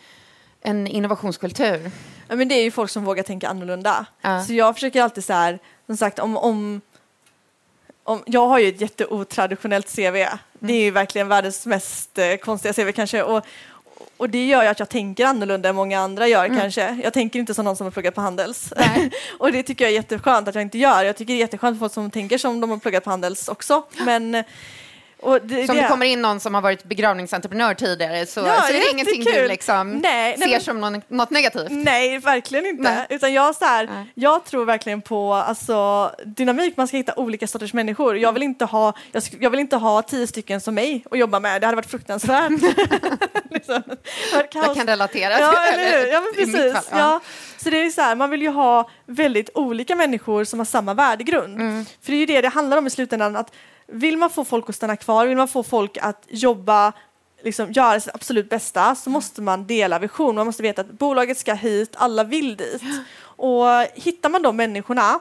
en 0.61 0.87
innovationskultur? 0.87 1.91
Ja, 2.27 2.35
men 2.35 2.47
det 2.47 2.55
är 2.55 2.63
ju 2.63 2.71
folk 2.71 2.91
som 2.91 3.05
vågar 3.05 3.23
tänka 3.23 3.49
annorlunda. 3.49 4.05
Uh. 4.25 4.43
Så 4.43 4.53
jag 4.53 4.75
försöker 4.75 5.01
alltid 5.01 5.23
så 5.23 5.33
här, 5.33 5.59
som 5.85 5.97
sagt, 5.97 6.19
om, 6.19 6.37
om, 6.37 6.81
om 8.03 8.23
jag 8.25 8.47
har 8.47 8.59
ju 8.59 8.67
ett 8.67 8.81
jätteotraditionellt 8.81 9.95
CV. 9.95 10.01
Mm. 10.01 10.37
Det 10.59 10.73
är 10.73 10.81
ju 10.81 10.91
verkligen 10.91 11.27
världens 11.27 11.65
mest 11.65 12.17
eh, 12.17 12.35
konstiga 12.35 12.73
CV 12.73 12.91
kanske. 12.91 13.23
Och, 13.23 13.45
och 14.17 14.29
det 14.29 14.47
gör 14.47 14.63
ju 14.63 14.69
att 14.69 14.79
jag 14.79 14.89
tänker 14.89 15.25
annorlunda 15.25 15.69
än 15.69 15.75
många 15.75 15.99
andra 15.99 16.27
gör 16.27 16.45
mm. 16.45 16.59
kanske. 16.59 16.99
Jag 17.03 17.13
tänker 17.13 17.39
inte 17.39 17.53
som 17.53 17.65
någon 17.65 17.75
som 17.75 17.85
har 17.85 17.91
pluggat 17.91 18.15
på 18.15 18.21
Handels. 18.21 18.73
och 19.37 19.51
det 19.51 19.63
tycker 19.63 19.85
jag 19.85 19.91
är 19.91 19.95
jätteskönt 19.95 20.47
att 20.47 20.55
jag 20.55 20.61
inte 20.61 20.77
gör. 20.77 21.03
Jag 21.03 21.15
tycker 21.17 21.33
det 21.33 21.37
är 21.37 21.39
jätteskönt 21.39 21.75
för 21.75 21.79
folk 21.79 21.93
som 21.93 22.11
tänker 22.11 22.37
som 22.37 22.61
de 22.61 22.69
har 22.69 22.77
pluggat 22.77 23.03
på 23.03 23.09
Handels 23.09 23.47
också. 23.47 23.83
Men 24.05 24.43
det, 25.21 25.65
så 25.65 25.71
om 25.71 25.77
det 25.77 25.87
kommer 25.87 26.05
in 26.05 26.21
någon 26.21 26.39
som 26.39 26.53
har 26.53 26.61
varit 26.61 26.83
begravningsentreprenör 26.83 27.73
tidigare 27.73 28.25
så, 28.25 28.39
ja, 28.39 28.61
så 28.61 28.73
är 28.73 28.79
det 28.79 28.91
ingenting 28.91 29.23
du 29.23 29.47
liksom 29.47 29.91
nej, 29.91 30.37
ser 30.37 30.47
nej, 30.47 30.61
som 30.61 30.81
någon, 30.81 31.01
något 31.07 31.29
negativt? 31.29 31.67
Nej, 31.69 32.17
verkligen 32.17 32.65
inte. 32.65 32.83
Nej. 32.83 33.05
Utan 33.09 33.33
jag, 33.33 33.55
så 33.55 33.65
här, 33.65 34.05
jag 34.15 34.45
tror 34.45 34.65
verkligen 34.65 35.01
på 35.01 35.33
alltså, 35.33 36.11
dynamik, 36.25 36.77
man 36.77 36.87
ska 36.87 36.97
hitta 36.97 37.13
olika 37.15 37.47
sorters 37.47 37.73
människor. 37.73 38.17
Jag 38.17 38.33
vill, 38.33 38.43
inte 38.43 38.65
ha, 38.65 38.93
jag, 39.11 39.23
jag 39.39 39.49
vill 39.49 39.59
inte 39.59 39.75
ha 39.75 40.01
tio 40.01 40.27
stycken 40.27 40.61
som 40.61 40.75
mig 40.75 41.05
att 41.11 41.19
jobba 41.19 41.39
med, 41.39 41.61
det 41.61 41.67
hade 41.67 41.75
varit 41.75 41.91
fruktansvärt. 41.91 42.51
liksom. 43.49 43.81
Jag 44.53 44.75
kan 44.75 44.87
relatera. 44.87 45.39
Ja, 45.39 45.65
eller, 45.73 46.07
ja 46.07 46.21
men 46.21 46.33
precis. 46.35 46.73
Fall, 46.73 46.83
ja. 46.91 46.97
ja. 46.99 47.19
Så 47.57 47.69
det 47.69 47.77
är 47.77 47.89
så 47.89 48.01
här, 48.01 48.15
man 48.15 48.29
vill 48.29 48.41
ju 48.41 48.49
ha 48.49 48.89
väldigt 49.05 49.49
olika 49.53 49.95
människor 49.95 50.43
som 50.43 50.59
har 50.59 50.65
samma 50.65 50.93
värdegrund. 50.93 51.61
Mm. 51.61 51.85
För 52.01 52.11
det 52.11 52.17
är 52.17 52.19
ju 52.19 52.25
det 52.25 52.41
det 52.41 52.49
handlar 52.49 52.77
om 52.77 52.87
i 52.87 52.89
slutändan, 52.89 53.35
att 53.35 53.51
vill 53.91 54.17
man 54.17 54.29
få 54.29 54.45
folk 54.45 54.69
att 54.69 54.75
stanna 54.75 54.95
kvar, 54.95 55.25
vill 55.25 55.37
man 55.37 55.47
få 55.47 55.63
folk 55.63 55.97
att 56.01 56.25
jobba 56.27 56.93
liksom 57.43 57.71
göra 57.71 57.99
sitt 57.99 58.15
absolut 58.15 58.49
bästa 58.49 58.95
så 58.95 59.09
måste 59.09 59.41
man 59.41 59.67
dela 59.67 59.99
vision. 59.99 60.35
Man 60.35 60.45
måste 60.45 60.63
veta 60.63 60.81
att 60.81 60.91
bolaget 60.91 61.37
ska 61.37 61.53
hit, 61.53 61.93
alla 61.93 62.23
vill 62.23 62.55
dit. 62.55 62.81
Och 63.21 63.65
hittar 63.93 64.29
man 64.29 64.41
de 64.41 64.55
människorna 64.55 65.19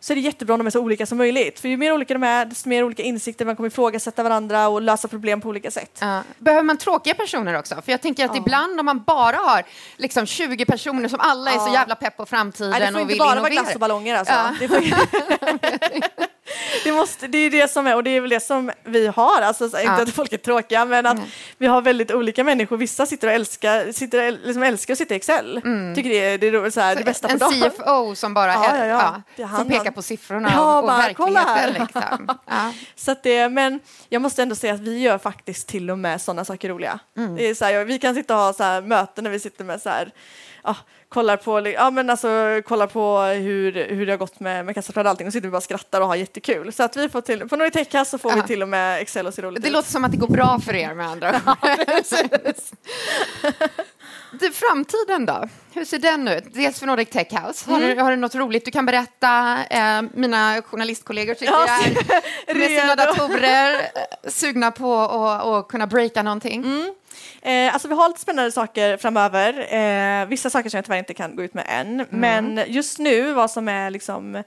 så 0.00 0.12
är 0.12 0.14
det 0.14 0.20
jättebra 0.20 0.54
om 0.54 0.58
de 0.58 0.66
är 0.66 0.70
så 0.70 0.80
olika 0.80 1.06
som 1.06 1.18
möjligt. 1.18 1.60
För 1.60 1.68
ju 1.68 1.76
mer 1.76 1.92
olika 1.92 2.14
de 2.14 2.22
är, 2.22 2.44
desto 2.44 2.68
mer 2.68 2.84
olika 2.84 3.02
insikter 3.02 3.44
man 3.44 3.56
kommer 3.56 3.66
ifrågasätta 3.66 4.22
varandra 4.22 4.68
och 4.68 4.82
lösa 4.82 5.08
problem 5.08 5.40
på 5.40 5.48
olika 5.48 5.70
sätt. 5.70 5.98
Ja. 6.00 6.22
Behöver 6.38 6.62
man 6.62 6.76
tråkiga 6.76 7.14
personer 7.14 7.54
också? 7.54 7.82
För 7.82 7.92
jag 7.92 8.00
tänker 8.00 8.24
att 8.24 8.34
ja. 8.34 8.42
ibland 8.42 8.80
om 8.80 8.86
man 8.86 9.02
bara 9.02 9.36
har 9.36 9.62
liksom 9.96 10.26
20 10.26 10.64
personer 10.64 11.08
som 11.08 11.20
alla 11.20 11.50
är 11.50 11.58
så 11.58 11.72
jävla 11.72 11.94
pepp 11.94 12.16
på 12.16 12.26
framtiden 12.26 12.70
Nej, 12.70 12.80
det 12.80 12.92
får 12.92 13.00
inte 13.00 13.16
bara 13.16 13.40
vara 13.40 13.50
glass 13.50 13.74
och 13.74 13.80
ballonger 13.80 14.14
alltså. 14.14 14.34
Ja. 16.48 16.80
det, 16.84 16.92
måste, 16.92 17.26
det 17.26 17.38
är 17.38 17.50
det 17.50 17.70
som 17.70 17.86
är, 17.86 17.94
och 17.94 18.04
det 18.04 18.10
är 18.10 18.20
väl 18.20 18.30
det 18.30 18.40
som 18.40 18.70
vi 18.84 19.06
har, 19.06 19.42
alltså, 19.42 19.64
inte 19.64 19.80
ja. 19.82 20.02
att 20.02 20.10
folk 20.10 20.32
är 20.32 20.36
tråkiga, 20.36 20.84
men 20.84 21.06
att 21.06 21.16
mm. 21.16 21.28
vi 21.58 21.66
har 21.66 21.82
väldigt 21.82 22.10
olika 22.10 22.44
människor. 22.44 22.76
Vissa 22.76 23.06
sitter 23.06 23.28
och 23.28 23.34
älskar, 23.34 23.92
sitter, 23.92 24.30
liksom 24.30 24.62
älskar 24.62 24.94
att 24.94 24.98
sitta 24.98 25.14
i 25.14 25.16
Excel, 25.16 25.60
mm. 25.64 25.94
tycker 25.94 26.10
det 26.10 26.18
är, 26.18 26.38
det, 26.38 26.48
är 26.48 26.70
så 26.70 26.80
här, 26.80 26.92
så 26.92 26.98
det 26.98 27.04
bästa 27.04 27.28
på 27.28 27.36
dagen. 27.36 27.62
En 27.62 27.70
CFO 27.70 28.14
som 28.14 28.34
bara 28.34 28.52
ja, 28.52 28.66
är, 28.66 28.88
ja, 28.88 29.22
ja. 29.36 29.48
som 29.48 29.68
pekar 29.68 29.90
på 29.90 30.02
siffrorna 30.02 30.52
ja, 30.54 30.78
och, 30.78 30.86
bara, 30.86 30.98
verkligheten. 30.98 31.72
Liksom. 31.72 32.38
så 32.96 33.14
det, 33.22 33.48
men 33.48 33.80
jag 34.08 34.22
måste 34.22 34.42
ändå 34.42 34.54
säga 34.54 34.74
att 34.74 34.80
vi 34.80 34.98
gör 34.98 35.18
faktiskt 35.18 35.68
till 35.68 35.90
och 35.90 35.98
med 35.98 36.20
sådana 36.20 36.44
saker 36.44 36.68
roliga. 36.68 36.98
Mm. 37.16 37.36
Det 37.36 37.48
är 37.48 37.54
så 37.54 37.64
här, 37.64 37.84
vi 37.84 37.98
kan 37.98 38.14
sitta 38.14 38.34
och 38.34 38.40
ha 38.40 38.52
så 38.52 38.62
här, 38.62 38.82
möten 38.82 39.24
när 39.24 39.30
vi 39.30 39.40
sitter 39.40 39.64
med 39.64 39.82
så 39.82 39.88
här, 39.88 40.12
kollar 41.08 41.36
på, 41.36 41.68
ja, 41.68 41.90
men 41.90 42.10
alltså, 42.10 42.62
kollar 42.66 42.86
på 42.86 43.20
hur, 43.20 43.88
hur 43.88 44.06
det 44.06 44.12
har 44.12 44.18
gått 44.18 44.40
med, 44.40 44.66
med 44.66 44.74
kassaflöde 44.74 45.08
och 45.08 45.10
allting 45.10 45.26
och 45.26 45.32
sitter 45.32 45.48
vi 45.48 45.50
bara 45.50 45.56
och 45.56 45.62
skrattar 45.62 46.00
och 46.00 46.06
har 46.06 46.16
jättekul. 46.16 46.72
Så 46.72 46.82
att 46.82 46.96
vi 46.96 47.08
får 47.08 47.20
till, 47.20 47.48
på 47.48 47.56
Noritekas 47.56 48.10
så 48.10 48.18
får 48.18 48.30
ja. 48.30 48.36
vi 48.36 48.42
till 48.42 48.62
och 48.62 48.68
med 48.68 49.02
Excel 49.02 49.26
och 49.26 49.34
ser 49.34 49.42
roligt 49.42 49.62
Det 49.62 49.68
ut. 49.68 49.72
låter 49.72 49.90
som 49.90 50.04
att 50.04 50.10
det 50.10 50.16
går 50.16 50.28
bra 50.28 50.60
för 50.60 50.74
er 50.74 50.94
med 50.94 51.08
andra 51.08 51.30
du, 54.32 54.50
framtiden 54.50 55.26
då? 55.26 55.48
Hur 55.72 55.84
ser 55.84 55.98
den 55.98 56.28
ut? 56.28 56.44
Dels 56.54 56.78
för 56.78 56.86
Nordic 56.86 57.10
Tech 57.10 57.28
House. 57.30 57.70
Har, 57.70 57.78
mm. 57.78 57.96
du, 57.96 58.02
har 58.02 58.10
du 58.10 58.16
något 58.16 58.34
roligt 58.34 58.64
du 58.64 58.70
kan 58.70 58.86
berätta? 58.86 59.58
Eh, 59.70 60.02
mina 60.14 60.62
journalistkollegor 60.62 61.34
tycker 61.34 61.52
ja, 61.52 61.66
jag 61.66 61.86
är 62.46 62.54
med 62.58 62.80
sina 62.80 62.94
datorer 62.94 63.74
eh, 63.74 64.30
sugna 64.30 64.70
på 64.70 65.00
att 65.00 65.68
kunna 65.68 65.86
breaka 65.86 66.22
någonting. 66.22 66.64
Mm. 66.64 66.94
Eh, 67.42 67.72
alltså 67.72 67.88
vi 67.88 67.94
har 67.94 68.08
lite 68.08 68.20
spännande 68.20 68.52
saker 68.52 68.96
framöver. 68.96 69.74
Eh, 69.74 70.26
vissa 70.26 70.50
saker 70.50 70.70
som 70.70 70.78
jag 70.78 70.84
tyvärr 70.84 70.98
inte 70.98 71.14
kan 71.14 71.36
gå 71.36 71.42
ut 71.42 71.54
med 71.54 71.64
än. 71.68 72.00
Mm. 72.00 72.06
Men 72.10 72.60
just 72.66 72.98
nu, 72.98 73.32
vad 73.32 73.50
som 73.50 73.68
är 73.68 73.90
liksom 73.90 74.42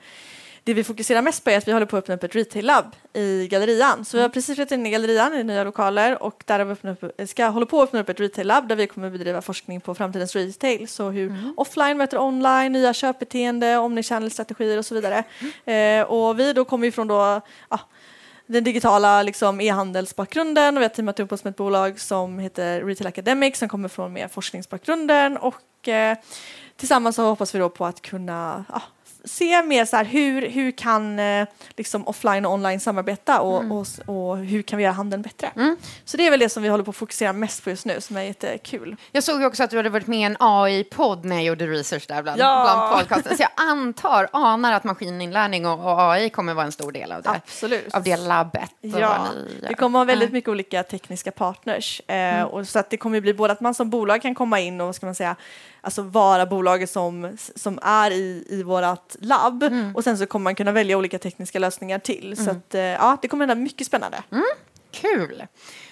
det 0.63 0.73
vi 0.73 0.83
fokuserar 0.83 1.21
mest 1.21 1.43
på 1.43 1.49
är 1.49 1.57
att 1.57 1.67
vi 1.67 1.71
håller 1.71 1.85
på 1.85 1.97
att 1.97 2.03
öppna 2.03 2.15
upp 2.15 2.23
ett 2.23 2.35
retail-labb 2.35 2.95
i 3.13 3.47
Gallerian. 3.47 4.05
Så 4.05 4.17
vi 4.17 4.21
har 4.21 4.25
mm. 4.25 4.33
precis 4.33 4.55
flyttat 4.55 4.71
in 4.71 4.85
i 4.85 4.89
Gallerian 4.89 5.33
i 5.33 5.43
nya 5.43 5.63
lokaler 5.63 6.23
och 6.23 6.43
där 6.45 6.65
vi 6.65 6.89
upp, 6.89 7.29
ska 7.29 7.45
hålla 7.45 7.65
på 7.65 7.81
att 7.81 7.89
öppna 7.89 7.99
upp 7.99 8.09
ett 8.09 8.19
retail-labb 8.19 8.67
där 8.67 8.75
vi 8.75 8.87
kommer 8.87 9.09
bedriva 9.09 9.41
forskning 9.41 9.81
på 9.81 9.95
framtidens 9.95 10.35
retail. 10.35 10.87
Så 10.87 11.09
hur 11.09 11.29
mm. 11.29 11.53
offline 11.57 11.97
möter 11.97 12.17
online, 12.17 12.71
nya 12.71 12.93
köpbeteende, 12.93 13.77
omnichannel-strategier 13.77 14.77
och 14.77 14.85
så 14.85 14.95
vidare. 14.95 15.23
Mm. 15.65 16.01
Eh, 16.01 16.07
och 16.07 16.39
vi 16.39 16.53
då 16.53 16.65
kommer 16.65 16.87
ifrån 16.87 17.07
då, 17.07 17.41
ah, 17.67 17.79
den 18.51 18.63
digitala 18.63 19.23
liksom, 19.23 19.61
e-handelsbakgrunden. 19.61 20.77
Och 20.77 20.81
vi 20.81 20.85
har 20.85 20.89
teamat 20.89 21.19
upp 21.19 21.31
oss 21.31 21.43
med 21.43 21.51
ett 21.51 21.57
bolag 21.57 21.99
som 21.99 22.39
heter 22.39 22.81
Retail 22.81 23.07
Academic 23.07 23.57
som 23.57 23.69
kommer 23.69 23.89
från 23.89 24.13
mer 24.13 24.27
forskningsbakgrunden. 24.27 25.37
Och 25.37 25.87
eh, 25.87 26.17
tillsammans 26.75 27.15
så 27.15 27.23
hoppas 27.23 27.55
vi 27.55 27.59
då 27.59 27.69
på 27.69 27.85
att 27.85 28.01
kunna 28.01 28.65
ja, 28.69 28.81
se 29.25 29.63
mer 29.63 29.85
så 29.85 29.95
här 29.95 30.05
hur, 30.05 30.49
hur 30.49 30.71
kan 30.71 31.19
eh, 31.19 31.47
liksom 31.77 32.07
offline 32.07 32.45
och 32.45 32.53
online 32.53 32.79
samarbeta 32.79 33.41
och, 33.41 33.59
mm. 33.59 33.71
och, 33.71 33.87
och, 34.05 34.37
hur 34.37 34.61
kan 34.61 34.77
vi 34.77 34.83
göra 34.83 34.93
handeln 34.93 35.21
bättre. 35.21 35.51
Mm. 35.55 35.77
Så 36.05 36.17
det 36.17 36.27
är 36.27 36.31
väl 36.31 36.39
det 36.39 36.49
som 36.49 36.63
vi 36.63 36.69
håller 36.69 36.83
på 36.83 36.89
att 36.89 36.95
fokusera 36.95 37.33
mest 37.33 37.63
på 37.63 37.69
just 37.69 37.85
nu 37.85 38.01
som 38.01 38.17
är 38.17 38.21
jättekul. 38.21 38.95
Jag 39.11 39.23
såg 39.23 39.43
också 39.43 39.63
att 39.63 39.69
du 39.69 39.77
hade 39.77 39.89
varit 39.89 40.07
med 40.07 40.19
i 40.19 40.23
en 40.23 40.37
AI-podd 40.39 41.25
när 41.25 41.35
jag 41.35 41.45
gjorde 41.45 41.67
research 41.67 42.07
där 42.07 42.23
bland, 42.23 42.41
ja. 42.41 42.61
bland 42.63 42.99
podcasten. 42.99 43.37
Så 43.37 43.43
jag 43.43 43.67
antar, 43.69 44.27
anar 44.33 44.73
att 44.73 44.83
maskininlärning 44.83 45.65
och, 45.65 45.91
och, 45.91 46.11
AI 46.11 46.29
kommer 46.29 46.53
vara 46.53 46.65
en 46.65 46.71
stor 46.71 46.91
del 46.91 47.11
av 47.11 47.21
det. 47.21 47.29
Absolut. 47.29 47.93
Av 47.93 48.03
det 48.03 48.17
labbet. 48.17 48.71
Ja, 48.81 49.27
det 49.67 49.73
kommer 49.73 49.99
vara 49.99 50.05
väldigt 50.05 50.31
mycket 50.31 50.49
olika 50.49 50.83
tekniska 50.83 51.31
partners. 51.31 52.01
Eh, 52.07 52.15
mm. 52.15 52.47
och 52.47 52.67
så 52.67 52.79
att 52.79 52.89
det 52.89 52.97
kommer 52.97 53.21
bli 53.21 53.33
både 53.33 53.53
att 53.53 53.61
man 53.61 53.73
som 53.73 53.89
bolag 53.89 54.21
kan 54.21 54.35
komma 54.35 54.59
in 54.59 54.81
och 54.81 54.87
vad 54.87 54.95
ska 54.95 55.05
man 55.05 55.15
säga, 55.15 55.35
alltså 55.81 56.01
vara 56.01 56.45
bolaget 56.45 56.89
som, 56.89 57.37
som 57.55 57.79
är 57.81 58.11
i, 58.11 58.45
i 58.49 58.63
vårt 58.63 59.15
labb 59.19 59.63
mm. 59.63 59.95
och 59.95 60.03
sen 60.03 60.17
så 60.17 60.25
kommer 60.25 60.43
man 60.43 60.55
kunna 60.55 60.71
välja 60.71 60.97
olika 60.97 61.19
tekniska 61.19 61.59
lösningar 61.59 61.99
till. 61.99 62.33
Mm. 62.33 62.45
Så 62.45 62.51
att, 62.51 62.75
eh, 62.75 62.81
ja, 62.81 63.17
det 63.21 63.27
kommer 63.27 63.47
hända 63.47 63.63
mycket 63.63 63.87
spännande. 63.87 64.23
Mm. 64.31 64.45
Kul! 64.91 65.47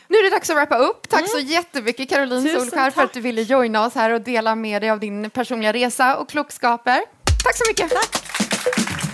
Nu 0.08 0.18
är 0.18 0.24
det 0.24 0.30
dags 0.30 0.50
att 0.50 0.56
wrappa 0.56 0.78
upp. 0.78 1.10
Tack 1.10 1.20
mm. 1.20 1.30
så 1.30 1.40
jättemycket 1.40 2.10
Caroline 2.10 2.50
Solskär 2.50 2.92
för 2.92 3.04
att 3.04 3.14
du 3.14 3.22
ville 3.22 3.42
joina 3.42 3.86
oss 3.86 3.96
här 3.96 4.10
och 4.10 4.22
dela 4.22 4.56
med 4.56 4.82
dig 4.82 4.90
av 4.90 5.00
din 5.00 5.30
personliga 5.30 5.74
resa 5.74 6.18
och 6.18 6.30
klokskaper. 6.30 7.02
Tack 7.44 7.56
så 7.56 7.64
mycket! 7.68 7.90
Tack. 7.90 9.09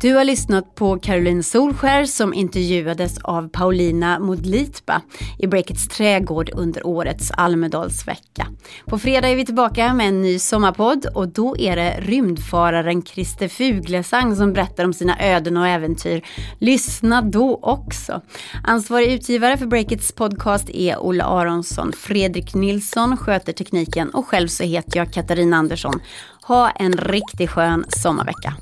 Du 0.00 0.14
har 0.14 0.24
lyssnat 0.24 0.74
på 0.74 0.98
Caroline 0.98 1.42
Solskär 1.42 2.04
som 2.04 2.34
intervjuades 2.34 3.18
av 3.18 3.48
Paulina 3.48 4.18
Modlitba 4.18 5.02
i 5.38 5.46
Breakits 5.46 5.88
trädgård 5.88 6.50
under 6.54 6.86
årets 6.86 7.30
Almedalsvecka. 7.30 8.46
På 8.86 8.98
fredag 8.98 9.28
är 9.28 9.36
vi 9.36 9.46
tillbaka 9.46 9.94
med 9.94 10.08
en 10.08 10.22
ny 10.22 10.38
sommarpodd 10.38 11.06
och 11.14 11.28
då 11.28 11.56
är 11.56 11.76
det 11.76 11.96
rymdfararen 12.00 13.02
Christer 13.02 13.48
Fuglesang 13.48 14.36
som 14.36 14.52
berättar 14.52 14.84
om 14.84 14.92
sina 14.92 15.18
öden 15.20 15.56
och 15.56 15.66
äventyr. 15.66 16.24
Lyssna 16.58 17.22
då 17.22 17.58
också. 17.62 18.20
Ansvarig 18.64 19.12
utgivare 19.12 19.56
för 19.56 19.66
Breakits 19.66 20.12
podcast 20.12 20.70
är 20.70 20.96
Olle 20.98 21.24
Aronsson. 21.24 21.92
Fredrik 21.92 22.54
Nilsson 22.54 23.16
sköter 23.16 23.52
tekniken 23.52 24.10
och 24.10 24.26
själv 24.26 24.48
så 24.48 24.64
heter 24.64 24.98
jag 24.98 25.12
Katarina 25.12 25.56
Andersson. 25.56 26.00
Ha 26.42 26.70
en 26.70 26.92
riktigt 26.92 27.50
skön 27.50 27.84
sommarvecka. 27.88 28.54